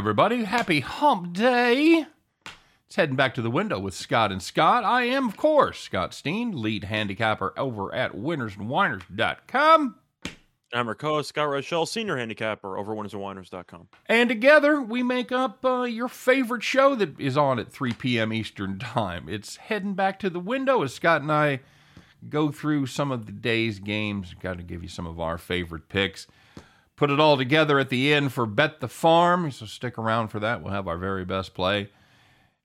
everybody? 0.00 0.44
Happy 0.44 0.80
hump 0.80 1.34
day. 1.34 2.06
It's 2.86 2.96
heading 2.96 3.16
back 3.16 3.34
to 3.34 3.42
the 3.42 3.50
window 3.50 3.78
with 3.78 3.92
Scott 3.92 4.32
and 4.32 4.42
Scott. 4.42 4.82
I 4.82 5.02
am, 5.02 5.28
of 5.28 5.36
course, 5.36 5.78
Scott 5.78 6.14
Steen, 6.14 6.62
lead 6.62 6.84
handicapper 6.84 7.52
over 7.54 7.94
at 7.94 8.12
winnersandwhiners.com. 8.12 9.96
I'm 10.72 10.88
Rico 10.88 11.20
Scott 11.20 11.50
Rochelle, 11.50 11.84
senior 11.84 12.16
handicapper 12.16 12.78
over 12.78 12.94
winnersandwhiners.com. 12.94 13.88
And 14.06 14.30
together 14.30 14.80
we 14.80 15.02
make 15.02 15.32
up 15.32 15.62
uh, 15.66 15.82
your 15.82 16.08
favorite 16.08 16.62
show 16.62 16.94
that 16.94 17.20
is 17.20 17.36
on 17.36 17.58
at 17.58 17.70
3 17.70 17.92
p.m. 17.92 18.32
Eastern 18.32 18.78
Time. 18.78 19.28
It's 19.28 19.56
heading 19.56 19.92
back 19.92 20.18
to 20.20 20.30
the 20.30 20.40
window 20.40 20.82
as 20.82 20.94
Scott 20.94 21.20
and 21.20 21.30
I 21.30 21.60
go 22.26 22.50
through 22.50 22.86
some 22.86 23.12
of 23.12 23.26
the 23.26 23.32
day's 23.32 23.78
games. 23.78 24.34
Got 24.40 24.56
to 24.56 24.62
give 24.62 24.82
you 24.82 24.88
some 24.88 25.06
of 25.06 25.20
our 25.20 25.36
favorite 25.36 25.90
picks. 25.90 26.26
Put 27.00 27.10
it 27.10 27.18
all 27.18 27.38
together 27.38 27.78
at 27.78 27.88
the 27.88 28.12
end 28.12 28.30
for 28.30 28.44
Bet 28.44 28.80
the 28.80 28.86
Farm. 28.86 29.50
So 29.52 29.64
stick 29.64 29.96
around 29.96 30.28
for 30.28 30.38
that. 30.40 30.62
We'll 30.62 30.74
have 30.74 30.86
our 30.86 30.98
very 30.98 31.24
best 31.24 31.54
play. 31.54 31.88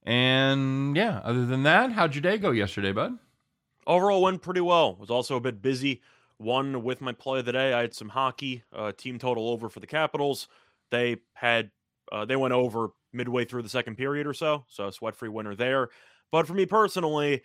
And 0.03 0.93
yeah, 0.93 1.21
other 1.23 1.45
than 1.45 1.63
that, 1.63 1.93
how'd 1.93 2.15
your 2.15 2.21
day 2.21 2.37
go 2.37 2.51
yesterday, 2.51 2.91
bud? 2.91 3.17
Overall, 3.87 4.21
went 4.21 4.41
pretty 4.41 4.59
well. 4.59 4.97
Was 4.97 5.09
also 5.09 5.37
a 5.37 5.39
bit 5.39 5.61
busy. 5.61 6.01
One 6.35 6.83
with 6.83 6.99
my 6.99 7.13
play 7.13 7.39
of 7.39 7.45
the 7.45 7.53
day. 7.53 7.71
I 7.71 7.79
had 7.79 7.93
some 7.93 8.09
hockey. 8.09 8.63
Uh, 8.73 8.91
team 8.91 9.19
total 9.19 9.47
over 9.47 9.69
for 9.69 9.79
the 9.79 9.87
Capitals. 9.87 10.49
They 10.91 11.15
had 11.31 11.71
uh, 12.11 12.25
they 12.25 12.35
went 12.35 12.53
over 12.53 12.89
midway 13.13 13.45
through 13.45 13.61
the 13.61 13.69
second 13.69 13.95
period 13.95 14.27
or 14.27 14.33
so. 14.33 14.65
So 14.67 14.91
sweat 14.91 15.15
free 15.15 15.29
winner 15.29 15.55
there. 15.55 15.87
But 16.29 16.45
for 16.45 16.55
me 16.55 16.65
personally, 16.65 17.41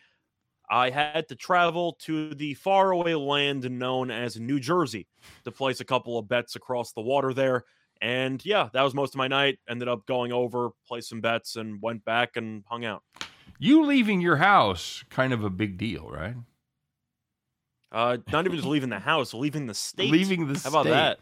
I 0.71 0.91
had 0.91 1.29
to 1.29 1.35
travel 1.35 1.97
to 2.03 2.33
the 2.35 2.55
faraway 2.55 3.15
land 3.15 3.69
known 3.69 4.11
as 4.11 4.39
New 4.39 4.61
Jersey 4.61 5.09
to 5.45 5.51
place 5.51 5.81
a 5.81 5.85
couple 5.85 6.17
of 6.17 6.29
bets 6.29 6.55
across 6.55 6.93
the 6.93 7.01
water 7.01 7.35
there. 7.35 7.65
And 8.01 8.43
yeah, 8.47 8.69
that 8.73 8.83
was 8.83 8.95
most 8.95 9.15
of 9.15 9.19
my 9.19 9.27
night. 9.27 9.59
Ended 9.69 9.89
up 9.89 10.07
going 10.07 10.33
over, 10.33 10.71
placed 10.87 11.09
some 11.09 11.21
bets, 11.21 11.57
and 11.57 11.83
went 11.83 12.05
back 12.05 12.37
and 12.37 12.63
hung 12.69 12.85
out. 12.85 13.03
You 13.59 13.85
leaving 13.85 14.21
your 14.21 14.37
house, 14.37 15.05
kind 15.11 15.33
of 15.33 15.45
a 15.45 15.51
big 15.51 15.77
deal, 15.77 16.09
right? 16.09 16.37
Uh, 17.93 18.19
not 18.33 18.47
even 18.47 18.57
just 18.57 18.69
leaving 18.69 18.89
the 18.89 19.01
house, 19.01 19.35
leaving 19.35 19.67
the 19.67 19.75
state. 19.75 20.11
Leaving 20.11 20.47
the 20.47 20.59
state. 20.59 20.73
How 20.73 20.81
about 20.81 20.91
that? 20.91 21.19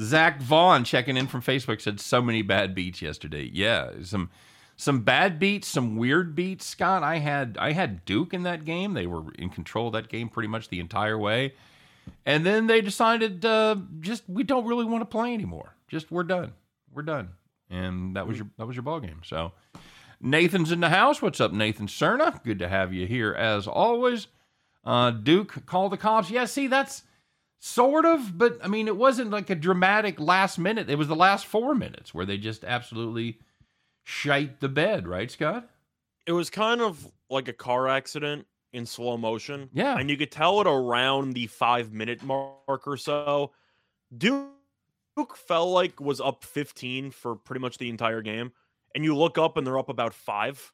Zach 0.00 0.40
Vaughn 0.40 0.84
checking 0.84 1.16
in 1.16 1.26
from 1.26 1.42
Facebook 1.42 1.80
said 1.80 1.98
so 1.98 2.22
many 2.22 2.42
bad 2.42 2.74
beats 2.74 3.02
yesterday. 3.02 3.50
Yeah, 3.52 3.90
some 4.02 4.30
some 4.76 5.02
bad 5.02 5.38
beats, 5.38 5.68
some 5.68 5.96
weird 5.96 6.34
beats. 6.34 6.66
Scott, 6.66 7.02
I 7.02 7.18
had 7.18 7.56
I 7.60 7.72
had 7.72 8.04
Duke 8.04 8.34
in 8.34 8.42
that 8.44 8.64
game. 8.64 8.94
They 8.94 9.06
were 9.06 9.32
in 9.34 9.50
control 9.50 9.88
of 9.88 9.92
that 9.92 10.08
game 10.08 10.28
pretty 10.28 10.48
much 10.48 10.68
the 10.68 10.80
entire 10.80 11.18
way, 11.18 11.54
and 12.26 12.44
then 12.44 12.66
they 12.66 12.80
decided 12.80 13.44
uh, 13.44 13.76
just 14.00 14.24
we 14.28 14.42
don't 14.42 14.66
really 14.66 14.84
want 14.84 15.02
to 15.02 15.06
play 15.06 15.34
anymore. 15.34 15.74
Just 15.88 16.10
we're 16.10 16.24
done. 16.24 16.52
We're 16.92 17.02
done, 17.02 17.30
and 17.70 18.16
that 18.16 18.26
was 18.26 18.38
your 18.38 18.48
that 18.58 18.66
was 18.66 18.76
your 18.76 18.82
ball 18.82 19.00
game. 19.00 19.20
So 19.24 19.52
Nathan's 20.20 20.72
in 20.72 20.80
the 20.80 20.88
house. 20.88 21.20
What's 21.20 21.40
up, 21.40 21.52
Nathan 21.52 21.86
Cerna? 21.86 22.42
Good 22.44 22.58
to 22.60 22.68
have 22.68 22.92
you 22.92 23.06
here 23.06 23.32
as 23.32 23.66
always. 23.66 24.28
Uh, 24.84 25.10
Duke, 25.10 25.64
call 25.66 25.88
the 25.88 25.96
cops. 25.96 26.30
Yeah, 26.30 26.44
see 26.44 26.66
that's 26.66 27.02
sort 27.60 28.04
of, 28.04 28.36
but 28.36 28.58
I 28.62 28.68
mean, 28.68 28.88
it 28.88 28.96
wasn't 28.96 29.30
like 29.30 29.48
a 29.48 29.54
dramatic 29.54 30.18
last 30.18 30.58
minute. 30.58 30.90
It 30.90 30.98
was 30.98 31.06
the 31.06 31.14
last 31.14 31.46
four 31.46 31.74
minutes 31.74 32.12
where 32.12 32.26
they 32.26 32.36
just 32.36 32.64
absolutely 32.64 33.38
shite 34.04 34.60
the 34.60 34.68
bed, 34.68 35.06
right, 35.06 35.30
Scott? 35.30 35.68
It 36.26 36.32
was 36.32 36.50
kind 36.50 36.80
of 36.80 37.10
like 37.30 37.48
a 37.48 37.52
car 37.52 37.88
accident 37.88 38.46
in 38.72 38.86
slow 38.86 39.16
motion. 39.16 39.68
Yeah. 39.72 39.98
And 39.98 40.08
you 40.08 40.16
could 40.16 40.30
tell 40.30 40.60
it 40.60 40.66
around 40.66 41.32
the 41.32 41.46
five 41.46 41.92
minute 41.92 42.22
mark 42.22 42.86
or 42.86 42.96
so. 42.96 43.52
Duke 44.16 44.46
felt 45.36 45.70
like 45.70 46.00
was 46.00 46.20
up 46.20 46.44
15 46.44 47.10
for 47.10 47.36
pretty 47.36 47.60
much 47.60 47.78
the 47.78 47.88
entire 47.88 48.22
game. 48.22 48.52
And 48.94 49.04
you 49.04 49.16
look 49.16 49.38
up 49.38 49.56
and 49.56 49.66
they're 49.66 49.78
up 49.78 49.88
about 49.88 50.14
five. 50.14 50.72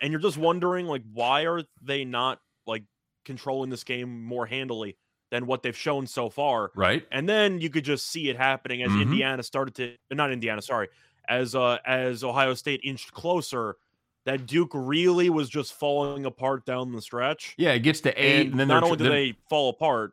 And 0.00 0.12
you're 0.12 0.20
just 0.20 0.38
wondering, 0.38 0.86
like, 0.86 1.02
why 1.12 1.46
are 1.46 1.62
they 1.82 2.04
not 2.04 2.40
like 2.66 2.84
controlling 3.24 3.70
this 3.70 3.84
game 3.84 4.24
more 4.24 4.46
handily 4.46 4.96
than 5.30 5.46
what 5.46 5.62
they've 5.62 5.76
shown 5.76 6.06
so 6.06 6.30
far? 6.30 6.70
Right. 6.74 7.06
And 7.12 7.28
then 7.28 7.60
you 7.60 7.68
could 7.70 7.84
just 7.84 8.06
see 8.06 8.28
it 8.30 8.36
happening 8.36 8.82
as 8.82 8.90
Mhm. 8.90 9.02
Indiana 9.02 9.42
started 9.42 9.74
to 9.76 9.96
not 10.14 10.32
Indiana, 10.32 10.62
sorry, 10.62 10.88
as 11.28 11.54
uh 11.54 11.78
as 11.86 12.24
Ohio 12.24 12.54
State 12.54 12.80
inched 12.84 13.12
closer, 13.12 13.76
that 14.24 14.46
Duke 14.46 14.72
really 14.74 15.30
was 15.30 15.48
just 15.48 15.74
falling 15.74 16.24
apart 16.24 16.66
down 16.66 16.92
the 16.92 17.02
stretch. 17.02 17.54
Yeah, 17.56 17.72
it 17.72 17.80
gets 17.80 18.00
to 18.02 18.10
eight, 18.10 18.40
and, 18.42 18.50
And, 18.52 18.60
then 18.60 18.68
not 18.68 18.82
only 18.82 18.96
did 18.96 19.10
they 19.10 19.34
fall 19.48 19.70
apart, 19.70 20.12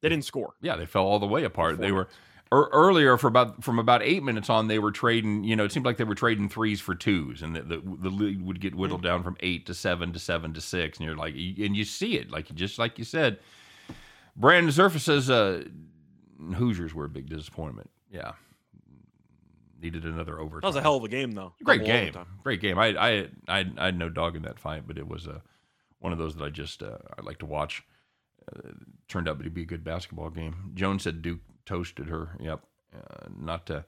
they 0.00 0.08
didn't 0.08 0.24
score. 0.24 0.54
yeah, 0.60 0.76
they 0.76 0.86
fell 0.86 1.04
all 1.04 1.18
the 1.18 1.26
way 1.26 1.44
apart. 1.44 1.78
They 1.78 1.92
were 1.92 2.08
er, 2.52 2.68
earlier 2.72 3.16
for 3.16 3.28
about 3.28 3.62
from 3.62 3.78
about 3.78 4.02
eight 4.02 4.22
minutes 4.22 4.50
on. 4.50 4.68
They 4.68 4.78
were 4.78 4.92
trading. 4.92 5.44
You 5.44 5.56
know, 5.56 5.64
it 5.64 5.72
seemed 5.72 5.86
like 5.86 5.96
they 5.96 6.04
were 6.04 6.14
trading 6.14 6.48
threes 6.48 6.80
for 6.80 6.94
twos, 6.94 7.42
and 7.42 7.54
the 7.54 7.62
the, 7.62 7.82
the 8.00 8.10
lead 8.10 8.42
would 8.42 8.60
get 8.60 8.74
whittled 8.74 9.02
down 9.02 9.22
from 9.22 9.36
eight 9.40 9.66
to 9.66 9.74
seven 9.74 10.12
to 10.12 10.18
seven 10.18 10.52
to 10.54 10.60
six. 10.60 10.98
And 10.98 11.06
you're 11.06 11.16
like, 11.16 11.34
and 11.34 11.76
you 11.76 11.84
see 11.84 12.16
it, 12.16 12.30
like 12.30 12.52
just 12.54 12.78
like 12.78 12.98
you 12.98 13.04
said. 13.04 13.38
Brandon 14.34 14.72
Surface 14.72 15.02
says 15.02 15.28
uh, 15.28 15.64
Hoosiers 16.54 16.94
were 16.94 17.04
a 17.04 17.08
big 17.10 17.28
disappointment. 17.28 17.90
Yeah, 18.10 18.32
needed 19.82 20.04
another 20.04 20.38
overtime. 20.38 20.60
That 20.62 20.68
was 20.68 20.76
a 20.76 20.82
hell 20.82 20.96
of 20.96 21.04
a 21.04 21.08
game 21.08 21.32
though. 21.32 21.52
Great 21.62 21.84
game, 21.84 22.08
overtime. 22.08 22.26
great 22.42 22.60
game. 22.60 22.78
I 22.78 22.88
I 22.88 23.28
I, 23.48 23.64
I 23.76 23.84
had 23.86 23.98
no 23.98 24.08
dog 24.08 24.36
in 24.36 24.42
that 24.42 24.58
fight, 24.58 24.84
but 24.86 24.98
it 24.98 25.08
was 25.08 25.26
uh, 25.26 25.40
one 25.98 26.12
of 26.12 26.18
those 26.18 26.34
that 26.36 26.44
I 26.44 26.50
just 26.50 26.82
uh, 26.82 26.98
I 27.18 27.22
like 27.22 27.38
to 27.38 27.46
watch. 27.46 27.82
Uh, 28.52 28.70
turned 29.06 29.28
out 29.28 29.40
to 29.42 29.50
be 29.50 29.62
a 29.62 29.64
good 29.64 29.84
basketball 29.84 30.28
game. 30.28 30.72
Joan 30.74 30.98
said 30.98 31.22
Duke 31.22 31.38
toasted 31.64 32.08
her. 32.08 32.36
Yep, 32.40 32.60
uh, 32.94 33.28
not 33.38 33.70
uh, 33.70 33.82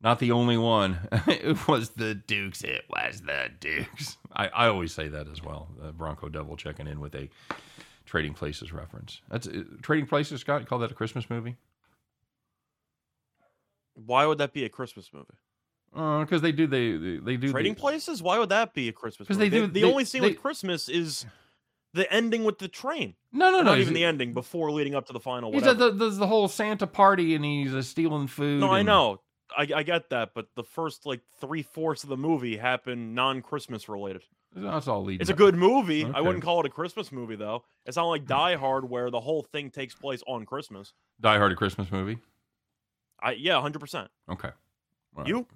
not 0.00 0.18
the 0.18 0.32
only 0.32 0.56
one. 0.56 0.98
it 1.26 1.68
was 1.68 1.90
the 1.90 2.14
Dukes. 2.14 2.62
It 2.62 2.84
was 2.88 3.20
the 3.22 3.50
Dukes. 3.60 4.16
I, 4.34 4.48
I 4.48 4.66
always 4.68 4.92
say 4.92 5.08
that 5.08 5.28
as 5.28 5.42
well. 5.42 5.68
Uh, 5.82 5.90
Bronco 5.92 6.28
Devil 6.28 6.56
checking 6.56 6.86
in 6.86 7.00
with 7.00 7.14
a 7.14 7.28
Trading 8.06 8.32
Places 8.32 8.72
reference. 8.72 9.20
That's 9.28 9.48
Trading 9.82 10.06
Places. 10.06 10.40
Scott, 10.40 10.60
you 10.62 10.66
call 10.66 10.78
that 10.78 10.90
a 10.90 10.94
Christmas 10.94 11.28
movie? 11.28 11.56
Why 14.06 14.26
would 14.26 14.38
that 14.38 14.52
be 14.52 14.64
a 14.64 14.68
Christmas 14.68 15.10
movie? 15.12 15.26
Because 15.92 16.42
they 16.42 16.52
do 16.52 16.66
they 16.66 16.92
they, 16.96 17.16
they 17.18 17.36
do 17.36 17.50
Trading 17.50 17.74
the, 17.74 17.80
places? 17.80 18.22
Why 18.22 18.38
would 18.38 18.50
that 18.50 18.74
be 18.74 18.88
a 18.88 18.92
Christmas? 18.92 19.26
Because 19.26 19.38
they 19.38 19.48
do- 19.48 19.66
the 19.66 19.82
they- 19.82 19.90
only 19.90 20.04
scene 20.04 20.22
they- 20.22 20.30
with 20.30 20.40
Christmas 20.40 20.88
is 20.88 21.26
the 21.94 22.10
ending 22.12 22.44
with 22.44 22.58
the 22.58 22.68
train. 22.68 23.14
No, 23.32 23.50
no, 23.50 23.58
no. 23.58 23.62
not 23.64 23.78
even 23.78 23.94
the 23.94 24.04
ending 24.04 24.34
before 24.34 24.70
leading 24.70 24.94
up 24.94 25.06
to 25.06 25.12
the 25.12 25.20
final. 25.20 25.52
He's 25.52 25.66
at 25.66 25.78
the, 25.78 25.90
there's 25.90 26.18
the 26.18 26.26
whole 26.26 26.46
Santa 26.48 26.86
party 26.86 27.34
and 27.34 27.44
he's 27.44 27.74
uh, 27.74 27.82
stealing 27.82 28.26
food. 28.26 28.60
No, 28.60 28.70
I 28.70 28.82
know. 28.82 29.20
I, 29.56 29.66
I 29.74 29.82
get 29.82 30.10
that, 30.10 30.32
but 30.34 30.48
the 30.54 30.62
first 30.62 31.06
like 31.06 31.22
three 31.40 31.62
fourths 31.62 32.02
of 32.02 32.10
the 32.10 32.18
movie 32.18 32.58
happen 32.58 33.14
non 33.14 33.40
Christmas 33.40 33.88
related. 33.88 34.22
That's 34.54 34.88
all 34.88 35.04
leading. 35.04 35.22
It's 35.22 35.30
a 35.30 35.34
good 35.34 35.54
movie. 35.54 36.04
I 36.04 36.20
wouldn't 36.20 36.44
call 36.44 36.60
it 36.60 36.66
a 36.66 36.70
Christmas 36.70 37.10
movie 37.10 37.36
though. 37.36 37.64
It's 37.86 37.96
not 37.96 38.06
like 38.06 38.26
Die 38.26 38.56
Hard 38.56 38.88
where 38.88 39.10
the 39.10 39.20
whole 39.20 39.42
thing 39.42 39.70
takes 39.70 39.94
place 39.94 40.22
on 40.26 40.44
Christmas. 40.44 40.92
Die 41.20 41.36
Hard 41.38 41.52
a 41.52 41.54
Christmas 41.56 41.90
movie. 41.90 42.18
I 43.20 43.32
yeah, 43.32 43.60
hundred 43.60 43.80
percent. 43.80 44.10
Okay. 44.30 44.50
Right. 45.14 45.26
You? 45.26 45.46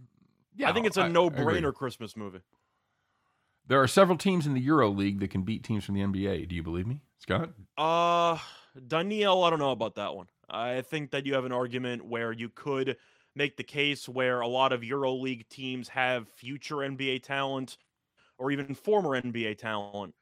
Yeah, 0.55 0.71
I 0.71 0.73
think 0.73 0.87
it's 0.87 0.97
a 0.97 1.03
I- 1.03 1.07
I 1.07 1.09
no 1.09 1.27
agree. 1.27 1.61
brainer 1.61 1.75
Christmas 1.75 2.17
movie. 2.17 2.41
There 3.67 3.81
are 3.81 3.89
several 3.89 4.19
teams 4.19 4.47
in 4.47 4.55
the 4.55 4.61
Euro 4.61 4.91
League 4.91 5.21
that 5.21 5.31
can 5.31 5.43
beat 5.43 5.63
teams 5.63 5.85
from 5.85 5.95
the 5.95 6.01
NBA. 6.01 6.49
Do 6.49 6.55
you 6.55 6.63
believe 6.63 6.87
me, 6.87 7.01
Scott? 7.19 7.51
Uh 7.79 8.39
Danielle, 8.87 9.45
I 9.45 9.51
don't 9.51 9.59
know 9.59 9.71
about 9.71 9.95
that 9.97 10.15
one. 10.15 10.27
I 10.49 10.81
think 10.83 11.11
that 11.13 11.27
you 11.27 11.35
have 11.35 11.45
an 11.45 11.53
argument 11.53 12.05
where 12.05 12.33
you 12.33 12.49
could 12.49 12.97
make 13.35 13.57
the 13.57 13.63
case 13.65 14.09
where 14.09 14.41
a 14.41 14.49
lot 14.49 14.73
of 14.73 14.83
Euro 14.85 15.13
League 15.15 15.49
teams 15.49 15.89
have 15.91 16.29
future 16.29 16.77
NBA 16.77 17.23
talent 17.23 17.79
or 18.39 18.51
even 18.51 18.75
former 18.75 19.11
NBA 19.11 19.57
talent. 19.59 20.15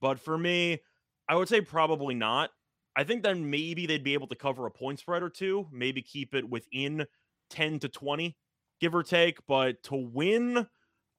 But 0.00 0.20
for 0.20 0.36
me, 0.36 0.80
I 1.28 1.36
would 1.36 1.48
say 1.48 1.60
probably 1.60 2.14
not. 2.14 2.50
I 2.94 3.04
think 3.04 3.22
then 3.22 3.48
maybe 3.48 3.86
they'd 3.86 4.04
be 4.04 4.14
able 4.14 4.26
to 4.28 4.34
cover 4.34 4.66
a 4.66 4.70
point 4.70 4.98
spread 4.98 5.22
or 5.22 5.30
two, 5.30 5.66
maybe 5.72 6.02
keep 6.02 6.34
it 6.34 6.48
within 6.48 7.06
10 7.50 7.78
to 7.80 7.88
20, 7.88 8.36
give 8.80 8.94
or 8.94 9.02
take. 9.02 9.38
But 9.46 9.82
to 9.84 9.94
win, 9.94 10.66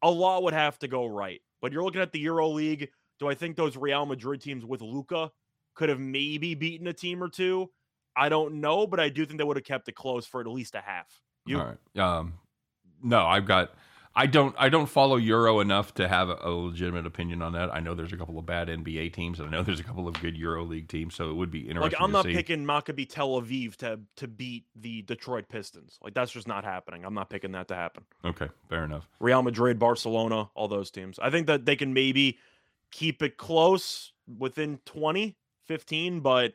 a 0.02 0.12
lot 0.12 0.44
would 0.44 0.54
have 0.54 0.78
to 0.80 0.88
go 0.88 1.06
right. 1.06 1.42
But 1.62 1.72
you're 1.72 1.84
looking 1.84 2.02
at 2.02 2.12
the 2.12 2.20
Euro 2.20 2.50
League. 2.50 2.90
Do 3.20 3.28
I 3.28 3.36
think 3.36 3.56
those 3.56 3.78
Real 3.78 4.06
Madrid 4.06 4.42
teams 4.42 4.66
with 4.66 4.81
Luka 4.81 5.31
could 5.75 5.90
have 5.90 6.00
maybe 6.00 6.56
beaten 6.56 6.88
a 6.88 6.94
team 6.94 7.24
or 7.24 7.30
two? 7.30 7.72
I 8.16 8.30
don't 8.30 8.62
know, 8.62 8.86
but 8.86 9.00
I 9.00 9.10
do 9.10 9.25
think 9.25 9.40
they 9.40 9.44
would 9.44 9.58
have 9.58 9.66
kept 9.66 9.88
it 9.88 9.96
close 9.96 10.28
for 10.28 10.42
at 10.42 10.48
least 10.48 10.75
a 10.75 10.81
half. 10.81 11.08
You 11.46 11.60
All 11.60 11.66
right. 11.66 12.04
Um, 12.04 12.34
no, 13.02 13.25
I've 13.25 13.46
got. 13.46 13.74
I 14.15 14.27
don't. 14.27 14.56
I 14.60 14.69
don't 14.69 14.86
follow 14.86 15.15
Euro 15.15 15.60
enough 15.60 15.95
to 15.95 16.07
have 16.07 16.30
a, 16.30 16.50
legitimate 16.50 17.07
opinion 17.07 17.42
on 17.42 17.54
that. 17.54 17.74
I 17.74 17.80
know 17.80 17.95
there's 17.95 18.13
a 18.13 18.18
couple 18.18 18.38
of 18.38 18.45
bad 18.45 18.68
NBA 18.68 19.13
teams, 19.13 19.39
and 19.39 19.48
I 19.48 19.51
know 19.51 19.63
there's 19.63 19.80
a 19.80 19.83
couple 19.83 20.07
of 20.07 20.19
good 20.21 20.38
Euro 20.38 20.63
League 20.63 20.88
teams. 20.88 21.15
So 21.15 21.31
it 21.31 21.33
would 21.33 21.50
be 21.50 21.62
interesting. 21.62 21.81
like 21.81 21.95
I'm 22.00 22.12
not 22.12 22.25
see. 22.25 22.33
picking 22.33 22.63
Maccabi 22.63 23.10
Tel 23.10 23.42
Aviv 23.42 23.75
to 23.77 24.00
to 24.18 24.27
beat 24.27 24.65
the 24.75 25.01
Detroit 25.01 25.50
Pistons. 25.50 25.98
Like 26.04 26.13
that's 26.13 26.31
just 26.31 26.48
not 26.48 26.63
happening. 26.63 27.06
I'm 27.06 27.15
not 27.15 27.30
picking 27.30 27.54
that 27.54 27.68
to 27.69 27.75
happen. 27.75 28.04
Okay, 28.24 28.50
fair 28.69 28.83
enough. 28.83 29.07
Real 29.19 29.42
Madrid, 29.42 29.80
Barcelona, 29.80 30.50
all 30.54 30.68
those 30.68 30.92
teams. 30.92 31.18
I 31.19 31.31
think 31.31 31.48
that 31.48 31.65
they 31.65 31.75
can 31.75 31.94
maybe 31.94 32.38
keep 32.92 33.24
it 33.24 33.38
close 33.38 34.13
within 34.38 34.80
20, 34.86 35.36
15, 35.65 36.19
but 36.19 36.54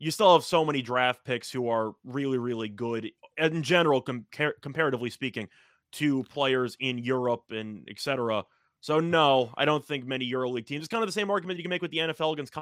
you 0.00 0.10
still 0.10 0.32
have 0.32 0.44
so 0.44 0.64
many 0.64 0.82
draft 0.82 1.24
picks 1.24 1.50
who 1.50 1.68
are 1.68 1.94
really, 2.04 2.38
really 2.38 2.68
good 2.68 3.10
in 3.36 3.62
general, 3.62 4.00
com- 4.00 4.26
comparatively 4.60 5.10
speaking. 5.10 5.48
To 5.92 6.22
players 6.24 6.76
in 6.80 6.98
Europe 6.98 7.44
and 7.50 7.88
etc. 7.90 8.44
So 8.80 9.00
no, 9.00 9.52
I 9.56 9.64
don't 9.64 9.84
think 9.84 10.06
many 10.06 10.30
EuroLeague 10.30 10.66
teams. 10.66 10.80
It's 10.84 10.88
kind 10.88 11.02
of 11.02 11.08
the 11.08 11.12
same 11.12 11.30
argument 11.30 11.58
you 11.58 11.64
can 11.64 11.70
make 11.70 11.82
with 11.82 11.90
the 11.90 11.98
NFL 11.98 12.32
against 12.32 12.54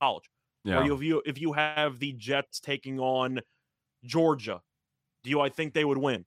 college. 0.00 0.24
Yeah. 0.64 0.84
If 0.92 1.02
you 1.02 1.22
if 1.24 1.40
you 1.40 1.52
have 1.52 1.98
the 1.98 2.12
Jets 2.12 2.60
taking 2.60 2.98
on 2.98 3.40
Georgia, 4.04 4.62
do 5.22 5.30
you 5.30 5.40
I 5.40 5.48
think 5.48 5.74
they 5.74 5.84
would 5.84 5.98
win? 5.98 6.24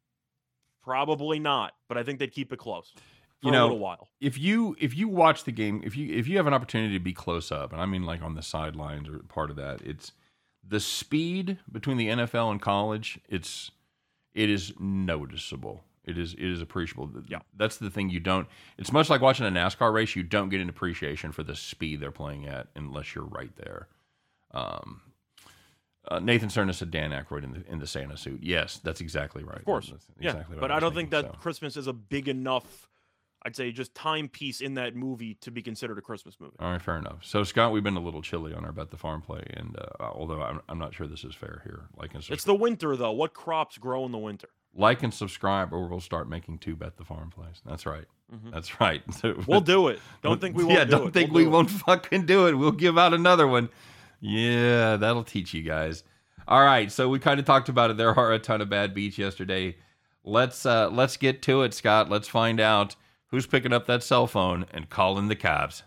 Probably 0.83 1.39
not, 1.39 1.73
but 1.87 1.97
I 1.97 2.03
think 2.03 2.19
they'd 2.19 2.31
keep 2.31 2.51
it 2.51 2.57
close 2.57 2.91
for 3.41 3.47
You 3.47 3.49
a 3.49 3.51
know, 3.53 3.63
little 3.63 3.79
while. 3.79 4.09
if 4.19 4.37
you 4.37 4.75
if 4.79 4.95
you 4.95 5.07
watch 5.07 5.43
the 5.43 5.51
game, 5.51 5.81
if 5.85 5.95
you 5.95 6.13
if 6.13 6.27
you 6.27 6.37
have 6.37 6.47
an 6.47 6.53
opportunity 6.53 6.93
to 6.93 7.03
be 7.03 7.13
close 7.13 7.51
up, 7.51 7.71
and 7.71 7.81
I 7.81 7.85
mean 7.85 8.03
like 8.03 8.21
on 8.21 8.35
the 8.35 8.41
sidelines 8.41 9.07
or 9.09 9.19
part 9.19 9.49
of 9.49 9.55
that, 9.57 9.81
it's 9.81 10.11
the 10.67 10.79
speed 10.79 11.59
between 11.71 11.97
the 11.97 12.07
NFL 12.09 12.51
and 12.51 12.61
college. 12.61 13.19
It's 13.29 13.71
it 14.33 14.49
is 14.49 14.73
noticeable. 14.79 15.83
It 16.05 16.17
is 16.17 16.33
it 16.33 16.43
is 16.43 16.61
appreciable. 16.61 17.09
Yeah. 17.27 17.39
that's 17.55 17.77
the 17.77 17.89
thing 17.89 18.09
you 18.09 18.19
don't. 18.19 18.47
It's 18.77 18.91
much 18.91 19.09
like 19.09 19.21
watching 19.21 19.45
a 19.45 19.49
NASCAR 19.49 19.93
race. 19.93 20.15
You 20.15 20.23
don't 20.23 20.49
get 20.49 20.59
an 20.61 20.69
appreciation 20.69 21.31
for 21.31 21.43
the 21.43 21.55
speed 21.55 22.01
they're 22.01 22.11
playing 22.11 22.45
at 22.47 22.67
unless 22.75 23.15
you're 23.15 23.23
right 23.25 23.55
there. 23.55 23.87
Um, 24.51 25.01
uh, 26.07 26.19
Nathan 26.19 26.49
Cerna 26.49 26.73
said 26.73 26.91
Dan 26.91 27.11
Aykroyd 27.11 27.43
in 27.45 27.53
the 27.53 27.63
in 27.71 27.79
the 27.79 27.87
Santa 27.87 28.17
suit. 28.17 28.41
Yes, 28.43 28.79
that's 28.83 28.99
exactly 28.99 29.43
right. 29.43 29.59
Of 29.59 29.65
course. 29.65 29.89
That's 29.89 30.05
Yeah, 30.19 30.31
exactly 30.31 30.55
what 30.57 30.61
but 30.61 30.71
I 30.71 30.77
I 30.77 30.79
don't 30.79 30.93
think 30.93 31.11
that 31.11 31.25
so. 31.25 31.31
Christmas 31.39 31.77
is 31.77 31.87
a 31.87 31.93
big 31.93 32.27
enough, 32.27 32.89
I'd 33.43 33.55
say, 33.55 33.71
just 33.71 33.95
timepiece 33.95 34.59
in 34.59 34.73
that 34.73 34.97
movie 34.97 35.35
to 35.35 35.51
be 35.51 35.61
considered 35.61 35.97
a 35.97 36.01
Christmas 36.01 36.35
movie. 36.41 36.57
All 36.59 36.71
right, 36.71 36.81
fair 36.81 36.97
enough. 36.97 37.19
So 37.21 37.45
Scott, 37.45 37.71
we've 37.71 37.83
been 37.83 37.95
a 37.95 38.01
little 38.01 38.21
chilly 38.21 38.53
on 38.53 38.65
our 38.65 38.73
bet 38.73 38.91
the 38.91 38.97
farm 38.97 39.21
play, 39.21 39.43
and 39.53 39.77
uh, 39.79 40.03
although 40.03 40.41
I'm, 40.41 40.59
I'm 40.67 40.77
not 40.77 40.93
sure 40.93 41.07
this 41.07 41.23
is 41.23 41.33
fair 41.35 41.61
here, 41.63 41.85
like 41.97 42.11
It's 42.29 42.43
the 42.43 42.53
winter 42.53 42.97
though. 42.97 43.13
What 43.13 43.33
crops 43.33 43.77
grow 43.77 44.05
in 44.05 44.11
the 44.11 44.17
winter? 44.17 44.49
Like 44.75 45.03
and 45.03 45.13
subscribe, 45.13 45.73
or 45.73 45.87
we'll 45.87 45.99
start 45.99 46.27
making 46.29 46.57
two 46.59 46.75
bet 46.75 46.97
the 46.97 47.05
farm 47.05 47.29
plays. 47.29 47.61
That's 47.65 47.85
right. 47.85 48.05
Mhm. 48.33 48.51
That's 48.51 48.79
right. 48.79 49.03
We'll 49.47 49.61
do 49.61 49.87
it. 49.89 49.99
Don't 50.21 50.41
think 50.41 50.55
we 50.57 50.63
won't. 50.65 50.77
Yeah, 50.77 50.85
do 50.85 50.91
don't 50.91 51.07
it. 51.09 51.13
think 51.13 51.31
we'll 51.31 51.39
we 51.39 51.43
do 51.45 51.49
won't 51.51 51.69
fucking 51.87 52.25
do 52.25 52.47
it. 52.47 52.53
We'll 52.55 52.71
give 52.71 52.97
out 52.97 53.13
another 53.13 53.47
one. 53.47 53.69
Yeah, 54.19 54.95
that'll 54.97 55.23
teach 55.23 55.53
you 55.53 55.61
guys. 55.63 56.03
All 56.47 56.63
right, 56.63 56.91
so 56.91 57.07
we 57.09 57.19
kind 57.19 57.39
of 57.39 57.45
talked 57.45 57.69
about 57.69 57.91
it. 57.91 57.97
There 57.97 58.17
are 58.17 58.33
a 58.33 58.39
ton 58.39 58.61
of 58.61 58.69
bad 58.69 58.93
beats 58.93 59.17
yesterday. 59.17 59.75
Let's 60.23 60.65
uh 60.65 60.89
let's 60.89 61.17
get 61.17 61.41
to 61.43 61.61
it, 61.63 61.73
Scott. 61.73 62.09
Let's 62.09 62.27
find 62.27 62.59
out 62.59 62.95
who's 63.27 63.45
picking 63.45 63.73
up 63.73 63.85
that 63.87 64.03
cell 64.03 64.25
phone 64.27 64.65
and 64.71 64.89
calling 64.89 65.27
the 65.27 65.35
cops. 65.35 65.83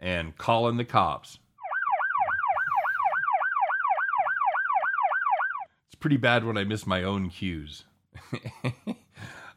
And 0.00 0.36
calling 0.36 0.76
the 0.76 0.84
cops. 0.84 1.38
Pretty 6.00 6.16
bad 6.16 6.44
when 6.44 6.56
I 6.56 6.64
miss 6.64 6.86
my 6.86 7.02
own 7.02 7.30
cues. 7.30 7.84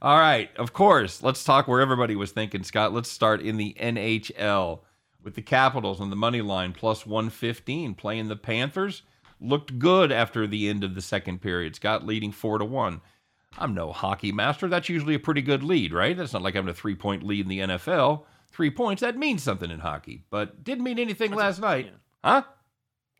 All 0.02 0.18
right, 0.20 0.50
of 0.58 0.74
course. 0.74 1.22
Let's 1.22 1.44
talk 1.44 1.68
where 1.68 1.80
everybody 1.82 2.16
was 2.16 2.32
thinking, 2.32 2.64
Scott. 2.64 2.94
Let's 2.94 3.10
start 3.10 3.42
in 3.42 3.58
the 3.58 3.76
NHL 3.80 4.80
with 5.24 5.36
the 5.36 5.42
Capitals 5.44 6.02
on 6.02 6.10
the 6.10 6.16
money 6.16 6.42
line 6.42 6.74
plus 6.74 7.06
115 7.06 7.94
playing 7.94 8.28
the 8.28 8.36
Panthers. 8.36 9.04
Looked 9.40 9.78
good 9.80 10.12
after 10.12 10.48
the 10.48 10.70
end 10.70 10.84
of 10.84 10.96
the 10.96 11.02
second 11.02 11.42
period. 11.42 11.76
Scott 11.76 12.06
leading 12.06 12.32
4 12.32 12.60
to 12.60 12.66
1. 12.66 13.02
I'm 13.58 13.74
no 13.76 13.92
hockey 13.92 14.32
master. 14.32 14.68
That's 14.68 14.90
usually 14.90 15.14
a 15.16 15.20
pretty 15.20 15.42
good 15.42 15.62
lead, 15.62 15.94
right? 15.94 16.16
That's 16.18 16.34
not 16.34 16.42
like 16.42 16.56
having 16.56 16.70
a 16.70 16.74
three 16.74 16.96
point 16.96 17.22
lead 17.24 17.42
in 17.46 17.50
the 17.50 17.60
NFL. 17.60 18.24
Three 18.52 18.72
points, 18.72 19.02
that 19.02 19.18
means 19.18 19.44
something 19.44 19.70
in 19.70 19.80
hockey, 19.80 20.24
but 20.30 20.64
didn't 20.64 20.84
mean 20.84 21.00
anything 21.00 21.32
That's 21.32 21.42
a- 21.42 21.46
last 21.46 21.62
night. 21.62 21.86
yeah. 21.88 21.92
Huh? 22.24 22.44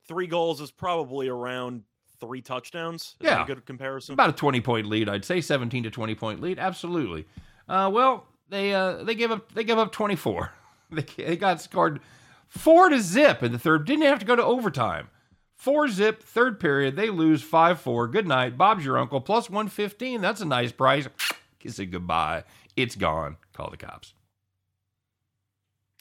Three 0.08 0.28
goals 0.28 0.62
is 0.62 0.72
probably 0.72 1.28
around 1.28 1.84
three 2.22 2.42
touchdowns. 2.42 3.16
Is 3.20 3.26
Yeah. 3.26 3.44
a 3.44 3.46
good 3.46 3.66
comparison. 3.66 4.14
About 4.14 4.30
a 4.30 4.34
20 4.34 4.62
point 4.62 4.88
lead, 4.88 5.10
I'd 5.10 5.26
say 5.26 5.42
17 5.42 5.84
to 5.84 5.90
20 5.92 6.16
point 6.16 6.40
lead. 6.40 6.58
Absolutely. 6.60 7.26
Uh, 7.68 7.90
well, 7.94 8.28
they 8.50 8.74
uh, 8.74 9.04
they 9.04 9.16
gave 9.16 9.32
up 9.32 9.52
they 9.54 9.64
gave 9.66 9.78
up 9.78 9.92
24. 9.92 10.54
they, 10.92 11.02
they 11.18 11.36
got 11.36 11.60
scored 11.62 12.00
four 12.48 12.88
to 12.90 13.02
zip 13.02 13.44
in 13.44 13.52
the 13.52 13.60
third. 13.60 13.86
Didn't 13.86 14.06
have 14.06 14.20
to 14.20 14.26
go 14.26 14.36
to 14.38 14.44
overtime. 14.44 15.10
Four 15.56 15.88
zip 15.90 16.24
third 16.24 16.60
period. 16.60 16.96
They 16.96 17.10
lose 17.10 17.44
five 17.44 17.80
four. 17.80 18.08
Good 18.08 18.28
night. 18.28 18.58
Bob's 18.58 18.86
your 18.86 18.98
uncle. 18.98 19.22
Plus 19.22 19.50
115. 19.50 20.22
That's 20.22 20.42
a 20.42 20.46
nice 20.46 20.72
price. 20.72 21.08
Kiss 21.60 21.78
it 21.80 21.88
goodbye. 21.88 22.44
It's 22.76 22.96
gone. 22.96 23.38
Call 23.54 23.70
the 23.70 23.78
cops. 23.78 24.14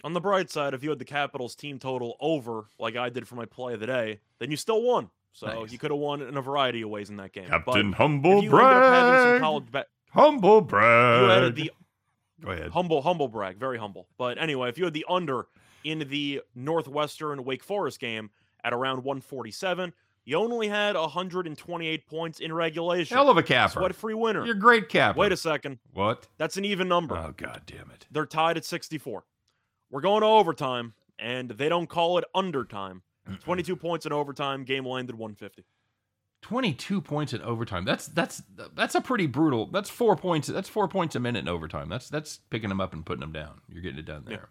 On 0.03 0.15
the 0.15 0.21
bright 0.21 0.51
side, 0.51 0.73
if 0.73 0.83
you 0.83 0.89
had 0.89 0.99
the 0.99 1.05
Capitals 1.05 1.55
team 1.55 1.79
total 1.79 2.17
over, 2.21 2.65
like 2.79 2.97
I 2.97 3.11
did 3.11 3.29
for 3.29 3.35
my 3.35 3.45
play 3.45 3.75
of 3.75 3.81
the 3.81 3.87
day, 3.87 4.21
then 4.39 4.51
you 4.51 4.57
still 4.57 4.83
won. 4.83 5.11
So 5.33 5.47
Nice. 5.47 5.73
you 5.73 5.79
could 5.79 5.91
have 5.91 6.01
won 6.01 6.23
in 6.23 6.37
a 6.37 6.43
variety 6.43 6.83
of 6.83 6.91
ways 6.91 7.09
in 7.11 7.17
that 7.17 7.33
game. 7.33 7.49
but 7.65 7.85
Humble 7.95 8.39
if 8.39 8.45
you 8.45 8.59
ended 8.59 8.77
up 8.77 8.93
having 8.93 9.21
some 9.35 9.41
college 9.41 9.71
bet, 9.71 9.87
Humble 10.13 10.61
brag. 10.61 11.55
the 11.55 11.71
Go 12.41 12.51
ahead. 12.51 12.71
humble, 12.73 13.01
humble 13.03 13.29
brag, 13.29 13.57
very 13.59 13.79
humble. 13.79 14.09
But 14.19 14.39
anyway, 14.39 14.69
if 14.69 14.79
you 14.79 14.85
had 14.85 14.95
the 14.95 15.05
under 15.09 15.47
in 15.85 16.01
the 16.09 16.43
Northwestern 16.55 17.45
Wake 17.45 17.63
Forest 17.63 18.01
game 18.01 18.31
at 18.65 18.73
around 18.73 19.05
147, 19.05 19.93
you 20.25 20.37
only 20.37 20.69
had 20.69 20.97
128 20.97 22.07
points 22.07 22.41
in 22.41 22.53
regulation. 22.53 23.17
Hell 23.17 23.31
of 23.31 23.37
a 23.37 23.43
capper. 23.43 23.73
Sweat 23.81 23.95
free 23.95 24.15
winner. 24.15 24.45
You're 24.45 24.55
great 24.55 24.89
capper. 24.89 25.19
Wait 25.19 25.33
a 25.33 25.37
second. 25.37 25.79
What? 25.95 26.27
That's 26.39 26.57
an 26.57 26.65
even 26.65 26.89
number. 26.89 27.17
Oh, 27.17 27.33
God 27.37 27.63
damn 27.67 27.91
it. 27.91 28.07
They're 28.11 28.27
tied 28.27 28.57
at 28.57 28.65
64. 28.65 29.25
We're 29.91 30.01
going 30.01 30.21
to 30.21 30.27
overtime, 30.27 30.95
and 31.19 31.51
they 31.51 31.69
don't 31.69 31.89
call 31.89 32.19
it 32.19 32.25
undertime. 32.35 33.03
22 33.39 33.77
points 33.77 34.07
in 34.07 34.13
overtime. 34.13 34.65
Game 34.65 34.87
landed 34.87 35.17
150. 35.17 35.65
22 36.43 37.01
points 37.01 37.33
in 37.33 37.43
overtime. 37.43 37.85
That's 37.85 38.07
that's 38.07 38.43
that's 38.75 38.95
a 38.95 39.01
pretty 39.01 39.27
brutal. 39.27 39.67
That's 39.67 39.91
four 39.91 40.17
points. 40.17 40.49
That's 40.49 40.69
four 40.69 40.89
points 40.89 41.15
a 41.15 41.21
minute 41.21 41.41
in 41.41 41.49
overtime. 41.49 41.89
That's 41.89 42.09
that's 42.09 42.39
picking 42.49 42.71
them 42.71 42.81
up 42.81 42.93
and 42.93 43.05
putting 43.05 43.21
them 43.21 43.33
down. 43.33 43.61
You're 43.69 43.83
getting 43.83 43.99
it 43.99 44.07
done 44.07 44.25
there. 44.27 44.49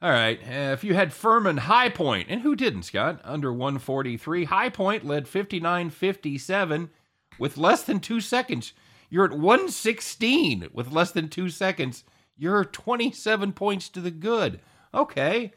All 0.00 0.10
right. 0.10 0.40
Uh, 0.42 0.72
if 0.72 0.82
you 0.82 0.94
had 0.94 1.12
Furman 1.12 1.58
High 1.58 1.88
Point, 1.88 2.26
and 2.28 2.40
who 2.40 2.56
didn't, 2.56 2.82
Scott? 2.82 3.20
Under 3.22 3.52
143. 3.52 4.44
High 4.44 4.68
Point 4.68 5.06
led 5.06 5.28
59 5.28 5.90
57 5.90 6.90
with 7.38 7.56
less 7.56 7.84
than 7.84 8.00
two 8.00 8.20
seconds. 8.20 8.72
You're 9.08 9.26
at 9.26 9.32
116 9.32 10.70
with 10.72 10.90
less 10.90 11.12
than 11.12 11.28
two 11.28 11.48
seconds. 11.50 12.02
You're 12.36 12.64
27 12.64 13.52
points 13.52 13.88
to 13.90 14.00
the 14.00 14.10
good. 14.10 14.58
Okay. 14.92 15.52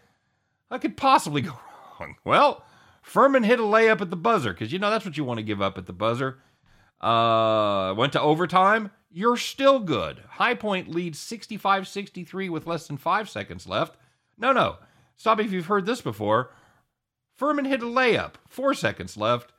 I 0.70 0.78
could 0.78 0.98
possibly 0.98 1.42
go 1.42 1.52
wrong. 1.70 1.75
Well, 2.24 2.64
Furman 3.02 3.44
hit 3.44 3.60
a 3.60 3.64
layup 3.64 4.02
at 4.02 4.10
the 4.10 4.16
buzzer 4.16 4.52
because 4.52 4.74
you 4.74 4.80
know 4.80 4.90
that's 4.90 5.06
what 5.06 5.16
you 5.18 5.24
want 5.24 5.38
to 5.38 5.44
give 5.44 5.62
up 5.62 5.78
at 5.78 5.86
the 5.86 5.94
buzzer. 5.94 6.40
Uh, 7.00 7.94
went 7.96 8.14
to 8.14 8.22
overtime. 8.22 8.92
You're 9.12 9.38
still 9.38 9.80
good. 9.80 10.24
High 10.28 10.56
Point 10.56 10.90
leads 10.90 11.20
65 11.20 11.88
63 11.88 12.50
with 12.50 12.66
less 12.68 12.88
than 12.88 12.98
five 12.98 13.30
seconds 13.30 13.68
left. 13.68 13.96
No, 14.38 14.52
no. 14.52 14.78
Stop 15.16 15.40
if 15.40 15.52
you've 15.52 15.68
heard 15.68 15.86
this 15.86 16.02
before. 16.02 16.52
Furman 17.38 17.66
hit 17.66 17.82
a 17.82 17.86
layup. 17.86 18.34
Four 18.48 18.74
seconds 18.74 19.18
left. 19.18 19.52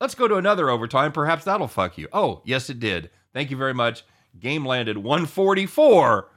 Let's 0.00 0.14
go 0.14 0.28
to 0.28 0.36
another 0.36 0.68
overtime. 0.68 1.12
Perhaps 1.12 1.44
that'll 1.44 1.68
fuck 1.68 1.96
you. 1.96 2.08
Oh, 2.12 2.42
yes, 2.44 2.68
it 2.68 2.80
did. 2.80 3.10
Thank 3.32 3.50
you 3.50 3.56
very 3.56 3.74
much. 3.74 4.04
Game 4.38 4.66
landed 4.66 4.98
144 4.98 6.28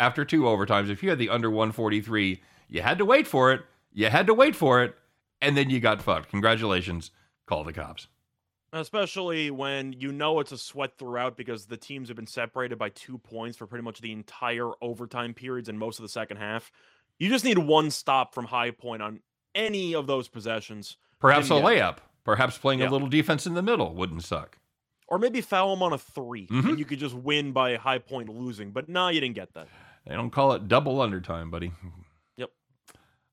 after 0.00 0.24
two 0.24 0.42
overtimes. 0.42 0.90
If 0.90 1.02
you 1.02 1.10
had 1.10 1.18
the 1.18 1.28
under 1.28 1.48
143, 1.48 2.42
you 2.68 2.82
had 2.82 2.98
to 2.98 3.04
wait 3.04 3.26
for 3.26 3.52
it. 3.52 3.62
You 3.92 4.08
had 4.08 4.26
to 4.26 4.34
wait 4.34 4.56
for 4.56 4.82
it, 4.82 4.94
and 5.40 5.56
then 5.56 5.70
you 5.70 5.80
got 5.80 6.00
fucked. 6.02 6.30
Congratulations. 6.30 7.10
Call 7.46 7.64
the 7.64 7.72
cops. 7.72 8.08
Especially 8.72 9.50
when 9.50 9.92
you 9.92 10.12
know 10.12 10.40
it's 10.40 10.52
a 10.52 10.56
sweat 10.56 10.96
throughout 10.96 11.36
because 11.36 11.66
the 11.66 11.76
teams 11.76 12.08
have 12.08 12.16
been 12.16 12.26
separated 12.26 12.78
by 12.78 12.88
two 12.88 13.18
points 13.18 13.58
for 13.58 13.66
pretty 13.66 13.84
much 13.84 14.00
the 14.00 14.12
entire 14.12 14.70
overtime 14.80 15.34
periods 15.34 15.68
and 15.68 15.78
most 15.78 15.98
of 15.98 16.02
the 16.04 16.08
second 16.08 16.38
half. 16.38 16.72
You 17.18 17.28
just 17.28 17.44
need 17.44 17.58
one 17.58 17.90
stop 17.90 18.34
from 18.34 18.46
high 18.46 18.70
point 18.70 19.02
on 19.02 19.20
any 19.54 19.94
of 19.94 20.06
those 20.06 20.26
possessions. 20.28 20.96
Perhaps 21.20 21.48
a 21.50 21.54
layup. 21.54 21.98
Perhaps 22.24 22.56
playing 22.56 22.80
Yeah. 22.80 22.88
a 22.88 22.90
little 22.90 23.08
defense 23.08 23.46
in 23.46 23.52
the 23.52 23.62
middle 23.62 23.94
wouldn't 23.94 24.24
suck. 24.24 24.56
Or 25.06 25.18
maybe 25.18 25.42
foul 25.42 25.74
them 25.74 25.82
on 25.82 25.92
a 25.92 25.98
3 25.98 26.46
Mhm. 26.46 26.70
and 26.70 26.78
you 26.78 26.86
could 26.86 26.98
just 26.98 27.14
win 27.14 27.52
by 27.52 27.76
high 27.76 27.98
point 27.98 28.30
losing. 28.30 28.70
But 28.70 28.88
no, 28.88 29.08
you 29.08 29.20
didn't 29.20 29.34
get 29.34 29.52
that. 29.52 29.68
They 30.06 30.14
don't 30.14 30.30
call 30.30 30.52
it 30.52 30.66
double 30.66 31.02
undertime, 31.02 31.50
buddy. 31.50 31.72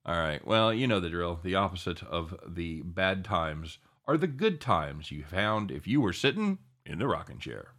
All 0.06 0.16
right. 0.16 0.46
Well, 0.46 0.74
you 0.74 0.88
know 0.88 1.00
the 1.00 1.10
drill. 1.10 1.40
The 1.44 1.56
opposite 1.56 2.04
of 2.04 2.36
the 2.48 2.82
bad 2.82 3.24
times 3.24 3.80
are 4.08 4.18
the 4.18 4.28
good 4.28 4.60
times 4.60 5.12
you 5.12 5.24
found 5.24 5.72
if 5.72 5.88
you 5.88 6.02
were 6.02 6.14
sitting 6.14 6.60
in 6.86 7.00
the 7.00 7.08
rocking 7.08 7.38
chair. 7.38 7.74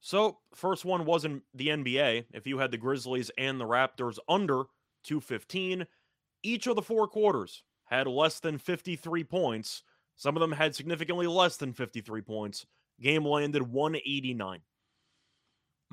So, 0.00 0.38
first 0.54 0.84
one 0.84 1.06
was 1.06 1.24
in 1.24 1.42
the 1.54 1.68
NBA. 1.68 2.26
If 2.32 2.46
you 2.46 2.58
had 2.58 2.70
the 2.70 2.76
Grizzlies 2.76 3.30
and 3.38 3.58
the 3.58 3.64
Raptors 3.64 4.18
under 4.28 4.64
215, 5.04 5.86
each 6.42 6.66
of 6.66 6.76
the 6.76 6.82
four 6.82 7.08
quarters 7.08 7.62
had 7.86 8.06
less 8.06 8.38
than 8.38 8.58
53 8.58 9.24
points. 9.24 9.82
Some 10.14 10.36
of 10.36 10.40
them 10.40 10.52
had 10.52 10.74
significantly 10.76 11.26
less 11.26 11.56
than 11.56 11.72
53 11.72 12.20
points. 12.20 12.66
Game 13.00 13.24
landed 13.24 13.62
189. 13.62 14.60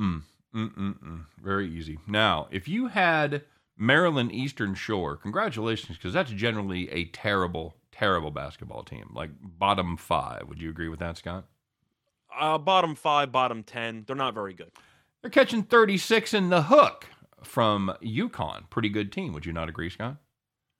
Mm, 0.01 0.23
mm, 0.55 0.75
mm, 0.75 0.99
mm. 0.99 1.25
Very 1.41 1.69
easy. 1.69 1.99
Now, 2.07 2.47
if 2.51 2.67
you 2.67 2.87
had 2.87 3.43
Maryland 3.77 4.31
Eastern 4.31 4.73
Shore, 4.73 5.15
congratulations, 5.15 5.97
because 5.97 6.13
that's 6.13 6.31
generally 6.31 6.89
a 6.89 7.05
terrible, 7.05 7.75
terrible 7.91 8.31
basketball 8.31 8.83
team, 8.83 9.11
like 9.13 9.29
bottom 9.41 9.97
five. 9.97 10.47
Would 10.47 10.61
you 10.61 10.69
agree 10.69 10.89
with 10.89 10.99
that, 10.99 11.17
Scott? 11.17 11.45
Uh, 12.37 12.57
bottom 12.57 12.95
five, 12.95 13.31
bottom 13.31 13.61
10. 13.63 14.05
They're 14.07 14.15
not 14.15 14.33
very 14.33 14.53
good. 14.53 14.71
They're 15.21 15.29
catching 15.29 15.63
36 15.63 16.33
in 16.33 16.49
the 16.49 16.63
hook 16.63 17.07
from 17.43 17.93
UConn. 18.01 18.69
Pretty 18.69 18.89
good 18.89 19.11
team. 19.11 19.33
Would 19.33 19.45
you 19.45 19.53
not 19.53 19.69
agree, 19.69 19.89
Scott? 19.89 20.17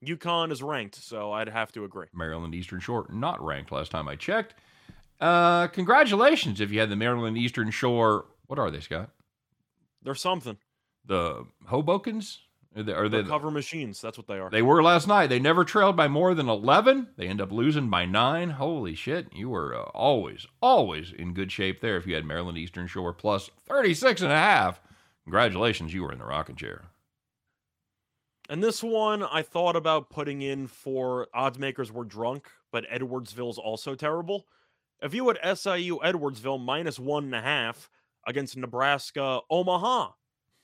UConn 0.04 0.52
is 0.52 0.64
ranked, 0.64 0.96
so 0.96 1.32
I'd 1.32 1.50
have 1.50 1.72
to 1.74 1.84
agree. 1.84 2.08
Maryland 2.14 2.56
Eastern 2.56 2.80
Shore, 2.80 3.06
not 3.12 3.44
ranked 3.44 3.72
last 3.72 3.92
time 3.92 4.08
I 4.08 4.16
checked. 4.16 4.56
Uh, 5.20 5.68
congratulations 5.68 6.60
if 6.60 6.72
you 6.72 6.80
had 6.80 6.90
the 6.90 6.96
Maryland 6.96 7.38
Eastern 7.38 7.70
Shore. 7.70 8.26
What 8.52 8.60
are 8.60 8.70
they, 8.70 8.82
Scott? 8.82 9.12
They're 10.04 10.14
something. 10.14 10.58
The 11.06 11.46
Hobokens? 11.70 12.40
Are 12.76 12.84
they, 12.84 12.92
are 12.92 13.08
they 13.08 13.24
cover 13.24 13.50
machines. 13.50 14.02
That's 14.02 14.18
what 14.18 14.28
they 14.28 14.40
are. 14.40 14.50
They 14.50 14.62
were 14.62 14.84
last 14.84 15.08
night. 15.08 15.28
They 15.28 15.40
never 15.40 15.64
trailed 15.64 15.96
by 15.96 16.10
more 16.10 16.34
than 16.34 16.50
11. 16.50 17.12
They 17.16 17.30
end 17.30 17.40
up 17.40 17.54
losing 17.54 17.90
by 17.90 18.04
nine. 18.04 18.50
Holy 18.50 18.94
shit. 18.94 19.28
You 19.34 19.52
were 19.52 19.74
uh, 19.74 19.84
always, 19.94 20.48
always 20.62 21.14
in 21.14 21.34
good 21.34 21.50
shape 21.50 21.80
there 21.80 21.96
if 21.96 22.06
you 22.06 22.14
had 22.14 22.26
Maryland 22.26 22.58
Eastern 22.58 22.88
Shore 22.88 23.14
plus 23.14 23.50
36 23.70 24.22
and 24.22 24.34
a 24.34 24.38
half. 24.38 24.82
Congratulations, 25.24 25.94
you 25.94 26.04
were 26.04 26.12
in 26.12 26.20
the 26.20 26.26
rocking 26.26 26.58
chair. 26.58 26.88
And 28.50 28.62
this 28.62 28.84
one, 28.84 29.24
I 29.24 29.44
thought 29.44 29.78
about 29.78 30.10
putting 30.10 30.42
in 30.42 30.68
for 30.68 31.30
odds 31.34 31.58
makers 31.58 31.90
were 31.90 32.04
drunk, 32.04 32.50
but 32.70 32.84
Edwardsville's 32.90 33.58
also 33.58 33.96
terrible. 33.96 34.46
If 35.02 35.14
you 35.14 35.30
had 35.30 35.58
SIU 35.58 36.00
Edwardsville 36.00 36.62
minus 36.62 37.00
one 37.00 37.24
and 37.24 37.36
a 37.36 37.42
half 37.42 37.90
against 38.28 38.58
Nebraska 38.58 39.40
Omaha, 39.50 40.10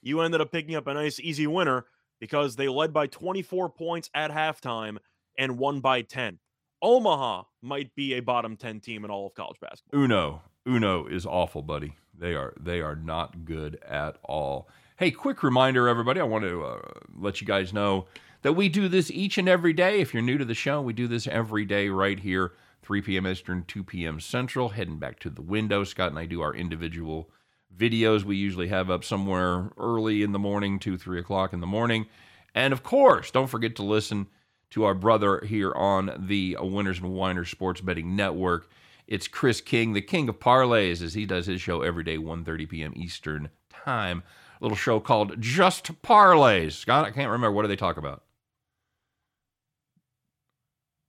you 0.01 0.21
ended 0.21 0.41
up 0.41 0.51
picking 0.51 0.75
up 0.75 0.87
a 0.87 0.93
nice 0.93 1.19
easy 1.19 1.47
winner 1.47 1.85
because 2.19 2.55
they 2.55 2.67
led 2.67 2.93
by 2.93 3.07
24 3.07 3.69
points 3.69 4.09
at 4.13 4.31
halftime 4.31 4.97
and 5.37 5.57
won 5.57 5.79
by 5.79 6.01
10. 6.01 6.39
Omaha 6.81 7.43
might 7.61 7.93
be 7.95 8.13
a 8.13 8.19
bottom 8.19 8.55
10 8.55 8.79
team 8.79 9.03
in 9.03 9.11
all 9.11 9.27
of 9.27 9.33
college 9.33 9.59
basketball. 9.59 10.01
Uno. 10.01 10.41
Uno 10.67 11.07
is 11.07 11.25
awful, 11.25 11.61
buddy. 11.61 11.95
They 12.17 12.33
are 12.33 12.53
they 12.59 12.81
are 12.81 12.95
not 12.95 13.45
good 13.45 13.79
at 13.87 14.17
all. 14.23 14.67
Hey, 14.97 15.11
quick 15.11 15.43
reminder, 15.43 15.87
everybody. 15.87 16.19
I 16.19 16.23
want 16.23 16.43
to 16.43 16.63
uh, 16.63 16.81
let 17.15 17.39
you 17.39 17.47
guys 17.47 17.71
know 17.71 18.07
that 18.41 18.53
we 18.53 18.67
do 18.67 18.87
this 18.87 19.11
each 19.11 19.37
and 19.37 19.47
every 19.47 19.73
day. 19.73 20.01
If 20.01 20.13
you're 20.13 20.23
new 20.23 20.37
to 20.37 20.45
the 20.45 20.53
show, 20.53 20.81
we 20.81 20.93
do 20.93 21.07
this 21.07 21.27
every 21.27 21.65
day 21.65 21.89
right 21.89 22.19
here, 22.19 22.53
3 22.81 23.01
p.m. 23.01 23.27
Eastern, 23.27 23.63
2 23.67 23.83
p.m. 23.83 24.19
Central. 24.19 24.69
Heading 24.69 24.99
back 24.99 25.19
to 25.19 25.29
the 25.29 25.41
window, 25.41 25.83
Scott 25.83 26.09
and 26.09 26.19
I 26.19 26.25
do 26.25 26.41
our 26.41 26.53
individual 26.53 27.29
videos. 27.75 28.23
We 28.23 28.35
usually 28.35 28.67
have 28.67 28.89
up 28.89 29.03
somewhere 29.03 29.71
early 29.77 30.23
in 30.23 30.31
the 30.31 30.39
morning, 30.39 30.79
two, 30.79 30.97
three 30.97 31.19
o'clock 31.19 31.53
in 31.53 31.59
the 31.59 31.67
morning. 31.67 32.07
And 32.55 32.73
of 32.73 32.83
course, 32.83 33.31
don't 33.31 33.47
forget 33.47 33.75
to 33.77 33.83
listen 33.83 34.27
to 34.71 34.83
our 34.83 34.93
brother 34.93 35.43
here 35.45 35.73
on 35.73 36.11
the 36.17 36.57
Winners 36.59 36.99
and 36.99 37.13
Whiners 37.13 37.49
Sports 37.49 37.81
Betting 37.81 38.15
Network. 38.15 38.69
It's 39.07 39.27
Chris 39.27 39.61
King, 39.61 39.93
the 39.93 40.01
king 40.01 40.27
of 40.27 40.39
parlays, 40.39 41.01
as 41.01 41.13
he 41.13 41.25
does 41.25 41.45
his 41.45 41.61
show 41.61 41.81
every 41.81 42.03
day, 42.03 42.17
1.30 42.17 42.67
p.m. 42.67 42.93
Eastern 42.95 43.49
Time. 43.69 44.23
A 44.59 44.63
little 44.63 44.75
show 44.75 44.99
called 44.99 45.39
Just 45.39 46.01
Parlays. 46.01 46.73
Scott, 46.73 47.05
I 47.05 47.11
can't 47.11 47.31
remember. 47.31 47.53
What 47.53 47.61
do 47.61 47.67
they 47.69 47.75
talk 47.75 47.97
about? 47.97 48.23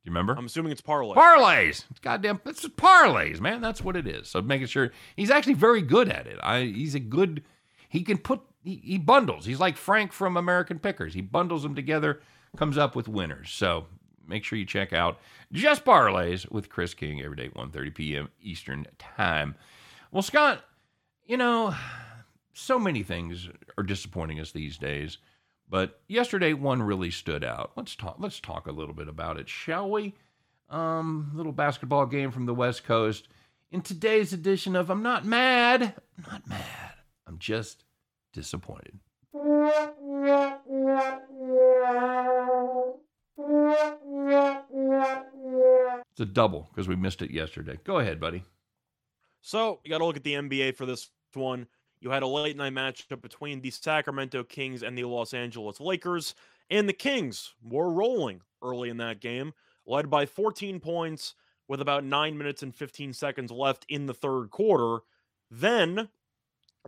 You 0.08 0.12
remember? 0.12 0.34
I'm 0.38 0.46
assuming 0.46 0.72
it's 0.72 0.80
parlay. 0.80 1.14
Parlays. 1.14 1.84
Goddamn, 2.00 2.40
it's 2.46 2.66
parlays, 2.66 3.42
man. 3.42 3.60
That's 3.60 3.84
what 3.84 3.94
it 3.94 4.06
is. 4.06 4.26
So 4.26 4.40
making 4.40 4.68
sure 4.68 4.90
he's 5.16 5.30
actually 5.30 5.52
very 5.52 5.82
good 5.82 6.08
at 6.08 6.26
it. 6.26 6.38
I, 6.42 6.62
he's 6.62 6.94
a 6.94 7.00
good. 7.00 7.42
He 7.90 8.02
can 8.02 8.16
put. 8.16 8.40
He, 8.64 8.80
he 8.82 8.96
bundles. 8.96 9.44
He's 9.44 9.60
like 9.60 9.76
Frank 9.76 10.12
from 10.12 10.38
American 10.38 10.78
Pickers. 10.78 11.12
He 11.12 11.20
bundles 11.20 11.62
them 11.62 11.74
together, 11.74 12.22
comes 12.56 12.78
up 12.78 12.96
with 12.96 13.06
winners. 13.06 13.50
So 13.50 13.84
make 14.26 14.44
sure 14.44 14.58
you 14.58 14.64
check 14.64 14.94
out 14.94 15.18
Just 15.52 15.84
Parlays 15.84 16.50
with 16.50 16.70
Chris 16.70 16.94
King 16.94 17.20
every 17.20 17.36
day, 17.36 17.50
1.30 17.50 17.94
p.m. 17.94 18.28
Eastern 18.40 18.86
Time. 18.98 19.56
Well, 20.10 20.22
Scott, 20.22 20.64
you 21.26 21.36
know, 21.36 21.74
so 22.54 22.78
many 22.78 23.02
things 23.02 23.50
are 23.76 23.84
disappointing 23.84 24.40
us 24.40 24.52
these 24.52 24.78
days. 24.78 25.18
But 25.70 26.00
yesterday, 26.08 26.54
one 26.54 26.82
really 26.82 27.10
stood 27.10 27.44
out. 27.44 27.72
Let's 27.76 27.94
talk. 27.94 28.16
Let's 28.18 28.40
talk 28.40 28.66
a 28.66 28.72
little 28.72 28.94
bit 28.94 29.08
about 29.08 29.38
it, 29.38 29.48
shall 29.48 29.90
we? 29.90 30.14
Um, 30.70 31.30
little 31.34 31.52
basketball 31.52 32.06
game 32.06 32.30
from 32.30 32.46
the 32.46 32.54
West 32.54 32.84
Coast. 32.84 33.28
In 33.70 33.82
today's 33.82 34.32
edition 34.32 34.74
of 34.76 34.88
I'm 34.88 35.02
not 35.02 35.26
mad, 35.26 35.94
I'm 36.16 36.32
not 36.32 36.48
mad. 36.48 36.94
I'm 37.26 37.38
just 37.38 37.84
disappointed. 38.32 38.98
It's 46.10 46.20
a 46.20 46.24
double 46.24 46.68
because 46.70 46.88
we 46.88 46.96
missed 46.96 47.20
it 47.22 47.30
yesterday. 47.30 47.78
Go 47.84 47.98
ahead, 47.98 48.18
buddy. 48.18 48.42
So 49.42 49.80
you 49.84 49.90
got 49.90 49.98
to 49.98 50.06
look 50.06 50.16
at 50.16 50.24
the 50.24 50.34
NBA 50.34 50.76
for 50.76 50.86
this 50.86 51.10
one. 51.34 51.66
You 52.00 52.10
had 52.10 52.22
a 52.22 52.28
late 52.28 52.56
night 52.56 52.72
matchup 52.72 53.20
between 53.20 53.60
the 53.60 53.70
Sacramento 53.70 54.44
Kings 54.44 54.82
and 54.82 54.96
the 54.96 55.04
Los 55.04 55.34
Angeles 55.34 55.80
Lakers, 55.80 56.34
and 56.70 56.88
the 56.88 56.92
Kings 56.92 57.54
were 57.62 57.90
rolling 57.90 58.40
early 58.62 58.88
in 58.88 58.98
that 58.98 59.20
game, 59.20 59.52
led 59.86 60.08
by 60.08 60.26
14 60.26 60.78
points 60.80 61.34
with 61.66 61.80
about 61.80 62.04
9 62.04 62.38
minutes 62.38 62.62
and 62.62 62.74
15 62.74 63.12
seconds 63.12 63.50
left 63.50 63.84
in 63.88 64.06
the 64.06 64.14
third 64.14 64.50
quarter. 64.50 65.02
Then 65.50 66.08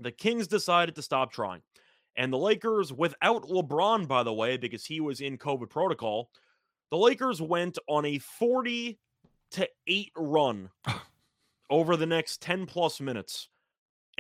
the 0.00 0.12
Kings 0.12 0.46
decided 0.46 0.94
to 0.94 1.02
stop 1.02 1.32
trying. 1.32 1.62
And 2.16 2.32
the 2.32 2.38
Lakers, 2.38 2.92
without 2.92 3.44
LeBron, 3.44 4.06
by 4.06 4.22
the 4.22 4.32
way, 4.32 4.56
because 4.56 4.84
he 4.84 5.00
was 5.00 5.20
in 5.20 5.38
COVID 5.38 5.70
protocol, 5.70 6.30
the 6.90 6.98
Lakers 6.98 7.40
went 7.40 7.78
on 7.88 8.04
a 8.04 8.18
40 8.18 8.98
to 9.52 9.68
8 9.86 10.12
run 10.16 10.70
over 11.70 11.96
the 11.96 12.06
next 12.06 12.42
10 12.42 12.66
plus 12.66 13.00
minutes 13.00 13.48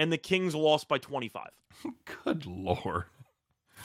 and 0.00 0.10
the 0.10 0.18
Kings 0.18 0.54
lost 0.54 0.88
by 0.88 0.96
25. 0.96 1.50
Good 2.24 2.46
lord. 2.46 3.04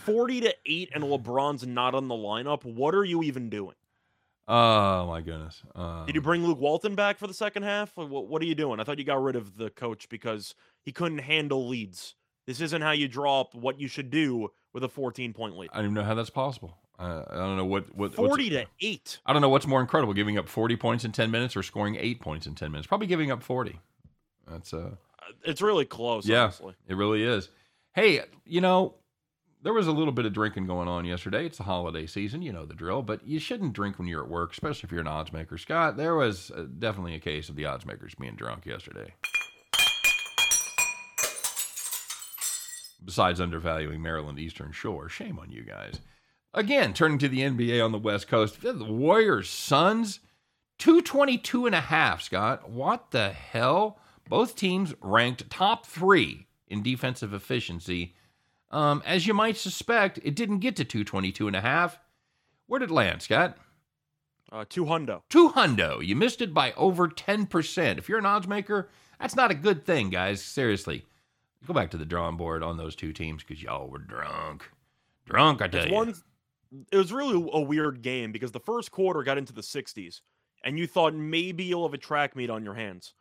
40 0.05 0.41
to 0.41 0.55
8 0.65 0.89
and 0.95 1.03
LeBron's 1.03 1.67
not 1.67 1.93
on 1.93 2.07
the 2.07 2.15
lineup. 2.15 2.63
What 2.63 2.95
are 2.95 3.03
you 3.03 3.21
even 3.21 3.49
doing? 3.49 3.75
Oh 4.47 5.07
my 5.07 5.21
goodness. 5.21 5.61
Um, 5.73 6.05
Did 6.05 6.15
you 6.15 6.21
bring 6.21 6.45
Luke 6.45 6.59
Walton 6.59 6.95
back 6.95 7.17
for 7.17 7.27
the 7.27 7.33
second 7.33 7.63
half? 7.63 7.97
What, 7.97 8.27
what 8.27 8.41
are 8.41 8.45
you 8.45 8.55
doing? 8.55 8.79
I 8.79 8.83
thought 8.83 8.97
you 8.97 9.03
got 9.03 9.21
rid 9.21 9.35
of 9.35 9.57
the 9.57 9.69
coach 9.71 10.07
because 10.07 10.55
he 10.83 10.93
couldn't 10.93 11.19
handle 11.19 11.67
leads. 11.67 12.15
This 12.45 12.61
isn't 12.61 12.81
how 12.81 12.91
you 12.91 13.07
draw 13.09 13.41
up 13.41 13.53
what 13.53 13.79
you 13.79 13.87
should 13.89 14.09
do 14.09 14.51
with 14.71 14.83
a 14.83 14.89
14 14.89 15.33
point 15.33 15.57
lead. 15.57 15.69
I 15.73 15.77
don't 15.77 15.85
even 15.85 15.95
know 15.95 16.03
how 16.03 16.13
that's 16.13 16.29
possible. 16.29 16.77
Uh, 16.97 17.23
I 17.29 17.35
don't 17.35 17.57
know 17.57 17.65
what 17.65 17.93
what 17.93 18.13
40 18.13 18.51
to 18.51 18.65
8. 18.79 19.19
I 19.25 19.33
don't 19.33 19.41
know 19.41 19.49
what's 19.49 19.67
more 19.67 19.81
incredible, 19.81 20.13
giving 20.13 20.37
up 20.37 20.47
40 20.47 20.77
points 20.77 21.03
in 21.03 21.11
10 21.11 21.29
minutes 21.29 21.57
or 21.57 21.63
scoring 21.63 21.97
8 21.99 22.21
points 22.21 22.47
in 22.47 22.55
10 22.55 22.71
minutes. 22.71 22.87
Probably 22.87 23.07
giving 23.07 23.31
up 23.31 23.43
40. 23.43 23.79
That's 24.49 24.73
uh 24.73 24.91
It's 25.43 25.61
really 25.61 25.85
close, 25.85 26.27
Yeah. 26.27 26.43
honestly. 26.43 26.75
It 26.87 26.95
really 26.95 27.23
is. 27.23 27.49
Hey, 27.93 28.21
you 28.45 28.61
know, 28.61 28.95
there 29.61 29.73
was 29.73 29.87
a 29.87 29.91
little 29.91 30.11
bit 30.13 30.25
of 30.25 30.33
drinking 30.33 30.67
going 30.67 30.87
on 30.87 31.05
yesterday. 31.05 31.45
It's 31.45 31.57
the 31.57 31.63
holiday 31.63 32.05
season, 32.05 32.41
you 32.41 32.51
know 32.53 32.65
the 32.65 32.73
drill, 32.75 33.01
but 33.01 33.25
you 33.25 33.39
shouldn't 33.39 33.73
drink 33.73 33.97
when 33.97 34.07
you're 34.07 34.23
at 34.23 34.29
work, 34.29 34.51
especially 34.51 34.87
if 34.87 34.91
you're 34.91 35.01
an 35.01 35.07
odds 35.07 35.33
maker. 35.33 35.57
Scott, 35.57 35.97
there 35.97 36.15
was 36.15 36.51
uh, 36.51 36.65
definitely 36.77 37.15
a 37.15 37.19
case 37.19 37.49
of 37.49 37.55
the 37.55 37.65
odds 37.65 37.85
makers 37.85 38.13
being 38.15 38.35
drunk 38.35 38.65
yesterday. 38.65 39.13
Besides 43.03 43.39
undervaluing 43.39 44.01
Maryland 44.01 44.39
Eastern 44.39 44.71
Shore, 44.71 45.09
shame 45.09 45.37
on 45.37 45.51
you 45.51 45.63
guys. 45.63 45.99
Again, 46.53 46.93
turning 46.93 47.17
to 47.19 47.27
the 47.29 47.41
NBA 47.41 47.83
on 47.83 47.91
the 47.91 47.99
West 47.99 48.27
Coast, 48.27 48.61
the 48.61 48.73
Warriors 48.73 49.49
Suns 49.49 50.21
222 50.79 51.65
and 51.65 51.75
a 51.75 51.81
half, 51.81 52.21
Scott. 52.21 52.69
What 52.69 53.11
the 53.11 53.29
hell? 53.29 53.99
Both 54.29 54.55
teams 54.55 54.93
ranked 55.01 55.49
top 55.49 55.85
3 55.85 56.47
in 56.67 56.81
defensive 56.83 57.33
efficiency. 57.33 58.15
Um, 58.71 59.03
as 59.05 59.27
you 59.27 59.33
might 59.33 59.57
suspect, 59.57 60.19
it 60.23 60.35
didn't 60.35 60.59
get 60.59 60.75
to 60.77 60.83
222 60.85 61.47
and 61.47 61.55
a 61.55 61.61
half. 61.61 61.99
Where 62.67 62.79
did 62.79 62.89
it 62.89 62.93
land, 62.93 63.21
Scott? 63.21 63.57
Uh, 64.51 64.65
two 64.67 64.85
hundo. 64.85 65.21
Two 65.29 65.49
hundo. 65.49 66.05
You 66.05 66.15
missed 66.15 66.41
it 66.41 66.53
by 66.53 66.71
over 66.73 67.07
10%. 67.07 67.97
If 67.97 68.09
you're 68.09 68.19
an 68.19 68.25
odds 68.25 68.47
maker, 68.47 68.89
that's 69.19 69.35
not 69.35 69.51
a 69.51 69.55
good 69.55 69.85
thing, 69.85 70.09
guys. 70.09 70.41
Seriously. 70.41 71.05
Go 71.67 71.73
back 71.73 71.91
to 71.91 71.97
the 71.97 72.05
drawing 72.05 72.37
board 72.37 72.63
on 72.63 72.77
those 72.77 72.95
two 72.95 73.11
teams 73.13 73.43
because 73.43 73.61
y'all 73.61 73.87
were 73.89 73.99
drunk. 73.99 74.69
Drunk, 75.25 75.61
I 75.61 75.67
tell 75.67 75.81
It's 75.81 75.89
you. 75.89 75.95
one. 75.95 76.13
It 76.91 76.97
was 76.97 77.13
really 77.13 77.49
a 77.53 77.61
weird 77.61 78.01
game 78.01 78.31
because 78.31 78.51
the 78.51 78.59
first 78.59 78.91
quarter 78.91 79.23
got 79.23 79.37
into 79.37 79.53
the 79.53 79.61
60s, 79.61 80.21
and 80.63 80.77
you 80.77 80.87
thought 80.87 81.13
maybe 81.15 81.63
you'll 81.63 81.87
have 81.87 81.93
a 81.93 81.97
track 81.99 82.35
meet 82.35 82.49
on 82.49 82.63
your 82.63 82.73
hands, 82.73 83.13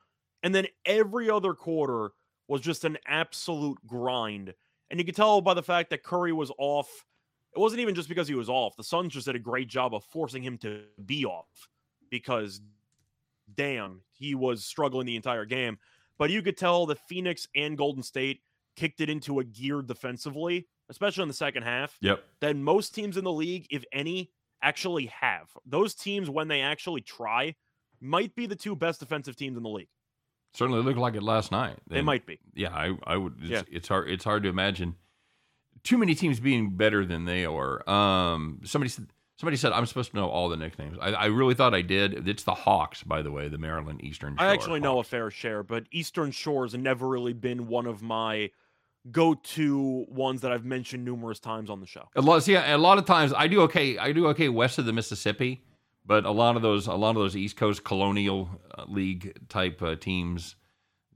and 0.45 0.55
then 0.55 0.69
every 0.85 1.29
other 1.29 1.55
quarter 1.55 2.13
was 2.47 2.61
just 2.61 2.85
an 2.85 2.99
absolute 3.07 3.79
grind, 3.87 4.55
and 4.91 5.01
you 5.01 5.05
could 5.05 5.17
tell 5.17 5.41
by 5.41 5.55
the 5.55 5.63
fact 5.63 5.91
that 5.91 6.05
Curry 6.05 6.33
was 6.33 6.53
off. 6.59 7.05
It 7.57 7.59
wasn't 7.59 7.81
even 7.81 7.95
just 7.95 8.09
because 8.09 8.29
he 8.29 8.35
was 8.35 8.49
off. 8.49 8.77
The 8.77 8.85
Suns 8.85 9.13
just 9.13 9.27
did 9.27 9.37
a 9.37 9.41
great 9.41 9.69
job 9.69 9.95
of 9.95 10.05
forcing 10.05 10.43
him 10.43 10.59
to 10.59 10.83
be 11.07 11.25
off 11.25 11.69
because, 12.11 12.61
damn, 13.55 14.01
he 14.13 14.35
was 14.35 14.65
struggling 14.65 15.07
the 15.07 15.17
entire 15.17 15.45
game. 15.45 15.79
But 16.19 16.31
you 16.31 16.43
could 16.43 16.57
tell 16.57 16.85
that 16.87 16.99
Phoenix 17.09 17.47
and 17.55 17.79
Golden 17.79 18.03
State 18.03 18.41
kicked 18.77 19.01
it 19.01 19.09
into 19.09 19.39
a 19.39 19.45
gear 19.45 19.83
defensively, 19.83 20.67
especially 20.89 21.23
in 21.23 21.29
the 21.29 21.35
second 21.35 21.63
half 21.63 21.97
Yep. 22.01 22.25
that 22.41 22.57
most 22.57 22.95
teams 22.95 23.17
in 23.17 23.25
the 23.25 23.33
league, 23.33 23.67
if 23.71 23.85
any, 23.93 24.33
actually 24.61 25.07
have. 25.07 25.49
Those 25.65 25.95
teams, 25.95 26.29
when 26.29 26.49
they 26.49 26.61
actually 26.61 27.03
try, 27.03 27.55
might 28.01 28.35
be 28.35 28.47
the 28.47 28.57
two 28.57 28.75
best 28.75 29.01
defensive 29.01 29.37
teams 29.37 29.57
in 29.57 29.63
the 29.63 29.69
league. 29.69 29.89
Certainly 30.55 30.83
looked 30.83 30.99
like 30.99 31.15
it 31.15 31.23
last 31.23 31.51
night. 31.53 31.77
They 31.89 32.01
might 32.01 32.27
be. 32.27 32.39
Yeah, 32.55 32.71
I, 32.73 32.97
I 33.05 33.17
would. 33.17 33.35
It's, 33.41 33.51
Yeah. 33.51 33.63
it's 33.71 33.89
hard. 33.89 34.09
It's 34.11 34.25
hard 34.25 34.43
to 34.45 34.49
imagine 34.49 34.95
too 35.83 35.99
many 35.99 36.15
teams 36.15 36.41
being 36.41 36.77
better 36.77 37.05
than 37.05 37.25
they 37.25 37.45
are. 37.45 37.89
Um, 37.91 38.61
somebody 38.65 38.89
said. 38.89 39.09
Somebody 39.37 39.57
said 39.57 39.73
I'm 39.73 39.85
supposed 39.85 40.13
to 40.13 40.17
know 40.17 40.29
all 40.29 40.49
the 40.49 40.57
nicknames. 40.57 40.97
I, 41.01 41.09
I 41.13 41.25
really 41.27 41.55
thought 41.55 41.75
I 41.75 41.83
did. 41.83 42.29
It's 42.29 42.45
the 42.45 42.55
Hawks, 42.55 43.03
by 43.03 43.21
the 43.21 43.33
way, 43.33 43.49
the 43.49 43.59
Maryland 43.59 44.01
Eastern. 44.05 44.35
Shores. 44.37 44.41
I 44.41 44.45
Shore 44.45 44.55
actually 44.55 44.81
know 44.81 45.01
a 45.01 45.03
fair 45.03 45.29
share, 45.29 45.65
but 45.65 45.87
Eastern 45.91 46.31
Shores 46.31 46.71
have 46.71 46.81
never 46.81 47.09
really 47.09 47.33
been 47.33 47.67
one 47.67 47.87
of 47.87 48.01
my 48.01 48.51
go-to 49.11 50.07
ones 50.09 50.41
that 50.43 50.53
I've 50.53 50.65
mentioned 50.65 51.05
numerous 51.05 51.41
times 51.41 51.69
on 51.69 51.81
the 51.81 51.87
show. 51.87 52.09
A 52.17 52.21
lot, 52.23 52.45
see, 52.45 52.55
a 52.55 52.79
lot 52.79 52.99
of 52.99 53.07
times 53.07 53.33
I 53.37 53.49
do 53.49 53.63
okay. 53.63 53.99
I 53.99 54.13
do 54.13 54.29
okay 54.29 54.49
west 54.49 54.79
of 54.79 54.87
the 54.87 54.93
Mississippi, 54.93 55.63
but 56.07 56.25
a 56.25 56.31
lot 56.31 56.57
of 56.57 56.63
those, 56.63 56.87
a 56.87 56.95
lot 56.95 57.11
of 57.11 57.17
those 57.17 57.37
East 57.37 57.57
Coast 57.57 57.85
Colonial 57.85 58.49
uh, 58.77 58.85
League 58.89 59.37
type 59.49 59.83
uh, 59.83 59.97
teams, 59.97 60.57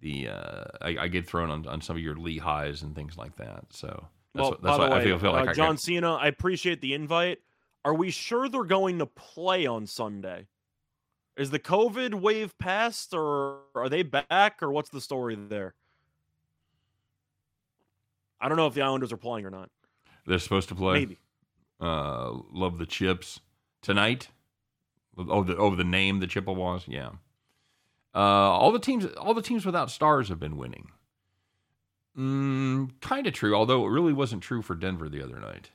the 0.00 0.28
uh, 0.28 0.64
I, 0.80 0.97
I 1.00 1.09
get 1.09 1.26
thrown 1.26 1.50
on, 1.50 1.66
on 1.66 1.80
some 1.80 1.97
of 1.97 2.02
your 2.02 2.14
Lehighs 2.14 2.83
and 2.83 2.95
things 2.95 3.16
like 3.16 3.37
that. 3.37 3.64
So 3.71 4.07
that's 4.35 4.42
well, 4.42 4.50
what, 4.50 4.62
that's 4.62 4.78
why 4.78 4.90
way, 4.90 4.97
I 4.97 5.04
feel, 5.04 5.18
feel 5.18 5.33
like 5.33 5.49
uh, 5.49 5.50
I 5.50 5.54
John 5.54 5.75
got, 5.75 5.80
Cena, 5.80 6.14
I 6.14 6.28
appreciate 6.28 6.80
the 6.80 6.95
invite. 6.95 7.38
Are 7.85 7.95
we 7.95 8.11
sure 8.11 8.49
they're 8.49 8.64
going 8.64 8.99
to 8.99 9.07
play 9.07 9.66
on 9.66 9.87
Sunday? 9.87 10.47
Is 11.37 11.50
the 11.50 11.61
COVID 11.61 12.14
wave 12.14 12.59
past, 12.59 13.14
or 13.14 13.61
are 13.75 13.88
they 13.88 14.02
back, 14.02 14.62
or 14.62 14.73
what's 14.73 14.90
the 14.90 15.00
story 15.00 15.37
there? 15.37 15.75
I 18.40 18.49
don't 18.49 18.57
know 18.57 18.66
if 18.66 18.75
the 18.75 18.83
Islanders 18.83 19.12
are 19.12 19.16
playing 19.16 19.47
or 19.47 19.50
not. 19.50 19.71
they're 20.26 20.38
supposed 20.38 20.68
to 20.68 20.75
play. 20.75 21.00
Maybe. 21.00 21.18
Uh, 21.80 22.33
love 22.52 22.78
the 22.78 22.87
chips 22.87 23.40
tonight. 23.83 24.28
Oh, 25.18 25.42
the 25.42 25.56
oh 25.56 25.75
the 25.75 25.84
name 25.84 26.20
the 26.20 26.26
Chippewas. 26.26 26.84
Yeah. 26.87 27.10
Uh, 28.14 28.18
all 28.18 28.72
the 28.72 28.78
teams, 28.78 29.04
all 29.16 29.34
the 29.34 29.42
teams 29.42 29.66
without 29.66 29.90
stars 29.90 30.28
have 30.28 30.40
been 30.40 30.56
winning. 30.56 30.90
Mm, 32.16 33.00
kind 33.00 33.26
of 33.26 33.32
true, 33.32 33.54
although 33.54 33.84
it 33.84 33.90
really 33.90 34.12
wasn't 34.12 34.42
true 34.42 34.62
for 34.62 34.75
Denver 34.75 35.08
the 35.08 35.22
other 35.22 35.38
night. 35.38 35.70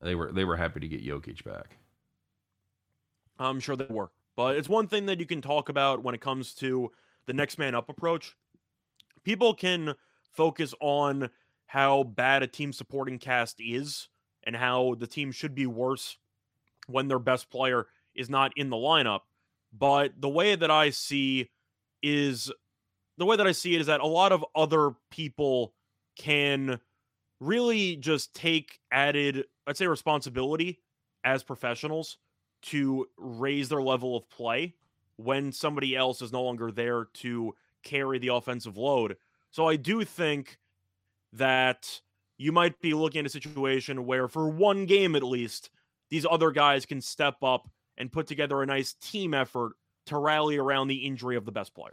They 0.00 0.14
were 0.14 0.32
they 0.32 0.44
were 0.44 0.56
happy 0.56 0.80
to 0.80 0.88
get 0.88 1.04
Jokic 1.04 1.44
back. 1.44 1.76
I'm 3.38 3.60
sure 3.60 3.76
they 3.76 3.86
were. 3.88 4.10
But 4.36 4.56
it's 4.56 4.68
one 4.68 4.86
thing 4.86 5.06
that 5.06 5.20
you 5.20 5.26
can 5.26 5.42
talk 5.42 5.68
about 5.68 6.02
when 6.02 6.14
it 6.14 6.20
comes 6.20 6.54
to 6.56 6.92
the 7.26 7.32
next 7.32 7.58
man 7.58 7.74
up 7.74 7.88
approach. 7.88 8.36
People 9.24 9.54
can 9.54 9.94
focus 10.32 10.74
on 10.80 11.30
how 11.66 12.04
bad 12.04 12.42
a 12.42 12.46
team 12.46 12.72
supporting 12.72 13.18
cast 13.18 13.60
is 13.60 14.08
and 14.44 14.56
how 14.56 14.94
the 14.98 15.06
team 15.06 15.30
should 15.30 15.54
be 15.54 15.66
worse 15.66 16.16
when 16.86 17.08
their 17.08 17.18
best 17.18 17.50
player 17.50 17.86
is 18.20 18.30
not 18.30 18.52
in 18.56 18.70
the 18.70 18.76
lineup. 18.76 19.20
But 19.72 20.20
the 20.20 20.28
way 20.28 20.54
that 20.54 20.70
I 20.70 20.90
see 20.90 21.50
is 22.02 22.50
the 23.18 23.24
way 23.24 23.36
that 23.36 23.46
I 23.46 23.52
see 23.52 23.74
it 23.74 23.80
is 23.80 23.86
that 23.86 24.00
a 24.00 24.06
lot 24.06 24.32
of 24.32 24.44
other 24.54 24.92
people 25.10 25.74
can 26.16 26.80
really 27.40 27.96
just 27.96 28.34
take 28.34 28.80
added, 28.92 29.44
I'd 29.66 29.76
say, 29.76 29.86
responsibility 29.86 30.80
as 31.24 31.42
professionals 31.42 32.18
to 32.62 33.06
raise 33.16 33.68
their 33.68 33.82
level 33.82 34.16
of 34.16 34.28
play 34.28 34.74
when 35.16 35.52
somebody 35.52 35.96
else 35.96 36.22
is 36.22 36.32
no 36.32 36.42
longer 36.42 36.70
there 36.70 37.08
to 37.14 37.54
carry 37.82 38.18
the 38.18 38.28
offensive 38.28 38.76
load. 38.76 39.16
So 39.50 39.66
I 39.66 39.76
do 39.76 40.04
think 40.04 40.58
that 41.32 42.00
you 42.38 42.52
might 42.52 42.80
be 42.80 42.94
looking 42.94 43.20
at 43.20 43.26
a 43.26 43.30
situation 43.30 44.06
where, 44.06 44.28
for 44.28 44.48
one 44.48 44.86
game 44.86 45.14
at 45.14 45.22
least, 45.22 45.70
these 46.10 46.26
other 46.28 46.50
guys 46.50 46.86
can 46.86 47.00
step 47.00 47.36
up 47.42 47.68
and 48.00 48.10
put 48.10 48.26
together 48.26 48.62
a 48.62 48.66
nice 48.66 48.94
team 48.94 49.34
effort 49.34 49.74
to 50.06 50.18
rally 50.18 50.56
around 50.56 50.88
the 50.88 51.06
injury 51.06 51.36
of 51.36 51.44
the 51.44 51.52
best 51.52 51.74
player. 51.74 51.92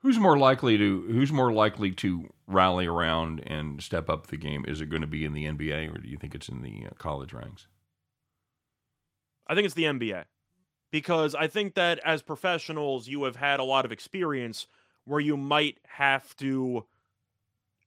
Who's 0.00 0.18
more 0.18 0.36
likely 0.36 0.76
to 0.76 1.00
Who's 1.08 1.32
more 1.32 1.50
likely 1.50 1.92
to 1.92 2.28
rally 2.46 2.86
around 2.86 3.42
and 3.46 3.82
step 3.82 4.10
up 4.10 4.26
the 4.26 4.36
game? 4.36 4.64
Is 4.68 4.82
it 4.82 4.90
going 4.90 5.00
to 5.00 5.08
be 5.08 5.24
in 5.24 5.32
the 5.32 5.46
NBA 5.46 5.94
or 5.94 5.98
do 5.98 6.08
you 6.08 6.18
think 6.18 6.34
it's 6.34 6.48
in 6.48 6.60
the 6.60 6.86
uh, 6.86 6.90
college 6.98 7.32
ranks? 7.32 7.68
I 9.46 9.54
think 9.54 9.64
it's 9.64 9.74
the 9.74 9.84
NBA 9.84 10.24
because 10.90 11.34
I 11.34 11.46
think 11.46 11.74
that 11.74 12.00
as 12.04 12.20
professionals, 12.20 13.08
you 13.08 13.24
have 13.24 13.36
had 13.36 13.60
a 13.60 13.64
lot 13.64 13.84
of 13.84 13.92
experience 13.92 14.66
where 15.06 15.20
you 15.20 15.36
might 15.36 15.78
have 15.86 16.36
to, 16.36 16.84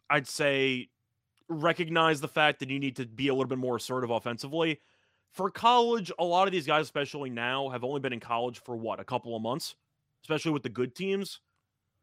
I'd 0.09 0.27
say, 0.27 0.89
recognize 1.49 2.21
the 2.21 2.27
fact 2.27 2.59
that 2.59 2.69
you 2.69 2.79
need 2.79 2.95
to 2.97 3.05
be 3.05 3.27
a 3.27 3.33
little 3.33 3.47
bit 3.47 3.57
more 3.57 3.77
assertive 3.77 4.09
offensively. 4.09 4.81
For 5.33 5.51
college, 5.51 6.11
a 6.17 6.23
lot 6.23 6.47
of 6.47 6.51
these 6.51 6.65
guys, 6.65 6.85
especially 6.85 7.29
now, 7.29 7.69
have 7.69 7.83
only 7.83 7.99
been 7.99 8.13
in 8.13 8.19
college 8.19 8.59
for 8.59 8.75
what, 8.75 8.99
a 8.99 9.03
couple 9.03 9.35
of 9.35 9.41
months, 9.41 9.75
especially 10.23 10.51
with 10.51 10.63
the 10.63 10.69
good 10.69 10.95
teams. 10.95 11.41